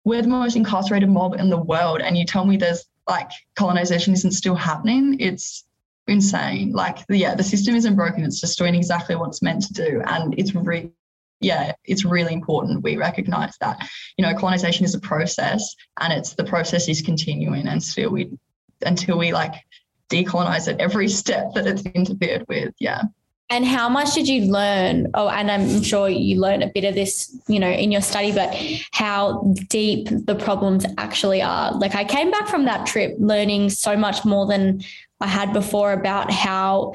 we're 0.03 0.21
the 0.21 0.27
most 0.27 0.55
incarcerated 0.55 1.09
mob 1.09 1.33
in 1.33 1.49
the 1.49 1.57
world 1.57 1.99
and 2.01 2.15
you 2.15 2.25
tell 2.25 2.45
me 2.45 2.55
there's 2.55 2.85
like 3.07 3.29
colonization 3.55 4.13
isn't 4.13 4.31
still 4.31 4.55
happening, 4.55 5.19
it's 5.19 5.65
insane. 6.07 6.71
Like, 6.71 6.99
yeah, 7.09 7.35
the 7.35 7.43
system 7.43 7.75
isn't 7.75 7.95
broken. 7.95 8.23
It's 8.23 8.39
just 8.39 8.57
doing 8.57 8.75
exactly 8.75 9.15
what 9.15 9.29
it's 9.29 9.41
meant 9.41 9.63
to 9.63 9.73
do. 9.73 10.01
And 10.05 10.37
it's 10.37 10.53
really, 10.53 10.91
yeah, 11.39 11.73
it's 11.83 12.05
really 12.05 12.33
important 12.33 12.83
we 12.83 12.97
recognize 12.97 13.55
that, 13.59 13.87
you 14.17 14.25
know, 14.25 14.33
colonization 14.35 14.85
is 14.85 14.95
a 14.95 14.99
process 14.99 15.75
and 15.99 16.13
it's 16.13 16.33
the 16.33 16.43
process 16.43 16.87
is 16.87 17.01
continuing 17.01 17.67
and 17.67 17.81
still 17.81 18.11
we, 18.11 18.31
until 18.85 19.17
we 19.17 19.33
like 19.33 19.53
decolonize 20.09 20.67
it 20.67 20.79
every 20.79 21.07
step 21.21 21.53
that 21.53 21.67
it's 21.67 21.83
interfered 21.83 22.45
with. 22.47 22.73
Yeah. 22.79 23.03
And 23.49 23.63
how 23.63 23.89
much 23.89 24.13
did 24.15 24.27
you 24.27 24.51
learn? 24.51 25.11
Oh, 25.13 25.29
and 25.29 25.51
I'm 25.51 25.83
sure 25.83 26.09
you 26.09 26.39
learned 26.39 26.63
a 26.63 26.67
bit 26.67 26.83
of 26.83 26.95
this, 26.95 27.37
you 27.47 27.59
know, 27.59 27.69
in 27.69 27.91
your 27.91 28.01
study, 28.01 28.31
but 28.31 28.55
how 28.91 29.53
deep 29.69 30.07
the 30.09 30.33
problems 30.33 30.85
actually 30.97 31.43
are. 31.43 31.71
Like 31.77 31.93
I 31.93 32.05
came 32.05 32.31
back 32.31 32.47
from 32.47 32.65
that 32.65 32.87
trip 32.87 33.15
learning 33.19 33.69
so 33.69 33.95
much 33.95 34.25
more 34.25 34.47
than 34.47 34.83
I 35.21 35.27
had 35.27 35.53
before 35.53 35.93
about 35.93 36.31
how 36.31 36.93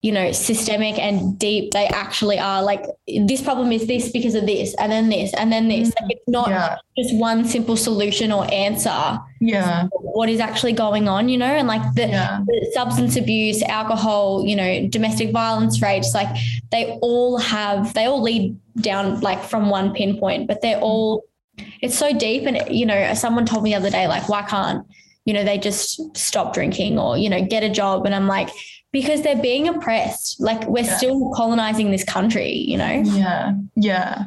you 0.00 0.12
know, 0.12 0.30
systemic 0.30 0.96
and 0.96 1.36
deep 1.40 1.72
they 1.72 1.86
actually 1.86 2.38
are. 2.38 2.62
Like 2.62 2.84
this 3.26 3.42
problem 3.42 3.72
is 3.72 3.86
this 3.88 4.12
because 4.12 4.36
of 4.36 4.46
this, 4.46 4.74
and 4.78 4.92
then 4.92 5.08
this, 5.08 5.34
and 5.34 5.50
then 5.50 5.68
this. 5.68 5.92
Like 6.00 6.12
it's 6.12 6.28
not 6.28 6.48
yeah. 6.50 6.76
just 6.96 7.16
one 7.16 7.44
simple 7.44 7.76
solution 7.76 8.30
or 8.30 8.46
answer. 8.52 9.18
Yeah. 9.40 9.88
What 9.92 10.28
is 10.28 10.40
actually 10.40 10.72
going 10.72 11.08
on, 11.08 11.28
you 11.28 11.36
know, 11.36 11.46
and 11.46 11.66
like 11.66 11.82
the, 11.94 12.08
yeah. 12.08 12.40
the 12.46 12.70
substance 12.74 13.16
abuse, 13.16 13.62
alcohol, 13.62 14.44
you 14.44 14.54
know, 14.56 14.88
domestic 14.88 15.32
violence 15.32 15.82
rates, 15.82 16.14
like 16.14 16.28
they 16.70 16.98
all 17.02 17.38
have, 17.38 17.94
they 17.94 18.06
all 18.06 18.22
lead 18.22 18.56
down 18.80 19.20
like 19.20 19.42
from 19.42 19.70
one 19.70 19.92
pinpoint, 19.94 20.46
but 20.48 20.60
they're 20.62 20.80
all, 20.80 21.24
it's 21.82 21.96
so 21.98 22.16
deep. 22.16 22.44
And, 22.44 22.62
you 22.68 22.86
know, 22.86 23.14
someone 23.14 23.46
told 23.46 23.62
me 23.64 23.70
the 23.70 23.76
other 23.76 23.90
day, 23.90 24.06
like, 24.08 24.28
why 24.28 24.42
can't, 24.42 24.86
you 25.28 25.34
know, 25.34 25.44
they 25.44 25.58
just 25.58 26.16
stop 26.16 26.54
drinking 26.54 26.98
or, 26.98 27.18
you 27.18 27.28
know, 27.28 27.44
get 27.44 27.62
a 27.62 27.68
job. 27.68 28.06
And 28.06 28.14
I'm 28.14 28.26
like, 28.26 28.48
because 28.92 29.20
they're 29.20 29.36
being 29.36 29.68
oppressed. 29.68 30.40
Like 30.40 30.66
we're 30.66 30.84
yeah. 30.84 30.96
still 30.96 31.34
colonizing 31.36 31.90
this 31.90 32.02
country, 32.02 32.50
you 32.50 32.78
know? 32.78 33.02
Yeah. 33.04 33.52
Yeah. 33.76 34.24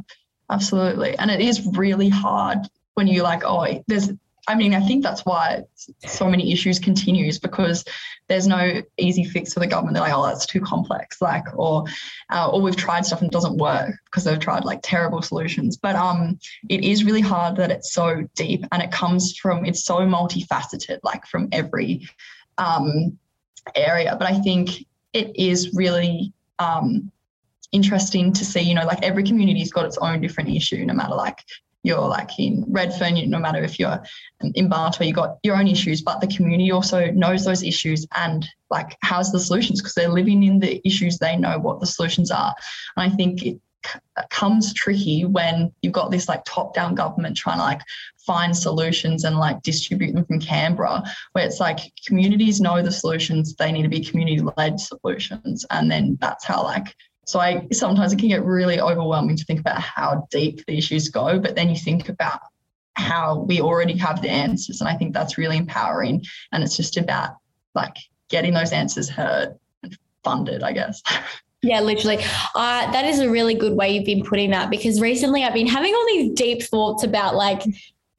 Absolutely. 0.52 1.18
And 1.18 1.32
it 1.32 1.42
is 1.42 1.66
really 1.74 2.10
hard 2.10 2.60
when 2.94 3.08
you 3.08 3.24
like, 3.24 3.42
oh, 3.44 3.84
there's 3.88 4.12
I 4.48 4.56
mean, 4.56 4.74
I 4.74 4.80
think 4.80 5.04
that's 5.04 5.24
why 5.24 5.64
so 6.06 6.28
many 6.28 6.52
issues 6.52 6.80
continues 6.80 7.38
because 7.38 7.86
there's 8.28 8.48
no 8.48 8.82
easy 8.98 9.24
fix 9.24 9.54
for 9.54 9.60
the 9.60 9.68
government. 9.68 9.94
They're 9.94 10.04
like, 10.04 10.14
oh, 10.14 10.26
that's 10.26 10.48
too 10.48 10.62
complex, 10.62 11.22
like, 11.22 11.46
or, 11.56 11.86
uh, 12.32 12.50
or 12.50 12.62
we've 12.62 12.76
tried 12.76 13.06
stuff 13.06 13.22
and 13.22 13.30
it 13.30 13.34
doesn't 13.34 13.58
work 13.58 13.94
because 14.06 14.24
they've 14.24 14.40
tried 14.40 14.66
like 14.66 14.80
terrible 14.82 15.22
solutions. 15.22 15.78
But 15.78 15.96
um, 15.96 16.40
it 16.70 16.84
is 16.84 17.04
really 17.04 17.22
hard 17.22 17.56
that 17.58 17.70
it's 17.70 17.94
so 17.94 18.28
deep 18.36 18.66
and 18.72 18.82
it 18.82 18.92
comes 18.92 19.38
from 19.38 19.64
it's 19.64 19.86
so 19.86 20.00
multifaceted, 20.00 21.00
like 21.04 21.26
from 21.28 21.48
every 21.52 22.08
um, 22.58 23.18
area. 23.76 24.16
But 24.18 24.28
I 24.28 24.40
think 24.40 24.86
it 25.14 25.36
is 25.36 25.74
really 25.76 26.34
um, 26.58 27.12
interesting 27.72 28.34
to 28.34 28.44
see, 28.44 28.62
you 28.62 28.74
know, 28.74 28.86
like 28.86 29.04
every 29.04 29.24
community's 29.24 29.72
got 29.72 29.86
its 29.86 29.98
own 30.00 30.20
different 30.20 30.50
issue, 30.50 30.84
no 30.86 30.94
matter 30.94 31.14
like 31.14 31.40
you're 31.84 32.08
like 32.08 32.38
in 32.40 32.64
Redfern, 32.68 33.30
no 33.30 33.40
matter 33.40 33.64
if 33.64 33.80
you're 33.80 34.02
um, 34.44 34.52
in 34.56 34.70
Bartow, 34.70 35.04
you 35.04 35.14
got 35.14 35.38
your 35.44 35.58
own 35.58 35.68
issues, 35.68 36.02
but 36.02 36.22
the 36.22 36.28
community 36.28 36.72
also 36.72 37.12
knows 37.12 37.46
those 37.46 37.64
issues 37.64 38.06
and 38.16 38.48
like 38.70 38.98
has 39.04 39.32
the 39.32 39.40
solutions 39.40 39.82
because 39.82 39.96
they're 39.96 40.10
living 40.10 40.44
in 40.44 40.60
the 40.60 40.86
issues, 40.86 41.18
they 41.18 41.36
know 41.36 41.58
what 41.60 41.80
the 41.80 41.88
solutions 41.88 42.32
are. 42.32 42.54
And 42.96 43.12
I 43.12 43.16
think 43.16 43.44
it 43.44 43.60
uh, 44.16 44.24
comes 44.30 44.74
tricky 44.74 45.26
when 45.26 45.72
you've 45.82 45.94
got 45.94 46.12
this 46.12 46.30
like 46.30 46.44
top 46.46 46.76
down 46.76 46.94
government 46.94 47.36
trying 47.36 47.58
to 47.58 47.64
like 47.64 47.82
find 48.26 48.56
solutions 48.56 49.24
and 49.24 49.38
like 49.38 49.64
distribute 49.64 50.14
them 50.14 50.26
from 50.26 50.40
Canberra, 50.40 51.04
where 51.32 51.46
it's 51.46 51.60
like 51.60 51.80
communities 52.06 52.62
know 52.62 52.84
the 52.84 52.92
solutions, 52.92 53.56
they 53.56 53.72
need 53.72 53.84
to 53.84 53.90
be 53.90 54.04
community 54.04 54.42
led 54.56 54.80
solutions. 54.80 55.66
And 55.72 55.90
then 55.90 56.18
that's 56.22 56.46
how 56.46 56.64
like 56.64 56.96
so 57.32 57.40
I 57.40 57.66
sometimes 57.72 58.12
it 58.12 58.20
can 58.20 58.28
get 58.28 58.44
really 58.44 58.82
overwhelming 58.82 59.38
to 59.38 59.46
think 59.46 59.62
about 59.62 59.80
how 59.80 60.28
deep 60.32 60.66
the 60.66 60.78
issues 60.78 61.08
go, 61.08 61.40
but 61.40 61.56
then 61.56 61.70
you 61.70 61.78
think 61.78 62.10
about 62.10 62.42
how 62.96 63.40
we 63.48 63.62
already 63.62 63.96
have 63.98 64.22
the 64.22 64.30
answers. 64.30 64.82
And 64.82 64.90
I 64.90 64.98
think 64.98 65.14
that's 65.14 65.38
really 65.38 65.56
empowering. 65.56 66.26
And 66.52 66.62
it's 66.62 66.76
just 66.76 66.98
about 66.98 67.38
like 67.74 67.96
getting 68.28 68.54
those 68.54 68.74
answers 68.74 69.08
heard 69.08 69.58
and 69.82 69.98
funded, 70.26 70.62
I 70.62 70.74
guess. 70.74 71.02
Yeah, 71.64 71.82
literally. 71.82 72.18
Uh, 72.56 72.92
that 72.92 73.06
is 73.06 73.20
a 73.20 73.30
really 73.30 73.54
good 73.54 73.78
way 73.78 73.92
you've 73.92 74.04
been 74.04 74.24
putting 74.24 74.50
that 74.50 74.72
because 74.72 75.00
recently 75.00 75.44
I've 75.44 75.54
been 75.54 75.68
having 75.68 75.94
all 75.94 76.06
these 76.08 76.34
deep 76.34 76.64
thoughts 76.64 77.04
about 77.04 77.36
like 77.36 77.62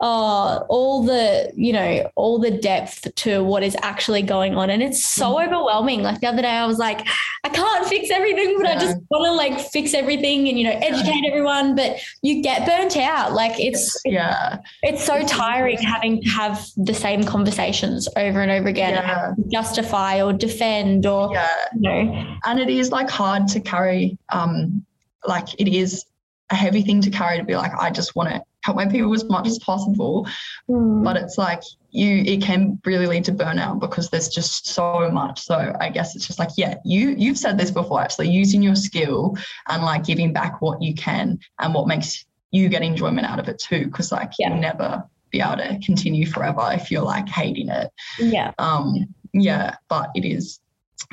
uh, 0.03 0.65
all 0.69 1.05
the 1.05 1.53
you 1.55 1.73
know 1.73 2.11
all 2.17 2.39
the 2.39 2.51
depth 2.51 3.15
to 3.15 3.43
what 3.43 3.63
is 3.63 3.77
actually 3.83 4.21
going 4.21 4.57
on 4.57 4.69
and 4.69 4.83
it's 4.83 5.05
so 5.05 5.35
mm. 5.35 5.47
overwhelming 5.47 6.03
like 6.03 6.21
the 6.21 6.27
other 6.27 6.43
day 6.43 6.49
i 6.49 6.67
was 6.67 6.79
like 6.79 7.07
i 7.45 7.49
can't 7.49 7.87
fix 7.87 8.11
everything 8.11 8.57
but 8.57 8.67
yeah. 8.67 8.73
i 8.73 8.79
just 8.79 8.99
want 9.11 9.25
to 9.25 9.33
like 9.33 9.59
fix 9.71 9.95
everything 9.95 10.49
and 10.49 10.59
you 10.59 10.65
know 10.65 10.79
educate 10.83 11.25
everyone 11.27 11.75
but 11.75 11.97
you 12.23 12.43
get 12.43 12.67
burnt 12.67 12.97
out 12.97 13.33
like 13.33 13.59
it's 13.59 14.01
yeah 14.05 14.59
it's 14.83 15.05
so 15.05 15.23
tiring 15.25 15.79
having 15.79 16.23
to 16.23 16.29
have 16.29 16.67
the 16.77 16.95
same 16.95 17.25
conversations 17.25 18.09
over 18.17 18.41
and 18.41 18.51
over 18.51 18.69
again 18.69 18.95
yeah. 18.95 19.33
justify 19.49 20.23
or 20.23 20.33
defend 20.33 21.07
or 21.07 21.33
yeah. 21.33 21.49
you 21.75 21.81
know 21.81 22.37
and 22.45 22.61
it 22.61 22.71
is 22.71 22.91
like 22.91 23.11
hard 23.11 23.49
to 23.49 23.61
carry 23.61 24.17
um 24.31 24.85
like 25.27 25.49
it 25.61 25.69
is 25.69 26.05
a 26.53 26.55
heavy 26.55 26.83
thing 26.83 27.01
to 27.01 27.11
carry 27.11 27.39
to 27.39 27.45
be 27.45 27.57
like 27.57 27.73
i 27.81 27.91
just 27.91 28.15
want 28.15 28.29
to 28.29 28.41
help 28.63 28.77
my 28.77 28.87
people 28.87 29.13
as 29.13 29.25
much 29.25 29.47
as 29.47 29.59
possible. 29.59 30.27
Mm. 30.69 31.05
But 31.05 31.17
it's 31.17 31.37
like 31.37 31.63
you, 31.91 32.19
it 32.19 32.43
can 32.43 32.81
really 32.85 33.07
lead 33.07 33.25
to 33.25 33.33
burnout 33.33 33.81
because 33.81 34.09
there's 34.09 34.29
just 34.29 34.67
so 34.69 35.11
much. 35.11 35.41
So 35.41 35.77
I 35.81 35.91
guess 35.91 36.17
it's 36.17 36.27
just 36.27 36.39
like, 36.39 36.51
yeah, 36.57 36.77
you 36.85 37.11
you've 37.11 37.39
said 37.39 37.59
this 37.59 37.71
before 37.71 38.01
actually, 38.01 38.31
using 38.31 38.63
your 38.63 38.77
skill 38.77 39.37
and 39.69 39.83
like 39.83 40.05
giving 40.05 40.33
back 40.33 40.63
what 40.63 40.81
you 40.81 40.95
can 40.95 41.39
and 41.59 41.75
what 41.75 41.87
makes 41.87 42.25
you 42.51 42.69
get 42.69 42.83
enjoyment 42.83 43.27
out 43.27 43.39
of 43.39 43.49
it 43.49 43.59
too. 43.59 43.91
Cause 43.91 44.13
like 44.13 44.33
yeah. 44.39 44.51
you'll 44.51 44.61
never 44.61 45.05
be 45.31 45.41
able 45.41 45.57
to 45.57 45.79
continue 45.85 46.27
forever 46.27 46.69
if 46.73 46.91
you're 46.91 47.03
like 47.03 47.29
hating 47.29 47.69
it. 47.69 47.91
Yeah. 48.19 48.53
Um, 48.59 49.07
yeah, 49.33 49.77
but 49.89 50.11
it 50.15 50.27
is 50.27 50.61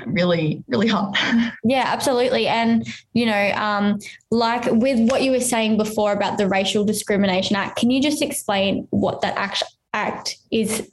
really 0.08 0.64
really 0.68 0.88
hot 0.88 1.18
yeah 1.64 1.86
absolutely 1.88 2.48
and 2.48 2.88
you 3.14 3.26
know 3.26 3.52
um 3.52 4.00
like 4.32 4.66
with 4.72 5.00
what 5.10 5.22
you 5.22 5.32
were 5.32 5.40
saying 5.40 5.78
before 5.78 6.12
about 6.12 6.38
the 6.38 6.48
racial 6.48 6.84
discrimination 6.84 7.56
act 7.56 7.78
can 7.78 7.90
you 7.90 8.02
just 8.02 8.22
explain 8.22 8.88
what 8.92 9.22
that 9.22 9.36
act 9.38 9.64
act 9.94 10.38
is 10.52 10.90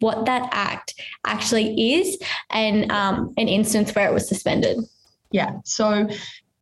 what 0.00 0.26
that 0.26 0.48
act 0.52 0.94
actually 1.24 1.94
is 1.94 2.18
and 2.50 2.90
um, 2.92 3.32
an 3.38 3.48
instance 3.48 3.94
where 3.94 4.08
it 4.08 4.12
was 4.12 4.28
suspended 4.28 4.78
yeah 5.30 5.52
so 5.64 6.06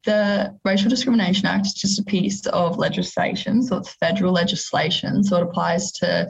the 0.05 0.59
Racial 0.65 0.91
Discrimination 0.91 1.47
Act 1.47 1.67
is 1.67 1.75
just 1.75 2.01
a 2.01 2.05
piece 2.05 2.45
of 2.47 2.79
legislation. 2.79 3.63
So 3.63 3.77
it's 3.77 3.95
federal 3.95 4.33
legislation. 4.33 5.23
So 5.23 5.37
it 5.37 5.43
applies 5.45 5.93
to 5.93 6.29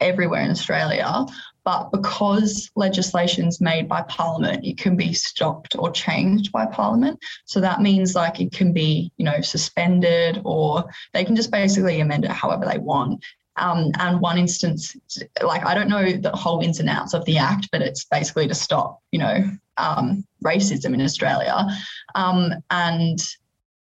everywhere 0.00 0.42
in 0.42 0.50
Australia. 0.50 1.26
But 1.68 1.92
because 1.92 2.70
legislation 2.76 3.46
is 3.46 3.60
made 3.60 3.90
by 3.90 4.00
Parliament, 4.00 4.64
it 4.64 4.78
can 4.78 4.96
be 4.96 5.12
stopped 5.12 5.76
or 5.78 5.90
changed 5.90 6.50
by 6.50 6.64
Parliament. 6.64 7.20
So 7.44 7.60
that 7.60 7.82
means 7.82 8.14
like 8.14 8.40
it 8.40 8.52
can 8.52 8.72
be, 8.72 9.12
you 9.18 9.26
know, 9.26 9.42
suspended 9.42 10.40
or 10.46 10.86
they 11.12 11.26
can 11.26 11.36
just 11.36 11.50
basically 11.50 12.00
amend 12.00 12.24
it 12.24 12.30
however 12.30 12.64
they 12.64 12.78
want. 12.78 13.22
Um, 13.56 13.90
and 13.98 14.18
one 14.18 14.38
instance, 14.38 14.96
like 15.42 15.66
I 15.66 15.74
don't 15.74 15.90
know 15.90 16.10
the 16.10 16.30
whole 16.30 16.60
ins 16.62 16.80
and 16.80 16.88
outs 16.88 17.12
of 17.12 17.26
the 17.26 17.36
act, 17.36 17.68
but 17.70 17.82
it's 17.82 18.04
basically 18.06 18.48
to 18.48 18.54
stop, 18.54 19.02
you 19.12 19.18
know, 19.18 19.50
um, 19.76 20.24
racism 20.42 20.94
in 20.94 21.02
Australia. 21.02 21.66
Um, 22.14 22.54
and 22.70 23.18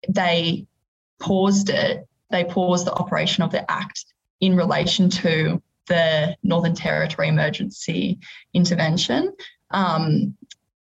they 0.08 0.66
paused 1.20 1.70
it. 1.70 2.08
They 2.32 2.46
paused 2.46 2.88
the 2.88 2.94
operation 2.94 3.44
of 3.44 3.52
the 3.52 3.70
act 3.70 4.06
in 4.40 4.56
relation 4.56 5.10
to 5.10 5.62
the 5.88 6.36
Northern 6.44 6.76
Territory 6.76 7.28
Emergency 7.28 8.20
Intervention, 8.54 9.34
um, 9.72 10.36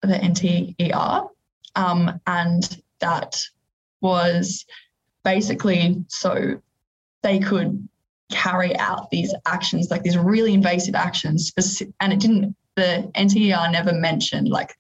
the 0.03 0.15
NTER, 0.15 1.29
um, 1.75 2.21
and 2.27 2.83
that 3.01 3.41
was 4.01 4.65
basically 5.25 6.05
so 6.09 6.61
they 7.23 7.39
could 7.39 7.89
carry 8.31 8.77
out 8.77 9.11
these 9.11 9.35
actions, 9.47 9.91
like 9.91 10.03
these 10.03 10.17
really 10.17 10.55
invasive 10.55 10.95
actions, 10.95 11.53
and 12.01 12.13
it 12.13 12.21
didn't. 12.21 12.57
The 12.77 13.11
NTER 13.15 13.73
never 13.73 13.95
mentioned 13.95 14.49
like 14.49 14.75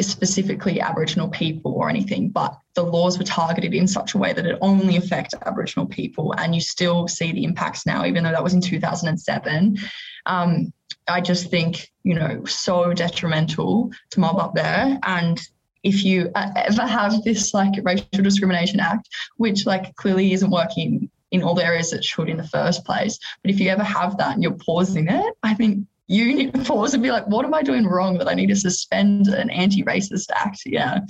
specifically 0.00 0.80
Aboriginal 0.80 1.28
people 1.28 1.72
or 1.72 1.88
anything, 1.88 2.30
but 2.30 2.56
the 2.74 2.82
laws 2.82 3.18
were 3.18 3.24
targeted 3.24 3.74
in 3.74 3.86
such 3.86 4.14
a 4.14 4.18
way 4.18 4.32
that 4.32 4.46
it 4.46 4.58
only 4.60 4.96
affects 4.96 5.34
Aboriginal 5.44 5.86
people. 5.86 6.34
And 6.38 6.54
you 6.54 6.60
still 6.60 7.08
see 7.08 7.32
the 7.32 7.44
impacts 7.44 7.86
now, 7.86 8.04
even 8.04 8.24
though 8.24 8.30
that 8.30 8.42
was 8.42 8.54
in 8.54 8.60
2007. 8.60 9.76
Um, 10.26 10.72
I 11.08 11.20
just 11.20 11.50
think, 11.50 11.90
you 12.02 12.14
know, 12.14 12.44
so 12.44 12.92
detrimental 12.92 13.90
to 14.10 14.20
mob 14.20 14.38
up 14.38 14.54
there. 14.54 14.98
And 15.02 15.40
if 15.82 16.04
you 16.04 16.30
ever 16.34 16.86
have 16.86 17.22
this 17.24 17.54
like 17.54 17.72
racial 17.82 18.22
discrimination 18.22 18.80
act, 18.80 19.08
which 19.36 19.66
like 19.66 19.94
clearly 19.96 20.32
isn't 20.32 20.50
working 20.50 21.10
in 21.30 21.42
all 21.42 21.54
the 21.54 21.64
areas 21.64 21.92
it 21.92 22.04
should 22.04 22.28
in 22.28 22.36
the 22.36 22.48
first 22.48 22.84
place, 22.84 23.18
but 23.42 23.50
if 23.50 23.60
you 23.60 23.68
ever 23.70 23.82
have 23.82 24.16
that 24.18 24.34
and 24.34 24.42
you're 24.42 24.52
pausing 24.52 25.08
it, 25.08 25.34
I 25.42 25.54
think 25.54 25.86
you 26.08 26.34
need 26.34 26.54
to 26.54 26.64
pause 26.64 26.94
and 26.94 27.02
be 27.02 27.10
like, 27.10 27.26
what 27.26 27.44
am 27.44 27.54
I 27.54 27.62
doing 27.62 27.86
wrong 27.86 28.18
that 28.18 28.28
I 28.28 28.34
need 28.34 28.48
to 28.48 28.56
suspend 28.56 29.28
an 29.28 29.50
anti 29.50 29.84
racist 29.84 30.30
act? 30.34 30.62
Yeah. 30.64 31.00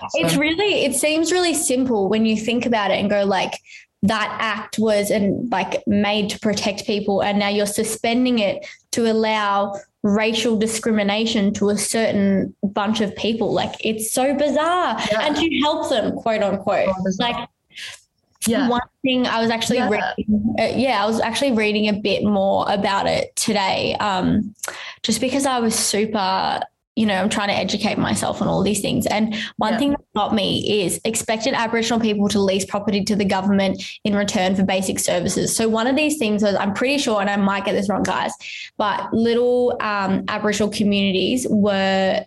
So. 0.00 0.08
It's 0.14 0.36
really, 0.36 0.84
it 0.84 0.94
seems 0.94 1.30
really 1.30 1.54
simple 1.54 2.08
when 2.08 2.26
you 2.26 2.36
think 2.36 2.66
about 2.66 2.90
it 2.90 2.98
and 2.98 3.08
go, 3.08 3.24
like, 3.24 3.54
that 4.02 4.36
act 4.40 4.78
was 4.78 5.10
and 5.10 5.50
like 5.50 5.86
made 5.86 6.30
to 6.30 6.38
protect 6.40 6.86
people 6.86 7.22
and 7.22 7.38
now 7.38 7.48
you're 7.48 7.66
suspending 7.66 8.38
it 8.38 8.66
to 8.92 9.10
allow 9.10 9.74
racial 10.02 10.56
discrimination 10.56 11.52
to 11.52 11.68
a 11.68 11.76
certain 11.76 12.54
bunch 12.62 13.02
of 13.02 13.14
people 13.16 13.52
like 13.52 13.74
it's 13.84 14.10
so 14.10 14.34
bizarre 14.34 14.98
yeah. 15.12 15.26
and 15.26 15.36
to 15.36 15.60
help 15.60 15.90
them 15.90 16.12
quote 16.12 16.42
unquote 16.42 16.88
oh, 16.88 17.12
like 17.18 17.46
yeah. 18.46 18.68
one 18.68 18.80
thing 19.02 19.26
I 19.26 19.40
was 19.40 19.50
actually 19.50 19.78
yeah. 19.78 19.88
reading, 19.88 20.54
uh, 20.58 20.72
yeah, 20.74 21.02
I 21.02 21.06
was 21.06 21.20
actually 21.20 21.52
reading 21.52 21.88
a 21.88 21.94
bit 21.94 22.24
more 22.24 22.64
about 22.68 23.06
it 23.06 23.34
today, 23.36 23.94
um, 24.00 24.54
just 25.02 25.20
because 25.20 25.46
I 25.46 25.60
was 25.60 25.74
super 25.74 26.60
you 26.96 27.06
know, 27.06 27.14
I'm 27.14 27.30
trying 27.30 27.48
to 27.48 27.54
educate 27.54 27.96
myself 27.96 28.42
on 28.42 28.48
all 28.48 28.62
these 28.62 28.82
things. 28.82 29.06
And 29.06 29.34
one 29.56 29.72
yeah. 29.72 29.78
thing 29.78 29.90
that 29.92 30.00
got 30.14 30.34
me 30.34 30.82
is 30.82 31.00
expected 31.04 31.54
Aboriginal 31.54 31.98
people 31.98 32.28
to 32.28 32.38
lease 32.38 32.66
property 32.66 33.04
to 33.04 33.16
the 33.16 33.24
government 33.24 33.82
in 34.04 34.14
return 34.14 34.54
for 34.54 34.64
basic 34.64 34.98
services. 34.98 35.56
So 35.56 35.66
one 35.66 35.86
of 35.86 35.96
these 35.96 36.18
things 36.18 36.42
was, 36.42 36.56
I'm 36.56 36.74
pretty 36.74 36.98
sure, 36.98 37.20
and 37.20 37.30
I 37.30 37.36
might 37.36 37.64
get 37.64 37.72
this 37.72 37.88
wrong, 37.88 38.02
guys, 38.02 38.34
but 38.76 39.10
little 39.14 39.78
um, 39.80 40.24
Aboriginal 40.28 40.70
communities 40.70 41.46
were 41.48 42.26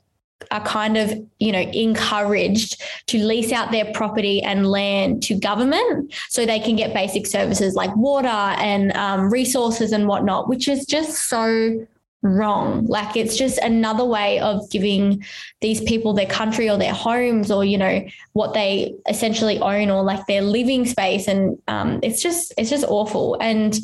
are 0.51 0.65
kind 0.65 0.97
of 0.97 1.11
you 1.39 1.51
know 1.51 1.59
encouraged 1.59 2.81
to 3.07 3.17
lease 3.23 3.51
out 3.51 3.71
their 3.71 3.91
property 3.93 4.41
and 4.41 4.67
land 4.67 5.23
to 5.23 5.35
government 5.35 6.13
so 6.29 6.45
they 6.45 6.59
can 6.59 6.75
get 6.75 6.93
basic 6.93 7.25
services 7.27 7.75
like 7.75 7.95
water 7.95 8.27
and 8.27 8.91
um, 8.93 9.31
resources 9.31 9.91
and 9.91 10.07
whatnot 10.07 10.47
which 10.49 10.67
is 10.67 10.85
just 10.85 11.29
so 11.29 11.85
wrong. 12.23 12.85
Like 12.87 13.15
it's 13.15 13.37
just 13.37 13.59
another 13.59 14.05
way 14.05 14.39
of 14.39 14.67
giving 14.71 15.23
these 15.61 15.81
people 15.81 16.13
their 16.13 16.25
country 16.25 16.69
or 16.69 16.77
their 16.77 16.93
homes 16.93 17.51
or, 17.51 17.63
you 17.63 17.77
know, 17.77 18.03
what 18.31 18.53
they 18.53 18.95
essentially 19.07 19.59
own 19.59 19.89
or 19.89 20.03
like 20.03 20.25
their 20.25 20.41
living 20.41 20.85
space. 20.85 21.27
And 21.27 21.61
um, 21.67 21.99
it's 22.01 22.23
just, 22.23 22.53
it's 22.57 22.69
just 22.69 22.85
awful. 22.85 23.37
And 23.41 23.77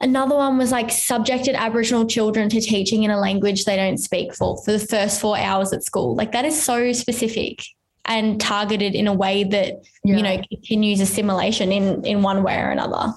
another 0.00 0.36
one 0.36 0.58
was 0.58 0.72
like 0.72 0.90
subjected 0.90 1.54
Aboriginal 1.54 2.06
children 2.06 2.48
to 2.50 2.60
teaching 2.60 3.02
in 3.02 3.10
a 3.10 3.18
language 3.18 3.64
they 3.64 3.76
don't 3.76 3.98
speak 3.98 4.34
for 4.34 4.56
for 4.64 4.72
the 4.72 4.78
first 4.78 5.20
four 5.20 5.38
hours 5.38 5.72
at 5.72 5.84
school. 5.84 6.14
Like 6.14 6.32
that 6.32 6.44
is 6.44 6.60
so 6.60 6.92
specific 6.92 7.62
and 8.04 8.40
targeted 8.40 8.94
in 8.94 9.08
a 9.08 9.12
way 9.12 9.44
that, 9.44 9.74
yeah. 10.04 10.16
you 10.16 10.22
know, 10.22 10.40
continues 10.48 11.00
assimilation 11.00 11.72
in, 11.72 12.04
in 12.04 12.22
one 12.22 12.42
way 12.42 12.56
or 12.56 12.70
another. 12.70 13.12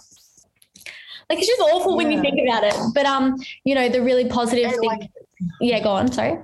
Like 1.29 1.37
it's 1.37 1.47
just 1.47 1.61
awful 1.61 1.91
yeah. 1.91 1.97
when 1.97 2.11
you 2.11 2.21
think 2.21 2.39
about 2.43 2.63
it. 2.63 2.73
But 2.95 3.05
um, 3.05 3.37
you 3.63 3.75
know, 3.75 3.87
the 3.87 4.01
really 4.01 4.27
positive 4.27 4.71
thing. 4.71 4.81
Like, 4.81 5.11
yeah, 5.61 5.79
go 5.81 5.91
on. 5.91 6.11
Sorry. 6.11 6.39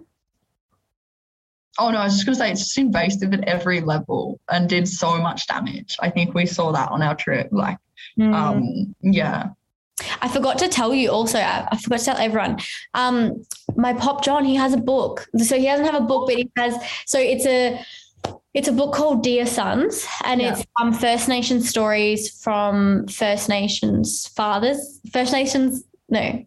Oh 1.79 1.89
no, 1.89 1.97
I 1.97 2.03
was 2.05 2.13
just 2.13 2.25
gonna 2.25 2.36
say 2.36 2.51
it's 2.51 2.65
just 2.65 2.77
invasive 2.77 3.33
at 3.33 3.43
every 3.45 3.81
level 3.81 4.39
and 4.49 4.69
did 4.69 4.88
so 4.88 5.17
much 5.17 5.47
damage. 5.47 5.97
I 5.99 6.11
think 6.11 6.36
we 6.36 6.45
saw 6.45 6.71
that 6.71 6.91
on 6.91 7.01
our 7.01 7.15
trip. 7.15 7.49
Like, 7.51 7.77
mm. 8.17 8.31
um, 8.33 8.95
yeah. 9.01 9.49
I 10.22 10.28
forgot 10.28 10.58
to 10.60 10.68
tell 10.68 10.93
you 10.93 11.10
also, 11.10 11.39
I, 11.39 11.68
I, 11.72 11.78
forgot 11.78 12.00
to 12.00 12.06
tell 12.06 12.18
everyone. 12.18 12.60
Um, 12.93 13.46
my 13.78 13.93
pop 13.93 14.24
John, 14.24 14.43
he 14.43 14.56
has 14.56 14.74
a 14.74 14.78
book. 14.78 15.28
So 15.38 15.58
he 15.58 15.66
doesn't 15.66 15.86
have 15.86 15.96
a 15.96 16.06
book, 16.06 16.28
but 16.28 16.36
he 16.36 16.52
has 16.58 16.76
so 17.06 17.18
it's 17.20 17.46
a 17.46 17.84
it's 18.54 18.68
a 18.68 18.72
book 18.72 18.93
called 18.93 19.22
Dear 19.22 19.46
Sons, 19.46 20.06
and 20.24 20.41
yeah. 20.41 20.54
it's 20.54 20.66
um, 20.80 20.93
First 20.93 21.28
Nations 21.28 21.70
stories 21.70 22.41
from 22.41 23.08
First 23.08 23.50
Nations 23.50 24.28
fathers. 24.30 25.00
First 25.12 25.34
Nations, 25.34 25.84
no, 26.10 26.46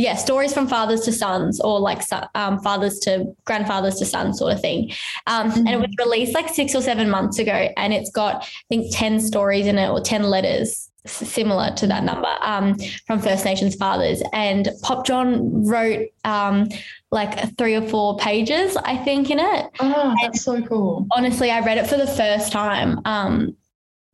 yeah, 0.00 0.14
stories 0.14 0.54
from 0.54 0.66
fathers 0.66 1.02
to 1.02 1.12
sons, 1.12 1.60
or 1.60 1.78
like 1.78 2.00
um, 2.34 2.58
fathers 2.60 2.98
to 3.00 3.36
grandfathers 3.44 3.96
to 3.96 4.06
sons, 4.06 4.38
sort 4.38 4.54
of 4.54 4.60
thing. 4.60 4.90
Um, 5.26 5.50
mm-hmm. 5.50 5.66
And 5.66 5.68
it 5.68 5.76
was 5.78 5.94
released 5.98 6.34
like 6.34 6.48
six 6.48 6.74
or 6.74 6.80
seven 6.80 7.10
months 7.10 7.38
ago, 7.38 7.68
and 7.76 7.92
it's 7.92 8.10
got 8.10 8.42
I 8.44 8.64
think 8.70 8.96
ten 8.96 9.20
stories 9.20 9.66
in 9.66 9.78
it 9.78 9.90
or 9.90 10.00
ten 10.00 10.22
letters 10.24 10.90
similar 11.06 11.74
to 11.74 11.86
that 11.86 12.04
number 12.04 12.28
um, 12.40 12.76
from 13.06 13.20
First 13.20 13.44
Nations 13.44 13.74
fathers. 13.74 14.22
And 14.32 14.70
Pop 14.82 15.06
John 15.06 15.66
wrote 15.66 16.08
um, 16.24 16.68
like 17.10 17.56
three 17.58 17.74
or 17.74 17.86
four 17.86 18.16
pages, 18.16 18.76
I 18.78 18.96
think, 18.96 19.30
in 19.30 19.38
it. 19.38 19.66
Oh, 19.80 20.14
that's 20.22 20.46
and 20.46 20.62
so 20.62 20.62
cool. 20.66 21.06
Honestly, 21.12 21.50
I 21.50 21.60
read 21.60 21.78
it 21.78 21.86
for 21.86 21.96
the 21.96 22.06
first 22.06 22.52
time 22.52 23.00
um, 23.04 23.54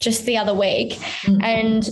just 0.01 0.26
the 0.26 0.37
other 0.37 0.55
week. 0.55 0.95
Mm-hmm. 1.22 1.43
And 1.43 1.89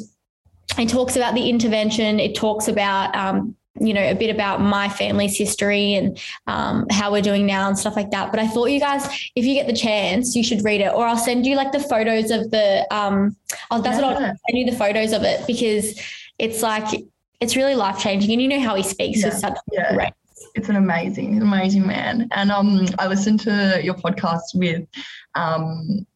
it 0.79 0.89
talks 0.89 1.15
about 1.15 1.35
the 1.35 1.49
intervention, 1.49 2.19
it 2.19 2.35
talks 2.35 2.67
about 2.67 3.15
um, 3.15 3.55
you 3.81 3.93
know, 3.93 4.03
a 4.03 4.15
bit 4.15 4.31
about 4.31 4.61
my 4.61 4.89
family's 4.89 5.37
history 5.37 5.95
and 5.95 6.19
um, 6.47 6.87
how 6.91 7.11
we're 7.11 7.23
doing 7.23 7.45
now 7.45 7.69
and 7.69 7.79
stuff 7.79 7.97
like 7.97 8.11
that. 8.13 8.31
But 8.31 8.41
I 8.41 8.47
thought 8.47 8.67
you 8.67 8.79
guys, 8.79 9.05
if 9.35 9.45
you 9.45 9.55
get 9.55 9.67
the 9.67 9.75
chance, 9.75 10.37
you 10.37 10.45
should 10.45 10.65
read 10.65 10.81
it, 10.81 10.93
or 10.93 11.07
I'll 11.07 11.17
send 11.17 11.45
you 11.45 11.57
like 11.57 11.73
the 11.73 11.81
photos 11.81 12.31
of 12.31 12.51
the. 12.51 12.87
Um, 12.91 13.37
oh, 13.71 13.81
that's 13.81 13.99
yeah. 13.99 14.07
what 14.07 14.17
I'll 14.17 14.21
send 14.21 14.39
you 14.59 14.71
the 14.71 14.77
photos 14.77 15.13
of 15.13 15.23
it 15.23 15.47
because 15.47 16.01
it's 16.39 16.63
like 16.63 17.05
it's 17.41 17.57
really 17.57 17.75
life 17.75 17.99
changing, 17.99 18.33
and 18.33 18.41
you 18.41 18.49
know 18.49 18.61
how 18.61 18.75
he 18.75 18.83
speaks 18.83 19.21
yeah. 19.21 19.27
with 19.27 19.35
such 19.39 19.57
yeah. 19.73 19.95
Great. 19.95 20.13
It's 20.55 20.69
an 20.69 20.77
amazing, 20.77 21.43
amazing 21.43 21.85
man. 21.85 22.29
And 22.31 22.53
um, 22.53 22.87
I 23.01 23.09
listened 23.09 23.41
to 23.41 23.81
your 23.83 23.95
podcast 23.95 24.55
with 24.55 24.87
um, 25.35 26.07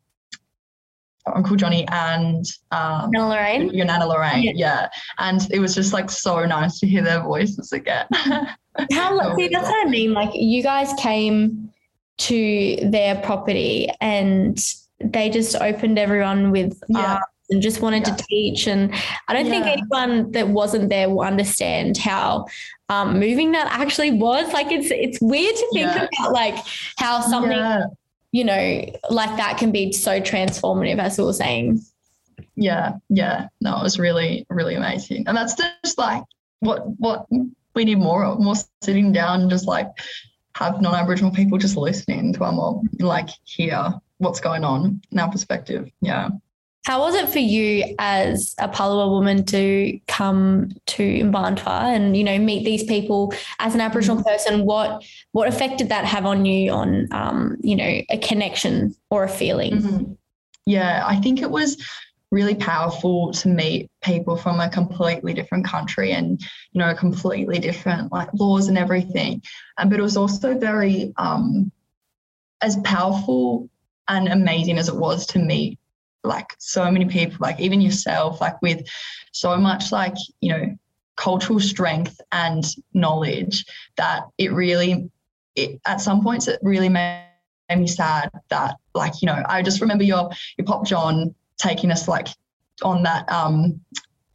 Uncle 1.35 1.57
Johnny 1.57 1.87
and 1.89 2.45
um, 2.71 3.11
Nana 3.11 3.29
Lorraine. 3.29 3.71
Your 3.71 3.87
Nana 3.87 4.07
Lorraine, 4.07 4.43
yeah. 4.43 4.53
yeah. 4.55 4.89
And 5.19 5.49
it 5.51 5.61
was 5.61 5.75
just 5.75 5.93
like 5.93 6.11
so 6.11 6.45
nice 6.45 6.79
to 6.81 6.87
hear 6.87 7.03
their 7.03 7.23
voices 7.23 7.73
again. 7.73 8.07
How 8.93 9.37
see 9.37 9.49
that's 9.49 9.69
what 9.69 9.87
I 9.87 9.91
mean. 9.91 10.13
Like 10.13 10.31
you 10.35 10.63
guys 10.63 10.93
came 10.99 11.73
to 12.19 12.79
their 12.83 13.17
property 13.17 13.89
and 14.01 14.59
they 15.01 15.31
just 15.31 15.57
opened 15.57 15.99
everyone 15.99 16.51
with 16.51 16.81
yeah. 16.89 17.19
and 17.51 17.63
just 17.63 17.81
wanted 17.81 18.07
yeah. 18.07 18.15
to 18.15 18.25
teach. 18.25 18.67
And 18.67 18.95
I 19.29 19.33
don't 19.33 19.47
think 19.47 19.67
anyone 19.67 20.31
that 20.33 20.49
wasn't 20.49 20.91
there 20.91 21.09
will 21.09 21.23
understand 21.23 21.97
how 21.97 22.47
um, 22.89 23.19
moving 23.19 23.53
that 23.53 23.69
actually 23.71 24.13
was. 24.13 24.53
Like 24.53 24.71
it's 24.71 24.91
it's 24.91 25.21
weird 25.21 25.55
to 25.55 25.69
think 25.73 26.13
about 26.19 26.33
like 26.33 26.57
how 26.97 27.21
something 27.21 27.85
you 28.33 28.45
know, 28.45 28.85
like 29.11 29.37
that 29.37 29.59
can 29.59 29.73
be 29.73 29.93
so 29.93 30.21
transformative, 30.21 30.99
as 30.99 31.19
we 31.19 31.25
were 31.25 31.33
saying. 31.33 31.81
Yeah, 32.57 32.95
yeah. 33.09 33.49
No, 33.61 33.79
it 33.79 33.83
was 33.83 33.99
really, 33.99 34.47
really 34.51 34.75
amazing. 34.75 35.25
And 35.27 35.37
that's 35.37 35.55
just 35.55 35.99
like 35.99 36.23
what 36.61 36.87
what 36.99 37.27
we 37.75 37.85
need 37.85 37.99
more 37.99 38.25
of, 38.25 38.41
more 38.41 38.57
sitting 38.83 39.13
down 39.13 39.43
and 39.43 39.51
just 39.51 39.67
like 39.67 39.89
have 40.57 40.81
non-Aboriginal 40.81 41.31
people 41.31 41.57
just 41.59 41.77
listening 41.77 42.33
to 42.33 42.45
our 42.45 42.53
mob, 42.53 42.85
like 42.99 43.29
hear 43.45 43.93
what's 44.19 44.41
going 44.41 44.65
on 44.65 45.01
in 45.13 45.19
our 45.19 45.31
perspective. 45.31 45.89
Yeah. 46.01 46.31
How 46.89 47.01
was 47.01 47.15
it 47.15 47.29
for 47.29 47.39
you 47.39 47.95
as 47.99 48.55
a 48.57 48.67
Palawa 48.67 49.11
woman 49.11 49.45
to 49.45 50.01
come 50.09 50.71
to 50.87 51.03
Mparntwe 51.23 51.67
and 51.67 52.17
you 52.17 52.25
know 52.25 52.39
meet 52.39 52.65
these 52.65 52.83
people 52.83 53.35
as 53.59 53.75
an 53.75 53.83
Aboriginal 53.83 54.17
mm-hmm. 54.17 54.27
person? 54.27 54.65
What 54.65 55.05
what 55.33 55.49
effect 55.49 55.77
did 55.77 55.91
that 55.91 56.07
have 56.07 56.25
on 56.25 56.47
you 56.47 56.71
on 56.71 57.07
um, 57.11 57.59
you 57.61 57.77
know 57.77 58.01
a 58.09 58.17
connection 58.23 58.97
or 59.11 59.23
a 59.23 59.29
feeling? 59.29 59.73
Mm-hmm. 59.73 60.13
Yeah, 60.65 61.05
I 61.07 61.17
think 61.17 61.43
it 61.43 61.51
was 61.51 61.77
really 62.31 62.55
powerful 62.55 63.33
to 63.33 63.49
meet 63.49 63.91
people 64.03 64.39
from 64.39 64.59
a 64.59 64.71
completely 64.71 65.35
different 65.35 65.67
country 65.67 66.13
and 66.13 66.41
you 66.73 66.79
know 66.79 66.95
completely 66.95 67.59
different 67.59 68.11
like 68.13 68.31
laws 68.33 68.67
and 68.69 68.79
everything. 68.79 69.43
Um, 69.77 69.91
but 69.91 69.99
it 69.99 70.03
was 70.03 70.17
also 70.17 70.59
very 70.59 71.13
um, 71.19 71.71
as 72.63 72.79
powerful 72.79 73.69
and 74.09 74.29
amazing 74.29 74.79
as 74.79 74.89
it 74.89 74.97
was 74.97 75.27
to 75.27 75.39
meet 75.39 75.78
like 76.25 76.55
so 76.59 76.91
many 76.91 77.07
people, 77.07 77.39
like 77.41 77.61
even 77.61 77.81
yourself, 77.81 78.41
like 78.41 78.61
with 78.63 78.87
so 79.33 79.57
much 79.57 79.93
like, 79.93 80.15
you 80.41 80.53
know, 80.53 80.77
cultural 81.19 81.59
strength 81.59 82.21
and 82.33 82.65
knowledge 82.95 83.65
that 83.97 84.23
it 84.39 84.53
really 84.53 85.11
it, 85.57 85.81
at 85.85 86.01
some 86.01 86.23
points 86.23 86.47
it 86.47 86.61
really 86.63 86.89
made 86.89 87.25
me 87.77 87.89
sad 87.89 88.31
that 88.49 88.77
like 88.95 89.21
you 89.21 89.27
know 89.27 89.43
i 89.49 89.61
just 89.61 89.81
remember 89.81 90.05
your 90.05 90.31
your 90.57 90.65
pop 90.65 90.87
john 90.87 91.35
taking 91.59 91.91
us 91.91 92.07
like 92.07 92.29
on 92.83 93.03
that 93.03 93.31
um 93.33 93.81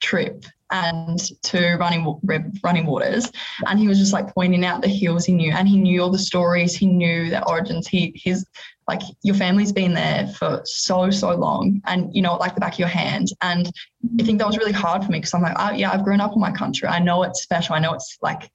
trip 0.02 0.44
and 0.72 1.20
to 1.42 1.76
running 1.76 2.20
running 2.64 2.86
waters 2.86 3.32
and 3.68 3.80
he 3.80 3.88
was 3.88 3.98
just 3.98 4.12
like 4.12 4.34
pointing 4.34 4.66
out 4.66 4.82
the 4.82 4.88
hills 4.88 5.24
he 5.24 5.32
knew 5.32 5.54
and 5.54 5.70
he 5.70 5.78
knew 5.78 6.02
all 6.02 6.12
the 6.12 6.20
stories 6.20 6.76
he 6.76 6.86
knew 6.86 7.30
the 7.30 7.48
origins 7.48 7.88
he 7.88 8.12
his 8.22 8.46
like 8.88 9.02
your 9.22 9.36
family's 9.36 9.72
been 9.72 9.94
there 9.94 10.28
for 10.28 10.62
so 10.66 11.10
so 11.10 11.34
long 11.36 11.82
and 11.86 12.14
you 12.14 12.22
know 12.22 12.36
like 12.36 12.54
the 12.56 12.62
back 12.62 12.74
of 12.74 12.80
your 12.80 12.88
hand. 12.88 13.30
And 13.42 13.72
i 14.20 14.24
think 14.24 14.40
that 14.40 14.48
was 14.48 14.58
really 14.58 14.72
hard 14.72 15.04
for 15.04 15.12
me 15.12 15.20
because 15.20 15.34
i'm 15.34 15.42
like 15.42 15.56
oh, 15.58 15.72
yeah 15.72 15.92
i've 15.92 16.04
grown 16.04 16.22
up 16.22 16.34
in 16.34 16.42
my 16.42 16.52
country. 16.52 16.88
I 16.88 17.00
know 17.00 17.24
it's 17.24 17.42
special. 17.42 17.76
I 17.76 17.80
know 17.80 17.94
it's 17.94 18.18
like 18.22 18.50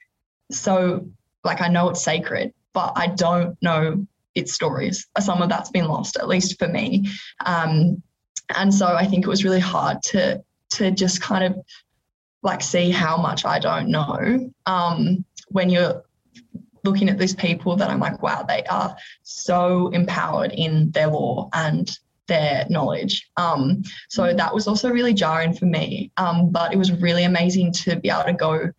so 0.51 1.07
like 1.45 1.61
i 1.61 1.69
know 1.69 1.91
it's 1.91 2.03
sacred 2.03 2.53
but 2.73 2.93
i 2.97 3.07
don't 3.07 3.57
know 3.63 4.07
its 4.35 4.53
stories. 4.53 5.07
Some 5.19 5.43
of 5.43 5.49
that's 5.49 5.71
been 5.71 5.87
lost 5.89 6.17
at 6.17 6.29
least 6.29 6.59
for 6.61 6.69
me. 6.69 7.09
Um, 7.45 8.03
and 8.57 8.73
so 8.73 8.87
i 8.87 9.07
think 9.07 9.25
it 9.25 9.29
was 9.29 9.45
really 9.45 9.61
hard 9.61 10.03
to 10.03 10.43
to 10.71 10.91
just 10.91 11.21
kind 11.21 11.45
of 11.45 11.57
like 12.43 12.63
see 12.63 12.91
how 12.91 13.17
much 13.17 13.45
i 13.45 13.59
don't 13.59 13.89
know 13.89 14.51
um, 14.67 15.25
when 15.49 15.71
you're 15.71 16.03
looking 16.85 17.09
at 17.09 17.19
these 17.19 17.35
people 17.35 17.77
that 17.77 17.91
I'm 17.91 18.01
like, 18.01 18.23
wow, 18.23 18.43
they 18.43 18.65
are 18.65 18.97
so 19.23 19.89
empowered 19.89 20.53
in 20.53 20.91
their 20.91 21.09
law 21.09 21.49
and 21.53 21.91
their 22.27 22.67
knowledge. 22.69 23.29
Um, 23.37 23.83
so 24.09 24.33
that 24.33 24.55
was 24.55 24.69
also 24.69 24.91
really 24.91 25.15
jarring 25.15 25.55
for 25.55 25.67
me. 25.67 26.13
Um, 26.17 26.51
but 26.51 26.73
it 26.73 26.77
was 26.77 26.93
really 26.93 27.25
amazing 27.25 27.73
to 27.73 27.97
be 27.97 28.11
able 28.11 28.25
to 28.25 28.33
go 28.35 28.71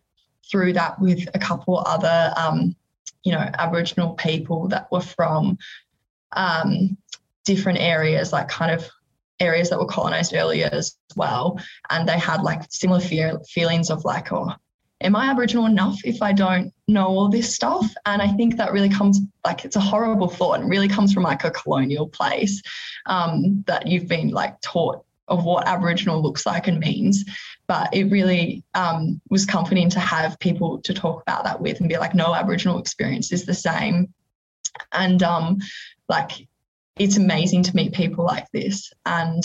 through 0.50 0.72
that 0.74 1.00
with 1.00 1.28
a 1.34 1.38
couple 1.38 1.82
other, 1.86 2.32
um, 2.36 2.74
you 3.24 3.32
know, 3.32 3.50
Aboriginal 3.58 4.14
people 4.14 4.68
that 4.68 4.90
were 4.90 5.00
from 5.00 5.58
um, 6.32 6.96
different 7.44 7.80
areas, 7.80 8.32
like 8.32 8.48
kind 8.48 8.72
of 8.72 8.88
areas 9.40 9.70
that 9.70 9.78
were 9.78 9.86
colonized 9.86 10.34
earlier 10.34 10.68
as 10.72 10.96
well. 11.16 11.60
And 11.90 12.08
they 12.08 12.18
had 12.18 12.42
like 12.42 12.62
similar 12.70 13.00
fear, 13.00 13.40
feelings 13.48 13.90
of 13.90 14.04
like, 14.04 14.32
oh, 14.32 14.52
am 15.00 15.16
I 15.16 15.30
Aboriginal 15.30 15.66
enough 15.66 15.98
if 16.04 16.22
I 16.22 16.32
don't 16.32 16.72
know 16.86 17.06
all 17.06 17.28
this 17.28 17.54
stuff? 17.54 17.92
And 18.06 18.20
I 18.20 18.28
think 18.28 18.56
that 18.56 18.72
really 18.72 18.88
comes 18.88 19.20
like 19.44 19.64
it's 19.64 19.76
a 19.76 19.80
horrible 19.80 20.28
thought 20.28 20.60
and 20.60 20.68
really 20.68 20.88
comes 20.88 21.12
from 21.12 21.22
like 21.22 21.44
a 21.44 21.50
colonial 21.50 22.08
place 22.08 22.62
um, 23.06 23.64
that 23.66 23.86
you've 23.86 24.08
been 24.08 24.30
like 24.30 24.60
taught 24.60 25.04
of 25.28 25.44
what 25.44 25.66
Aboriginal 25.66 26.20
looks 26.20 26.44
like 26.44 26.66
and 26.68 26.80
means. 26.80 27.24
But 27.66 27.94
it 27.94 28.04
really 28.10 28.64
um, 28.74 29.20
was 29.30 29.46
comforting 29.46 29.88
to 29.90 30.00
have 30.00 30.38
people 30.40 30.80
to 30.82 30.92
talk 30.92 31.22
about 31.22 31.44
that 31.44 31.60
with 31.60 31.80
and 31.80 31.88
be 31.88 31.98
like, 31.98 32.14
no, 32.14 32.34
Aboriginal 32.34 32.78
experience 32.78 33.32
is 33.32 33.46
the 33.46 33.54
same. 33.54 34.12
And 34.92 35.22
um, 35.22 35.58
like, 36.08 36.48
it's 36.98 37.16
amazing 37.16 37.62
to 37.62 37.76
meet 37.76 37.92
people 37.94 38.24
like 38.24 38.50
this 38.52 38.92
and 39.06 39.42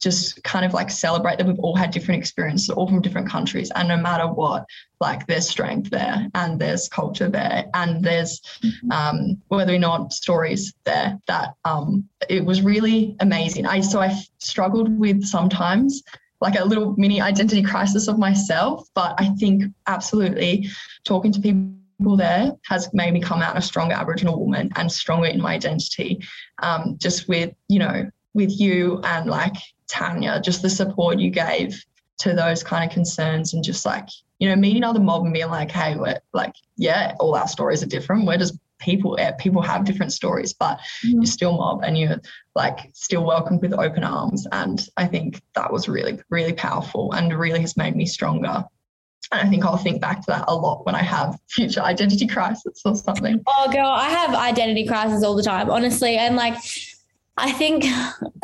just 0.00 0.42
kind 0.44 0.64
of 0.64 0.72
like 0.72 0.90
celebrate 0.90 1.38
that 1.38 1.46
we've 1.46 1.58
all 1.58 1.74
had 1.74 1.90
different 1.90 2.20
experiences, 2.20 2.70
all 2.70 2.86
from 2.86 3.02
different 3.02 3.28
countries. 3.28 3.70
And 3.74 3.88
no 3.88 3.96
matter 3.96 4.28
what, 4.28 4.64
like 5.00 5.26
there's 5.26 5.48
strength 5.48 5.90
there 5.90 6.28
and 6.34 6.60
there's 6.60 6.88
culture 6.88 7.28
there 7.28 7.64
and 7.74 8.04
there's 8.04 8.40
mm-hmm. 8.62 8.92
um, 8.92 9.42
whether 9.48 9.74
or 9.74 9.78
not 9.78 10.12
stories 10.12 10.72
there 10.84 11.18
that 11.26 11.54
um, 11.64 12.08
it 12.28 12.44
was 12.44 12.62
really 12.62 13.16
amazing. 13.20 13.66
I 13.66 13.80
so 13.80 14.00
I 14.00 14.16
struggled 14.38 14.96
with 14.98 15.24
sometimes 15.24 16.02
like 16.40 16.58
a 16.58 16.64
little 16.64 16.94
mini 16.96 17.20
identity 17.20 17.62
crisis 17.62 18.06
of 18.06 18.18
myself, 18.18 18.88
but 18.94 19.14
I 19.18 19.30
think 19.40 19.64
absolutely 19.88 20.68
talking 21.04 21.32
to 21.32 21.40
people 21.40 22.16
there 22.16 22.52
has 22.66 22.88
made 22.92 23.12
me 23.12 23.20
come 23.20 23.42
out 23.42 23.56
a 23.56 23.60
stronger 23.60 23.94
Aboriginal 23.94 24.38
woman 24.38 24.70
and 24.76 24.90
stronger 24.90 25.26
in 25.26 25.40
my 25.40 25.54
identity. 25.54 26.20
Um, 26.62 26.96
just 26.98 27.28
with, 27.28 27.52
you 27.66 27.80
know, 27.80 28.08
with 28.34 28.60
you 28.60 29.00
and 29.02 29.28
like 29.28 29.56
Tanya, 29.88 30.40
just 30.40 30.62
the 30.62 30.70
support 30.70 31.18
you 31.18 31.30
gave 31.30 31.84
to 32.18 32.34
those 32.34 32.62
kind 32.62 32.88
of 32.88 32.92
concerns 32.92 33.54
and 33.54 33.62
just 33.62 33.86
like, 33.86 34.08
you 34.38 34.48
know, 34.48 34.56
meeting 34.56 34.84
other 34.84 35.00
mob 35.00 35.24
and 35.24 35.32
being 35.32 35.50
like, 35.50 35.70
hey, 35.70 35.96
we're 35.96 36.18
like, 36.32 36.54
yeah, 36.76 37.14
all 37.20 37.34
our 37.34 37.48
stories 37.48 37.82
are 37.82 37.86
different. 37.86 38.26
We're 38.26 38.38
just 38.38 38.58
people, 38.78 39.16
yeah, 39.18 39.32
people 39.32 39.62
have 39.62 39.84
different 39.84 40.12
stories, 40.12 40.52
but 40.52 40.78
mm-hmm. 40.78 41.22
you're 41.22 41.26
still 41.26 41.52
mob 41.52 41.82
and 41.82 41.98
you're 41.98 42.20
like 42.54 42.90
still 42.92 43.24
welcomed 43.24 43.62
with 43.62 43.72
open 43.72 44.04
arms. 44.04 44.46
And 44.52 44.86
I 44.96 45.06
think 45.06 45.42
that 45.54 45.72
was 45.72 45.88
really, 45.88 46.20
really 46.30 46.52
powerful 46.52 47.12
and 47.12 47.36
really 47.36 47.60
has 47.60 47.76
made 47.76 47.96
me 47.96 48.06
stronger. 48.06 48.64
And 49.30 49.46
I 49.46 49.50
think 49.50 49.64
I'll 49.64 49.76
think 49.76 50.00
back 50.00 50.20
to 50.20 50.26
that 50.28 50.44
a 50.48 50.54
lot 50.54 50.86
when 50.86 50.94
I 50.94 51.02
have 51.02 51.38
future 51.48 51.82
identity 51.82 52.26
crisis 52.34 52.82
or 52.84 52.96
something. 52.96 53.42
Oh, 53.46 53.70
girl, 53.70 53.88
I 53.88 54.08
have 54.08 54.34
identity 54.34 54.86
crisis 54.86 55.22
all 55.22 55.34
the 55.34 55.42
time, 55.42 55.70
honestly. 55.70 56.16
And 56.16 56.36
like, 56.36 56.56
I 57.38 57.52
think 57.52 57.84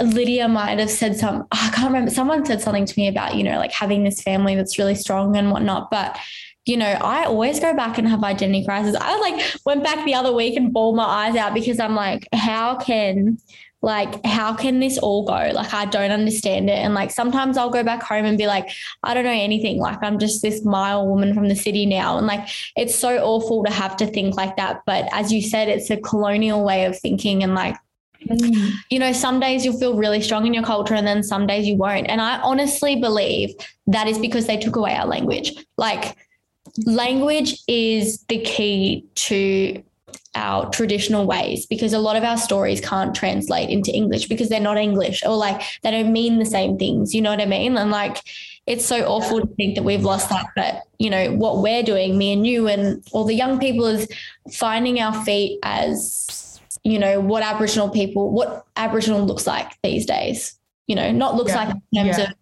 Lydia 0.01 0.49
might 0.49 0.79
have 0.79 0.91
said 0.91 1.17
some, 1.17 1.47
I 1.51 1.71
can't 1.75 1.89
remember, 1.89 2.11
someone 2.11 2.47
said 2.47 2.61
something 2.61 2.87
to 2.87 2.95
me 2.99 3.09
about, 3.09 3.35
you 3.35 3.43
know, 3.43 3.59
like 3.59 3.73
having 3.73 4.05
this 4.05 4.23
family 4.23 4.55
that's 4.55 4.79
really 4.79 4.95
strong 4.95 5.37
and 5.37 5.51
whatnot. 5.51 5.91
But, 5.91 6.19
you 6.65 6.77
know, 6.77 6.87
I 6.87 7.25
always 7.25 7.61
go 7.61 7.75
back 7.75 7.99
and 7.99 8.09
have 8.09 8.23
identity 8.23 8.65
crisis. 8.65 8.97
I 8.99 9.19
like 9.19 9.57
went 9.67 9.83
back 9.83 10.05
the 10.05 10.15
other 10.15 10.33
week 10.33 10.57
and 10.57 10.73
bawled 10.73 10.97
my 10.97 11.05
eyes 11.05 11.37
out 11.37 11.55
because 11.55 11.81
I'm 11.81 11.95
like, 11.95 12.29
how 12.33 12.77
can, 12.77 13.39
like, 13.83 14.25
how 14.25 14.55
can 14.55 14.81
this 14.81 14.97
all 14.97 15.27
go? 15.27 15.51
Like, 15.53 15.75
I 15.75 15.85
don't 15.85 16.11
understand 16.11 16.71
it. 16.71 16.79
And 16.79 16.95
like, 16.95 17.11
sometimes 17.11 17.59
I'll 17.59 17.69
go 17.69 17.85
back 17.85 18.03
home 18.03 18.25
and 18.25 18.39
be 18.39 18.47
like, 18.47 18.71
I 19.03 19.13
don't 19.13 19.25
know 19.25 19.31
anything. 19.31 19.79
Like, 19.79 19.99
I'm 20.03 20.19
just 20.19 20.41
this 20.41 20.65
mile 20.65 21.07
woman 21.07 21.35
from 21.35 21.49
the 21.49 21.57
city 21.57 21.85
now. 21.85 22.17
And 22.17 22.27
like, 22.27 22.49
it's 22.77 22.95
so 22.95 23.19
awful 23.19 23.63
to 23.65 23.71
have 23.71 23.97
to 23.99 24.07
think 24.07 24.37
like 24.37 24.57
that. 24.57 24.83
But 24.87 25.07
as 25.13 25.33
you 25.33 25.43
said, 25.43 25.69
it's 25.69 25.91
a 25.91 25.99
colonial 25.99 26.65
way 26.65 26.87
of 26.87 26.99
thinking. 26.99 27.43
And 27.43 27.55
like, 27.55 27.77
Mm. 28.29 28.73
You 28.91 28.99
know, 28.99 29.13
some 29.13 29.41
days 29.41 29.65
you'll 29.65 29.79
feel 29.79 29.97
really 29.97 30.21
strong 30.21 30.47
in 30.47 30.55
your 30.55 30.65
culture 30.65 30.95
and 30.95 31.07
then 31.07 31.23
some 31.23 31.47
days 31.47 31.67
you 31.67 31.77
won't. 31.77 32.09
And 32.09 32.21
I 32.21 32.39
honestly 32.41 32.97
believe 33.01 33.51
that 33.87 34.07
is 34.07 34.19
because 34.19 34.47
they 34.47 34.57
took 34.57 34.77
away 34.77 34.95
our 34.95 35.07
language. 35.07 35.53
Like, 35.77 36.17
language 36.87 37.63
is 37.69 38.23
the 38.29 38.41
key 38.41 39.05
to 39.15 39.83
our 40.35 40.69
traditional 40.71 41.27
ways 41.27 41.67
because 41.67 41.93
a 41.93 41.99
lot 41.99 42.17
of 42.17 42.25
our 42.25 42.37
stories 42.37 42.81
can't 42.81 43.15
translate 43.15 43.71
into 43.71 43.93
English 43.93 44.27
because 44.27 44.49
they're 44.49 44.61
not 44.61 44.77
English 44.77 45.23
or 45.25 45.37
like 45.37 45.63
they 45.83 45.93
don't 45.93 46.13
mean 46.13 46.39
the 46.39 46.45
same 46.45 46.77
things. 46.77 47.15
You 47.15 47.23
know 47.23 47.31
what 47.31 47.41
I 47.41 47.47
mean? 47.47 47.77
And 47.77 47.91
like, 47.91 48.21
it's 48.67 48.87
so 48.87 49.05
awful 49.05 49.41
to 49.41 49.47
think 49.55 49.75
that 49.75 49.83
we've 49.83 50.05
lost 50.05 50.31
that. 50.31 50.47
But, 50.57 50.83
you 50.99 51.11
know, 51.11 51.33
what 51.33 51.59
we're 51.59 51.83
doing, 51.83 52.17
me 52.17 52.33
and 52.33 52.47
you 52.47 52.67
and 52.67 53.07
all 53.13 53.25
the 53.25 53.35
young 53.35 53.59
people, 53.59 53.85
is 53.85 54.09
finding 54.53 55.01
our 55.01 55.25
feet 55.25 55.59
as 55.63 56.54
you 56.85 56.99
know, 56.99 57.19
what 57.19 57.43
Aboriginal 57.43 57.89
people, 57.89 58.31
what 58.31 58.67
Aboriginal 58.77 59.25
looks 59.25 59.47
like 59.47 59.73
these 59.83 60.07
days. 60.07 60.57
You 60.87 60.97
know, 60.97 61.11
not 61.11 61.35
looks 61.35 61.53
yeah. 61.53 61.65
like 61.65 61.77
in 61.93 62.05
terms 62.05 62.19
yeah. 62.19 62.25
of 62.25 62.35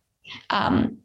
um, 0.50 0.98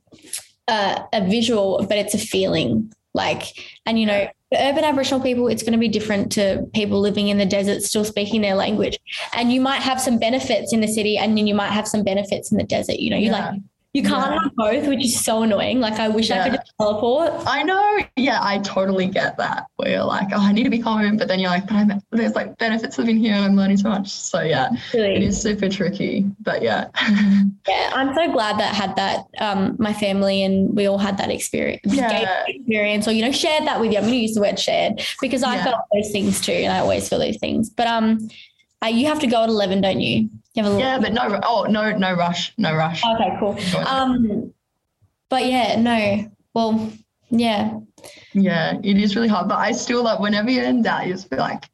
uh, 0.67 1.03
a 1.13 1.25
visual, 1.25 1.85
but 1.87 1.97
it's 1.97 2.15
a 2.15 2.17
feeling. 2.17 2.91
Like, 3.13 3.43
and 3.85 3.99
you 3.99 4.05
know, 4.05 4.27
urban 4.53 4.83
Aboriginal 4.83 5.21
people, 5.21 5.47
it's 5.47 5.61
going 5.61 5.73
to 5.73 5.79
be 5.79 5.87
different 5.87 6.31
to 6.33 6.67
people 6.73 6.99
living 6.99 7.27
in 7.29 7.37
the 7.37 7.45
desert, 7.45 7.83
still 7.83 8.05
speaking 8.05 8.41
their 8.41 8.55
language. 8.55 8.97
And 9.33 9.51
you 9.51 9.61
might 9.61 9.81
have 9.81 10.01
some 10.01 10.17
benefits 10.17 10.73
in 10.73 10.81
the 10.81 10.87
city, 10.87 11.17
and 11.17 11.37
then 11.37 11.45
you 11.47 11.55
might 11.55 11.71
have 11.71 11.87
some 11.87 12.03
benefits 12.03 12.51
in 12.51 12.57
the 12.57 12.63
desert. 12.63 12.97
You 12.97 13.11
know, 13.11 13.17
you 13.17 13.31
yeah. 13.31 13.51
like 13.51 13.61
you 13.93 14.03
can't 14.03 14.31
yeah. 14.31 14.43
have 14.43 14.55
both, 14.55 14.87
which 14.87 15.03
is 15.03 15.19
so 15.19 15.43
annoying. 15.43 15.79
Like 15.79 15.93
I 15.93 16.07
wish 16.07 16.29
yeah. 16.29 16.43
I 16.43 16.49
could 16.49 16.59
teleport. 16.79 17.31
I 17.47 17.63
know. 17.63 17.99
Yeah, 18.15 18.39
I 18.41 18.59
totally 18.59 19.07
get 19.07 19.37
that. 19.37 19.65
Where 19.77 19.89
you're 19.89 20.03
like, 20.03 20.27
oh, 20.33 20.39
I 20.39 20.51
need 20.51 20.63
to 20.63 20.69
be 20.69 20.79
home, 20.79 21.17
but 21.17 21.27
then 21.27 21.39
you're 21.39 21.49
like, 21.49 21.67
but 21.67 21.75
I'm, 21.75 22.01
there's 22.11 22.35
like 22.35 22.57
benefits 22.57 22.97
living 22.97 23.17
here 23.17 23.33
and 23.33 23.45
I'm 23.45 23.55
learning 23.55 23.77
so 23.77 23.89
much. 23.89 24.09
So 24.09 24.41
yeah, 24.41 24.69
really? 24.93 25.15
it 25.15 25.23
is 25.23 25.41
super 25.41 25.69
tricky. 25.69 26.29
But 26.41 26.61
yeah. 26.61 26.89
yeah, 27.67 27.91
I'm 27.95 28.13
so 28.13 28.31
glad 28.31 28.59
that 28.59 28.75
had 28.75 28.95
that. 28.97 29.25
Um, 29.39 29.75
my 29.79 29.93
family 29.93 30.43
and 30.43 30.75
we 30.75 30.85
all 30.85 30.99
had 30.99 31.17
that 31.17 31.31
experience. 31.31 31.81
Yeah. 31.85 32.43
Experience, 32.47 33.07
or 33.07 33.13
you 33.13 33.23
know, 33.23 33.31
shared 33.31 33.65
that 33.65 33.79
with 33.79 33.91
you. 33.91 33.97
I'm 33.97 34.03
going 34.03 34.13
to 34.13 34.19
use 34.19 34.33
the 34.33 34.41
word 34.41 34.59
shared 34.59 35.01
because 35.21 35.43
I 35.43 35.55
yeah. 35.55 35.63
felt 35.63 35.81
those 35.93 36.11
things 36.11 36.41
too, 36.41 36.51
and 36.51 36.71
I 36.71 36.79
always 36.79 37.09
feel 37.09 37.19
those 37.19 37.37
things. 37.37 37.69
But 37.69 37.87
um, 37.87 38.29
uh, 38.83 38.87
you 38.87 39.07
have 39.07 39.19
to 39.19 39.27
go 39.27 39.43
at 39.43 39.49
11, 39.49 39.81
don't 39.81 40.01
you? 40.01 40.29
You 40.57 40.63
have 40.63 40.73
a 40.73 40.79
yeah, 40.79 40.99
but 40.99 41.13
no, 41.13 41.39
oh, 41.43 41.65
no, 41.69 41.95
no 41.95 42.13
rush, 42.13 42.53
no 42.57 42.75
rush. 42.75 43.03
Okay, 43.05 43.37
cool. 43.39 43.57
Um, 43.85 44.53
but 45.29 45.45
yeah, 45.45 45.79
no, 45.79 46.29
well, 46.53 46.91
yeah. 47.29 47.79
Yeah, 48.33 48.79
it 48.83 48.97
is 48.97 49.15
really 49.15 49.27
hard, 49.27 49.47
but 49.47 49.57
I 49.57 49.71
still 49.71 50.03
like 50.03 50.19
whenever 50.19 50.49
you're 50.49 50.65
in 50.65 50.81
doubt, 50.81 51.07
you 51.07 51.13
just 51.13 51.29
feel 51.29 51.39
like, 51.39 51.69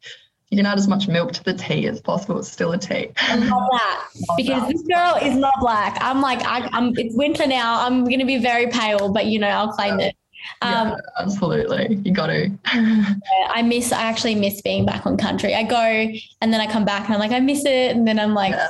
you 0.54 0.58
can 0.58 0.66
add 0.66 0.78
as 0.78 0.86
much 0.86 1.08
milk 1.08 1.32
to 1.32 1.42
the 1.42 1.52
tea 1.52 1.88
as 1.88 2.00
possible. 2.00 2.38
It's 2.38 2.50
still 2.50 2.70
a 2.72 2.78
tea. 2.78 3.10
I 3.16 3.36
love 3.36 3.68
that 3.72 4.06
because 4.36 4.62
that. 4.62 4.68
this 4.68 4.82
girl 4.82 5.16
is 5.20 5.36
not 5.36 5.54
black. 5.58 5.98
I'm 6.00 6.20
like, 6.20 6.44
I, 6.44 6.68
am 6.72 6.92
It's 6.96 7.16
winter 7.16 7.44
now. 7.46 7.84
I'm 7.84 8.04
gonna 8.04 8.24
be 8.24 8.38
very 8.38 8.68
pale, 8.68 9.08
but 9.08 9.26
you 9.26 9.40
know, 9.40 9.48
I'll 9.48 9.72
claim 9.72 9.98
yeah. 9.98 10.06
it. 10.06 10.16
Um, 10.62 10.88
yeah, 10.88 10.96
absolutely. 11.18 12.00
You 12.04 12.12
got 12.12 12.28
to. 12.28 12.50
I 13.50 13.62
miss, 13.62 13.92
I 13.92 14.02
actually 14.02 14.34
miss 14.34 14.60
being 14.62 14.84
back 14.84 15.06
on 15.06 15.16
country. 15.16 15.54
I 15.54 15.62
go 15.62 15.76
and 16.40 16.52
then 16.52 16.60
I 16.60 16.70
come 16.70 16.84
back 16.84 17.06
and 17.06 17.14
I'm 17.14 17.20
like, 17.20 17.32
I 17.32 17.40
miss 17.40 17.64
it. 17.64 17.96
And 17.96 18.06
then 18.06 18.18
I'm 18.18 18.34
like, 18.34 18.52
yeah. 18.52 18.68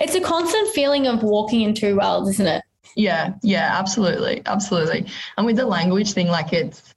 it's 0.00 0.14
a 0.14 0.20
constant 0.20 0.68
feeling 0.68 1.06
of 1.06 1.22
walking 1.22 1.62
in 1.62 1.74
two 1.74 1.96
worlds, 1.96 2.30
isn't 2.30 2.46
it? 2.46 2.62
Yeah, 2.96 3.34
yeah, 3.42 3.76
absolutely. 3.78 4.42
Absolutely. 4.46 5.06
And 5.36 5.46
with 5.46 5.56
the 5.56 5.66
language 5.66 6.12
thing, 6.12 6.28
like 6.28 6.52
it's 6.52 6.94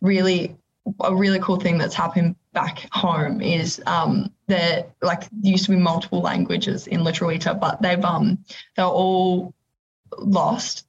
really 0.00 0.56
a 1.00 1.14
really 1.14 1.40
cool 1.40 1.58
thing 1.58 1.78
that's 1.78 1.94
happened 1.94 2.36
back 2.52 2.88
home 2.92 3.40
is 3.40 3.82
um 3.86 4.30
there 4.46 4.86
like 5.02 5.24
used 5.42 5.64
to 5.64 5.72
be 5.72 5.76
multiple 5.76 6.20
languages 6.20 6.86
in 6.86 7.00
Lutruwita, 7.00 7.58
but 7.58 7.82
they've 7.82 8.04
um 8.04 8.38
they're 8.76 8.84
all 8.84 9.52
lost 10.18 10.85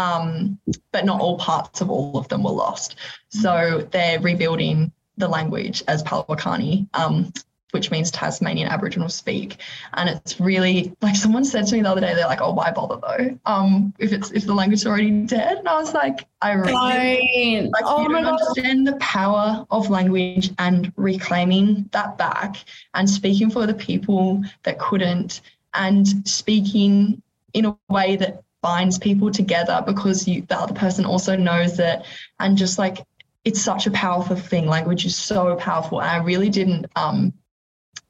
um, 0.00 0.58
but 0.92 1.04
not 1.04 1.20
all 1.20 1.38
parts 1.38 1.80
of 1.80 1.90
all 1.90 2.16
of 2.16 2.28
them 2.28 2.42
were 2.42 2.50
lost. 2.50 2.96
So 3.28 3.86
they're 3.90 4.20
rebuilding 4.20 4.92
the 5.16 5.28
language 5.28 5.82
as 5.86 6.02
Palawakani, 6.02 6.88
um, 6.94 7.32
which 7.72 7.90
means 7.90 8.10
Tasmanian 8.10 8.68
Aboriginal 8.68 9.08
speak. 9.08 9.58
And 9.94 10.08
it's 10.08 10.40
really 10.40 10.96
like 11.02 11.14
someone 11.14 11.44
said 11.44 11.66
to 11.66 11.76
me 11.76 11.82
the 11.82 11.90
other 11.90 12.00
day, 12.00 12.14
they're 12.14 12.26
like, 12.26 12.40
"Oh, 12.40 12.52
why 12.52 12.70
bother 12.70 12.96
though? 12.96 13.38
Um, 13.46 13.94
if 13.98 14.12
it's 14.12 14.30
if 14.32 14.46
the 14.46 14.54
language 14.54 14.80
is 14.80 14.86
already 14.86 15.10
dead." 15.10 15.58
And 15.58 15.68
I 15.68 15.78
was 15.78 15.94
like, 15.94 16.26
"I 16.40 16.52
really 16.52 17.68
like 17.68 17.84
oh 17.84 18.02
you 18.02 18.08
don't 18.08 18.24
God. 18.24 18.32
understand 18.32 18.86
the 18.86 18.96
power 18.96 19.66
of 19.70 19.90
language 19.90 20.50
and 20.58 20.92
reclaiming 20.96 21.88
that 21.92 22.16
back 22.18 22.64
and 22.94 23.08
speaking 23.08 23.50
for 23.50 23.66
the 23.66 23.74
people 23.74 24.42
that 24.64 24.78
couldn't 24.78 25.42
and 25.74 26.26
speaking 26.26 27.22
in 27.52 27.66
a 27.66 27.76
way 27.88 28.16
that 28.16 28.42
binds 28.62 28.98
people 28.98 29.30
together 29.30 29.82
because 29.86 30.28
you 30.28 30.42
the 30.42 30.58
other 30.58 30.74
person 30.74 31.04
also 31.04 31.36
knows 31.36 31.78
it. 31.78 32.02
And 32.38 32.56
just 32.56 32.78
like 32.78 32.98
it's 33.44 33.60
such 33.60 33.86
a 33.86 33.90
powerful 33.90 34.36
thing 34.36 34.66
language 34.66 35.06
is 35.06 35.16
so 35.16 35.56
powerful. 35.56 36.00
And 36.00 36.10
i 36.10 36.18
really 36.18 36.50
didn't 36.50 36.86
um 36.96 37.32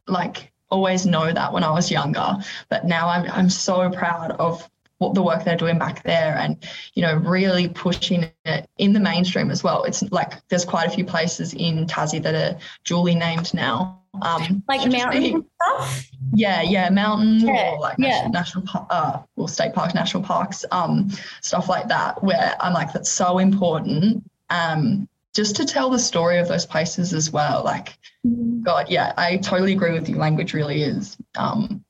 like 0.07 0.53
always 0.71 1.07
know 1.07 1.33
that 1.33 1.53
when 1.53 1.65
I 1.65 1.71
was 1.71 1.91
younger, 1.91 2.37
but 2.69 2.85
now 2.85 3.09
I'm 3.09 3.31
I'm 3.31 3.51
so 3.51 3.91
proud 3.91 4.33
of 4.33 4.69
what 4.99 5.15
the 5.15 5.23
work 5.23 5.45
they're 5.45 5.57
doing 5.57 5.79
back 5.79 6.03
there 6.03 6.37
and 6.37 6.63
you 6.93 7.03
know 7.03 7.15
really 7.15 7.69
pushing 7.69 8.31
it 8.45 8.69
in 8.77 8.93
the 8.93 9.01
mainstream 9.01 9.51
as 9.51 9.65
well. 9.65 9.85
It's 9.85 10.03
like 10.11 10.35
there's 10.49 10.65
quite 10.65 10.87
a 10.87 10.91
few 10.91 11.05
places 11.05 11.55
in 11.55 11.87
tassie 11.87 12.23
that 12.23 12.35
are 12.35 12.59
duly 12.85 13.15
named 13.15 13.55
now 13.55 14.00
um 14.23 14.63
like 14.69 14.91
mountains 14.91 15.45
stuff 15.63 16.11
yeah 16.33 16.63
yeah 16.63 16.91
mountains 16.91 17.43
yeah, 17.43 17.71
or 17.71 17.81
like 17.81 17.97
yeah. 17.99 18.27
national, 18.29 18.63
national 18.65 18.87
uh 18.91 19.19
or 19.37 19.49
state 19.49 19.73
parks 19.75 19.95
national 19.95 20.23
parks 20.23 20.65
um 20.73 21.09
stuff 21.41 21.69
like 21.69 21.89
that 21.89 22.23
where 22.23 22.57
i'm 22.61 22.73
like 22.73 22.93
that's 22.93 23.11
so 23.11 23.39
important 23.39 24.23
um 24.51 25.09
just 25.33 25.55
to 25.57 25.65
tell 25.65 25.91
the 25.91 25.99
story 25.99 26.39
of 26.39 26.49
those 26.49 26.67
places 26.67 27.15
as 27.15 27.31
well 27.31 27.63
like 27.65 27.99
mm-hmm. 28.27 28.63
god 28.63 28.89
yeah 28.89 29.13
i 29.17 29.37
totally 29.37 29.73
agree 29.73 29.93
with 29.93 30.09
you 30.09 30.17
language 30.17 30.55
really 30.55 30.83
is 30.83 31.17
um 31.37 31.85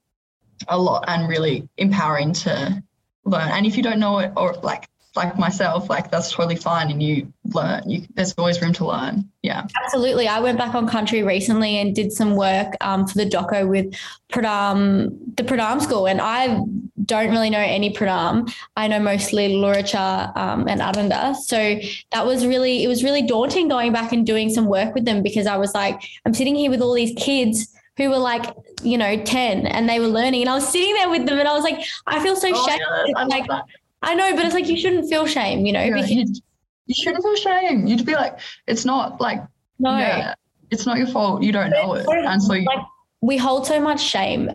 a 0.69 0.79
lot 0.79 1.05
and 1.09 1.29
really 1.29 1.69
empowering 1.79 2.33
to 2.33 2.83
learn. 3.25 3.49
And 3.49 3.67
if 3.67 3.77
you 3.77 3.83
don't 3.83 3.99
know 3.99 4.19
it 4.19 4.33
or 4.37 4.55
like 4.63 4.89
like 5.17 5.39
myself, 5.39 5.91
like 5.91 6.11
that's 6.11 6.31
totally 6.31 6.57
fine 6.57 6.91
and 6.91 7.03
you 7.03 7.33
learn. 7.55 7.89
You, 7.89 8.07
there's 8.15 8.33
always 8.35 8.61
room 8.61 8.73
to 8.75 8.87
learn. 8.87 9.29
Yeah. 9.43 9.67
Absolutely. 9.85 10.29
I 10.29 10.41
went 10.41 10.59
back 10.59 10.75
on 10.75 10.89
country 10.89 11.23
recently 11.23 11.79
and 11.79 11.95
did 11.95 12.13
some 12.13 12.37
work 12.37 12.75
um, 12.81 13.07
for 13.07 13.17
the 13.17 13.27
doco 13.27 13.69
with 13.69 13.95
Pertame, 14.31 15.11
the 15.37 15.43
Pertame 15.43 15.81
school. 15.81 16.07
And 16.07 16.21
I 16.21 16.61
don't 17.05 17.31
really 17.31 17.51
know 17.51 17.59
any 17.59 17.93
Pertame. 17.93 18.53
I 18.77 18.89
know 18.89 19.01
mostly 19.01 19.49
Luritja 19.49 20.37
um, 20.37 20.69
and 20.69 20.81
Aranda. 20.81 21.35
So 21.35 21.79
that 22.13 22.27
was 22.27 22.47
really, 22.47 22.85
it 22.85 22.89
was 22.89 23.03
really 23.03 23.23
daunting 23.23 23.69
going 23.69 23.93
back 23.93 24.13
and 24.13 24.27
doing 24.27 24.51
some 24.51 24.67
work 24.67 24.95
with 24.95 25.05
them 25.05 25.23
because 25.23 25.47
I 25.47 25.57
was 25.57 25.75
like, 25.75 26.01
I'm 26.27 26.35
sitting 26.35 26.55
here 26.55 26.71
with 26.71 26.83
all 26.83 26.95
these 26.95 27.15
kids 27.17 27.75
who 27.97 28.11
were 28.11 28.19
like, 28.19 28.55
you 28.83 28.97
know, 28.97 29.23
10 29.23 29.67
and 29.67 29.89
they 29.89 30.01
were 30.01 30.09
learning. 30.09 30.43
And 30.43 30.51
I 30.51 30.55
was 30.55 30.69
sitting 30.69 30.95
there 30.95 31.11
with 31.11 31.27
them 31.27 31.39
and 31.39 31.49
I 31.49 31.55
was 31.55 31.65
like, 31.65 31.85
I 32.07 32.23
feel 32.23 32.37
so 32.37 32.49
oh, 32.53 32.69
shame. 32.69 32.79
Yeah, 32.79 33.13
I 33.17 33.25
like, 33.25 33.47
that. 33.49 33.65
I 34.03 34.15
know, 34.15 34.35
but 34.35 34.45
it's 34.47 34.55
like, 34.55 34.69
you 34.69 34.79
shouldn't 34.79 35.09
feel 35.09 35.27
shame, 35.27 35.67
you 35.67 35.73
know, 35.73 35.83
yeah, 35.83 36.01
because 36.01 36.41
you, 36.91 36.95
you, 36.97 37.05
shouldn't 37.05 37.23
feel 37.23 37.37
shame. 37.37 37.87
You'd 37.87 38.05
be 38.07 38.15
like, 38.15 38.39
it's 38.67 38.85
not 38.85 39.21
like, 39.21 39.41
no, 39.79 39.97
yeah, 39.97 40.35
it's 40.71 40.87
not 40.87 40.99
your 40.99 41.07
fault. 41.07 41.43
You 41.43 41.53
don't 41.53 41.71
know 41.71 41.95
it. 41.95 42.07
And 42.09 42.43
so 42.43 42.55
you, 42.55 42.67
like, 42.67 42.85
we 43.21 43.37
hold 43.37 43.67
so 43.67 43.81
much 43.81 44.01
shame 44.01 44.51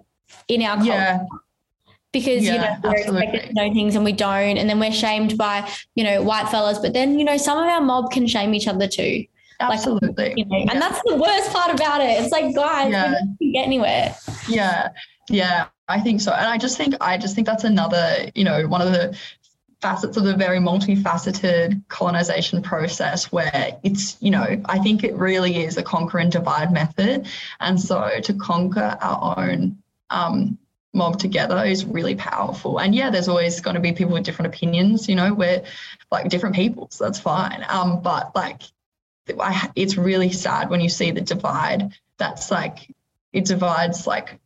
in 0.47 0.61
our 0.61 0.77
culture. 0.77 0.91
Yeah. 0.91 1.25
Because 2.11 2.45
yeah, 2.45 2.53
you 2.53 2.59
know 2.59 2.75
we're 2.83 2.99
absolutely. 2.99 3.23
expected 3.23 3.47
to 3.49 3.53
know 3.55 3.73
things 3.73 3.95
and 3.95 4.05
we 4.05 4.13
don't, 4.13 4.57
and 4.57 4.69
then 4.69 4.79
we're 4.79 4.93
shamed 4.93 5.37
by 5.37 5.69
you 5.95 6.03
know 6.05 6.23
white 6.23 6.47
fellas. 6.47 6.79
But 6.79 6.93
then 6.93 7.19
you 7.19 7.25
know 7.25 7.35
some 7.35 7.57
of 7.57 7.65
our 7.65 7.81
mob 7.81 8.09
can 8.11 8.25
shame 8.25 8.53
each 8.53 8.69
other 8.69 8.87
too. 8.87 9.25
Absolutely. 9.59 10.29
Like, 10.29 10.37
you 10.37 10.45
know, 10.45 10.57
yeah. 10.57 10.71
And 10.71 10.81
that's 10.81 11.01
the 11.05 11.15
worst 11.15 11.51
part 11.51 11.73
about 11.73 12.01
it. 12.01 12.21
It's 12.21 12.31
like, 12.31 12.55
guys, 12.55 12.91
yeah. 12.91 13.13
we 13.39 13.45
don't 13.45 13.53
get 13.53 13.65
anywhere. 13.65 14.15
Yeah. 14.47 14.89
Yeah. 15.29 15.67
I 15.87 15.99
think 15.99 16.21
so. 16.21 16.31
And 16.31 16.47
I 16.47 16.57
just 16.57 16.77
think, 16.77 16.95
I 16.99 17.17
just 17.17 17.35
think 17.35 17.47
that's 17.47 17.63
another, 17.63 18.29
you 18.33 18.43
know, 18.43 18.67
one 18.67 18.81
of 18.81 18.91
the 18.91 19.17
facets 19.85 20.17
of 20.17 20.23
the 20.23 20.35
very 20.35 20.57
multifaceted 20.57 21.79
colonization 21.89 22.63
process 22.63 23.31
where 23.31 23.77
it's, 23.83 24.17
you 24.19 24.31
know, 24.31 24.59
I 24.65 24.79
think 24.79 25.03
it 25.03 25.13
really 25.13 25.63
is 25.63 25.77
a 25.77 25.83
conquer 25.83 26.17
and 26.17 26.31
divide 26.31 26.73
method. 26.73 27.27
And 27.59 27.79
so 27.79 28.09
to 28.23 28.33
conquer 28.33 28.97
our 28.99 29.37
own 29.37 29.77
um, 30.09 30.57
mob 30.91 31.19
together 31.19 31.63
is 31.63 31.85
really 31.85 32.15
powerful. 32.15 32.79
And 32.79 32.95
yeah, 32.95 33.11
there's 33.11 33.27
always 33.27 33.61
going 33.61 33.75
to 33.75 33.79
be 33.79 33.91
people 33.91 34.13
with 34.13 34.23
different 34.23 34.55
opinions, 34.55 35.07
you 35.07 35.13
know, 35.13 35.31
we're 35.35 35.61
like 36.11 36.29
different 36.29 36.55
people, 36.55 36.87
so 36.89 37.03
that's 37.03 37.19
fine. 37.19 37.63
Um, 37.69 38.01
but 38.01 38.33
like 38.33 38.63
I, 39.39 39.69
it's 39.75 39.97
really 39.97 40.31
sad 40.31 40.71
when 40.71 40.81
you 40.81 40.89
see 40.89 41.11
the 41.11 41.21
divide. 41.21 41.93
That's 42.17 42.49
like 42.49 42.89
it 43.33 43.45
divides 43.45 44.07
like 44.07 44.39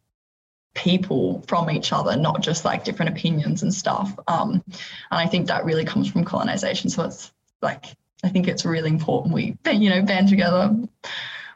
people 0.80 1.44
from 1.48 1.70
each 1.70 1.92
other, 1.92 2.16
not 2.16 2.42
just 2.42 2.64
like 2.64 2.86
different 2.86 3.12
opinions 3.12 3.64
and 3.64 3.74
stuff. 3.74 4.18
Um, 4.28 4.64
and 4.66 5.20
I 5.20 5.28
think 5.28 5.48
that 5.48 5.66
really 5.66 5.84
comes 5.84 6.10
from 6.10 6.24
colonization. 6.24 6.90
So 6.90 7.04
it's 7.04 7.32
like 7.62 7.86
I 8.24 8.30
think 8.30 8.48
it's 8.48 8.66
really 8.66 8.90
important 8.90 9.34
we 9.34 9.58
you 9.72 9.90
know 9.90 10.02
band 10.02 10.30
together 10.30 10.76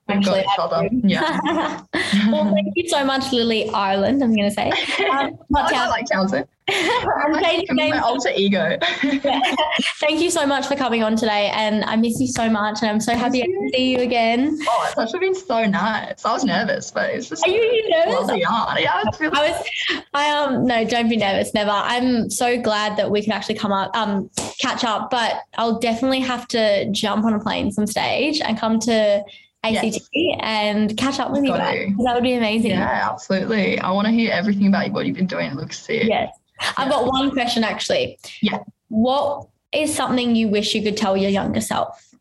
actually 0.10 0.42
each 0.42 0.60
other. 0.60 0.90
Yeah. 0.92 1.82
well, 2.32 2.54
thank 2.54 2.74
you 2.76 2.88
so 2.90 3.06
much, 3.06 3.32
Lily 3.32 3.70
Ireland. 3.70 4.24
I'm 4.24 4.36
going 4.36 4.50
to 4.50 4.54
say. 4.54 4.70
Um, 5.10 5.38
I 5.56 5.88
like 5.90 6.06
Townsend. 6.12 6.48
I'm 6.70 7.44
changing 7.44 7.76
my 7.76 8.00
alter 8.00 8.30
ego. 8.34 8.78
yeah. 9.04 9.56
Thank 10.00 10.22
you 10.22 10.32
so 10.32 10.46
much 10.46 10.66
for 10.66 10.78
coming 10.78 11.04
on 11.04 11.18
today, 11.18 11.52
and 11.54 11.84
I 11.84 11.98
miss 11.98 12.22
you 12.22 12.28
so 12.28 12.50
much, 12.50 12.82
and 12.82 12.90
I'm 12.90 13.02
so 13.02 13.16
happy 13.16 13.42
to 13.42 13.70
see 13.74 13.92
you 13.92 14.00
again. 14.00 14.58
Oh, 14.66 14.86
it's 14.88 14.98
actually 14.98 15.20
been 15.20 15.36
so 15.36 15.66
nice. 15.66 16.24
I 16.24 16.32
was 16.32 16.46
nervous, 16.46 16.90
but 16.90 17.10
it's 17.10 17.28
just. 17.28 17.46
Are 17.46 17.50
you 17.50 17.90
nervous? 17.90 18.30
Yeah, 18.38 19.04
really- 19.20 19.38
I 19.38 19.52
was. 19.52 20.04
I 20.14 20.30
um 20.30 20.66
no, 20.66 20.86
don't 20.86 21.10
be 21.10 21.18
nervous. 21.18 21.54
Never. 21.54 21.72
I'm 21.72 22.30
so 22.30 22.62
glad 22.62 22.96
that 22.96 23.12
we 23.12 23.22
can 23.22 23.34
actually 23.34 23.56
come 23.56 23.74
up, 23.74 23.94
um, 23.94 24.30
catch 24.62 24.86
up. 24.86 25.12
But 25.12 25.42
I'll 25.58 25.80
definitely 25.80 26.22
have 26.22 26.48
to 26.50 26.90
jump 26.92 27.26
on 27.26 27.34
a 27.34 27.40
plane 27.42 27.74
some 27.74 27.88
stage 27.88 28.40
and 28.40 28.58
come 28.58 28.80
to 28.82 29.22
ACT 29.64 30.10
yes. 30.14 30.40
and 30.42 30.96
catch 30.98 31.20
up 31.20 31.32
with 31.32 31.44
you 31.44 31.52
guys. 31.52 31.92
That 32.04 32.16
would 32.16 32.24
be 32.24 32.34
amazing. 32.34 32.72
Yeah, 32.72 33.10
absolutely. 33.10 33.80
I 33.80 33.92
want 33.92 34.08
to 34.08 34.12
hear 34.14 34.32
everything 34.32 34.68
about 34.68 34.92
what 34.92 35.06
you've 35.06 35.16
been 35.16 35.28
doing. 35.28 35.52
It 35.52 35.56
looks 35.56 35.80
sick. 35.80 36.04
Yes. 36.04 36.38
I've 36.78 36.90
got 36.90 37.06
one 37.06 37.32
question 37.32 37.64
actually. 37.64 38.20
Yeah. 38.42 38.60
What 38.90 39.48
is 39.72 39.94
something 39.94 40.36
you 40.36 40.50
wish 40.50 40.76
you 40.76 40.84
could 40.84 40.98
tell 40.98 41.16
your 41.16 41.30
younger 41.30 41.62
self? 41.62 42.14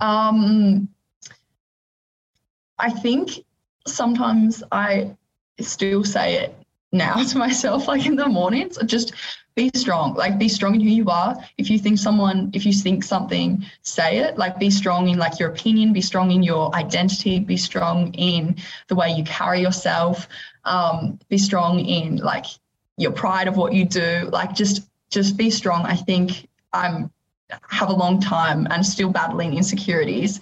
Um, 0.00 0.88
I 2.78 2.90
think 2.90 3.44
sometimes 3.86 4.62
I 4.70 5.16
still 5.60 6.04
say 6.04 6.34
it 6.34 6.54
now 6.92 7.22
to 7.30 7.38
myself, 7.38 7.88
like 7.88 8.06
in 8.06 8.16
the 8.16 8.28
mornings, 8.28 8.78
just 8.86 9.12
be 9.58 9.70
strong. 9.74 10.14
Like 10.14 10.38
be 10.38 10.48
strong 10.48 10.76
in 10.76 10.80
who 10.80 10.88
you 10.88 11.10
are. 11.10 11.36
If 11.58 11.68
you 11.68 11.78
think 11.80 11.98
someone 11.98 12.50
if 12.54 12.64
you 12.64 12.72
think 12.72 13.02
something 13.02 13.66
say 13.82 14.18
it. 14.18 14.38
Like 14.38 14.58
be 14.58 14.70
strong 14.70 15.08
in 15.08 15.18
like 15.18 15.40
your 15.40 15.50
opinion. 15.50 15.92
Be 15.92 16.00
strong 16.00 16.30
in 16.30 16.44
your 16.44 16.72
identity. 16.76 17.40
Be 17.40 17.56
strong 17.56 18.14
in 18.14 18.56
the 18.86 18.94
way 18.94 19.10
you 19.10 19.24
carry 19.24 19.60
yourself. 19.60 20.28
Um, 20.64 21.18
be 21.28 21.38
strong 21.38 21.80
in 21.80 22.18
like 22.18 22.46
your 22.96 23.10
pride 23.10 23.48
of 23.48 23.56
what 23.56 23.72
you 23.72 23.84
do. 23.84 24.28
Like 24.30 24.54
just 24.54 24.88
just 25.10 25.36
be 25.36 25.50
strong. 25.50 25.84
I 25.84 25.96
think 25.96 26.48
i'm 26.72 27.10
have 27.68 27.88
a 27.88 27.98
long 28.04 28.20
time 28.20 28.68
and 28.70 28.84
still 28.84 29.08
battling 29.08 29.56
insecurities 29.56 30.38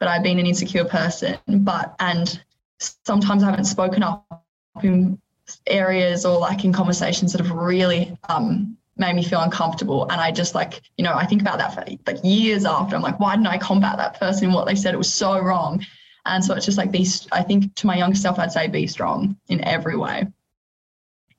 but 0.00 0.08
i've 0.08 0.22
been 0.22 0.38
an 0.38 0.46
insecure 0.46 0.84
person. 0.84 1.38
But 1.46 1.94
and 1.98 2.42
sometimes 2.78 3.42
i 3.42 3.46
haven't 3.46 3.64
spoken 3.64 4.02
up 4.02 4.44
in 4.82 5.18
areas 5.66 6.24
or 6.24 6.38
like 6.38 6.64
in 6.64 6.72
conversations 6.72 7.32
that 7.32 7.40
have 7.40 7.50
really 7.56 8.16
um, 8.28 8.76
made 8.96 9.16
me 9.16 9.24
feel 9.24 9.40
uncomfortable. 9.40 10.04
And 10.10 10.20
I 10.20 10.30
just 10.30 10.54
like, 10.54 10.82
you 10.96 11.04
know, 11.04 11.14
I 11.14 11.26
think 11.26 11.40
about 11.40 11.58
that 11.58 11.74
for 11.74 11.84
like 12.06 12.22
years 12.22 12.64
after. 12.64 12.94
I'm 12.94 13.02
like, 13.02 13.18
why 13.18 13.34
didn't 13.34 13.48
I 13.48 13.58
combat 13.58 13.96
that 13.96 14.20
person? 14.20 14.52
What 14.52 14.66
they 14.66 14.74
said, 14.74 14.94
it 14.94 14.98
was 14.98 15.12
so 15.12 15.40
wrong. 15.40 15.84
And 16.26 16.44
so 16.44 16.54
it's 16.54 16.66
just 16.66 16.78
like, 16.78 16.92
these, 16.92 17.26
I 17.32 17.42
think 17.42 17.74
to 17.76 17.86
my 17.86 17.96
younger 17.96 18.16
self, 18.16 18.38
I'd 18.38 18.52
say 18.52 18.68
be 18.68 18.86
strong 18.86 19.36
in 19.48 19.64
every 19.64 19.96
way. 19.96 20.26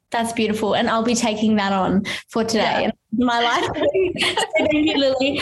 That's 0.09 0.33
beautiful. 0.33 0.75
And 0.75 0.89
I'll 0.89 1.03
be 1.03 1.15
taking 1.15 1.55
that 1.55 1.71
on 1.71 2.03
for 2.27 2.43
today 2.43 2.81
yeah. 2.83 2.91
in 3.17 3.25
my 3.25 3.41
life. 3.41 3.69
thank 4.57 4.73
you, 4.73 4.97
Lily. 4.97 5.41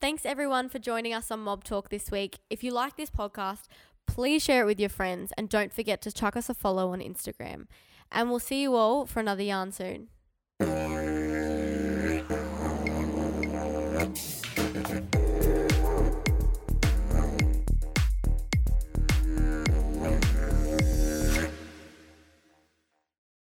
Thanks 0.00 0.24
everyone 0.24 0.68
for 0.70 0.78
joining 0.78 1.12
us 1.12 1.30
on 1.30 1.40
Mob 1.40 1.62
Talk 1.62 1.90
this 1.90 2.10
week. 2.10 2.38
If 2.48 2.64
you 2.64 2.72
like 2.72 2.96
this 2.96 3.10
podcast, 3.10 3.64
please 4.06 4.42
share 4.42 4.62
it 4.62 4.66
with 4.66 4.80
your 4.80 4.88
friends 4.88 5.32
and 5.36 5.48
don't 5.48 5.72
forget 5.72 6.00
to 6.02 6.10
chuck 6.10 6.36
us 6.36 6.48
a 6.48 6.54
follow 6.54 6.92
on 6.92 7.00
Instagram. 7.00 7.66
And 8.12 8.30
we'll 8.30 8.40
see 8.40 8.62
you 8.62 8.74
all 8.74 9.06
for 9.06 9.20
another 9.20 9.42
yarn 9.42 9.72
soon. 9.72 10.08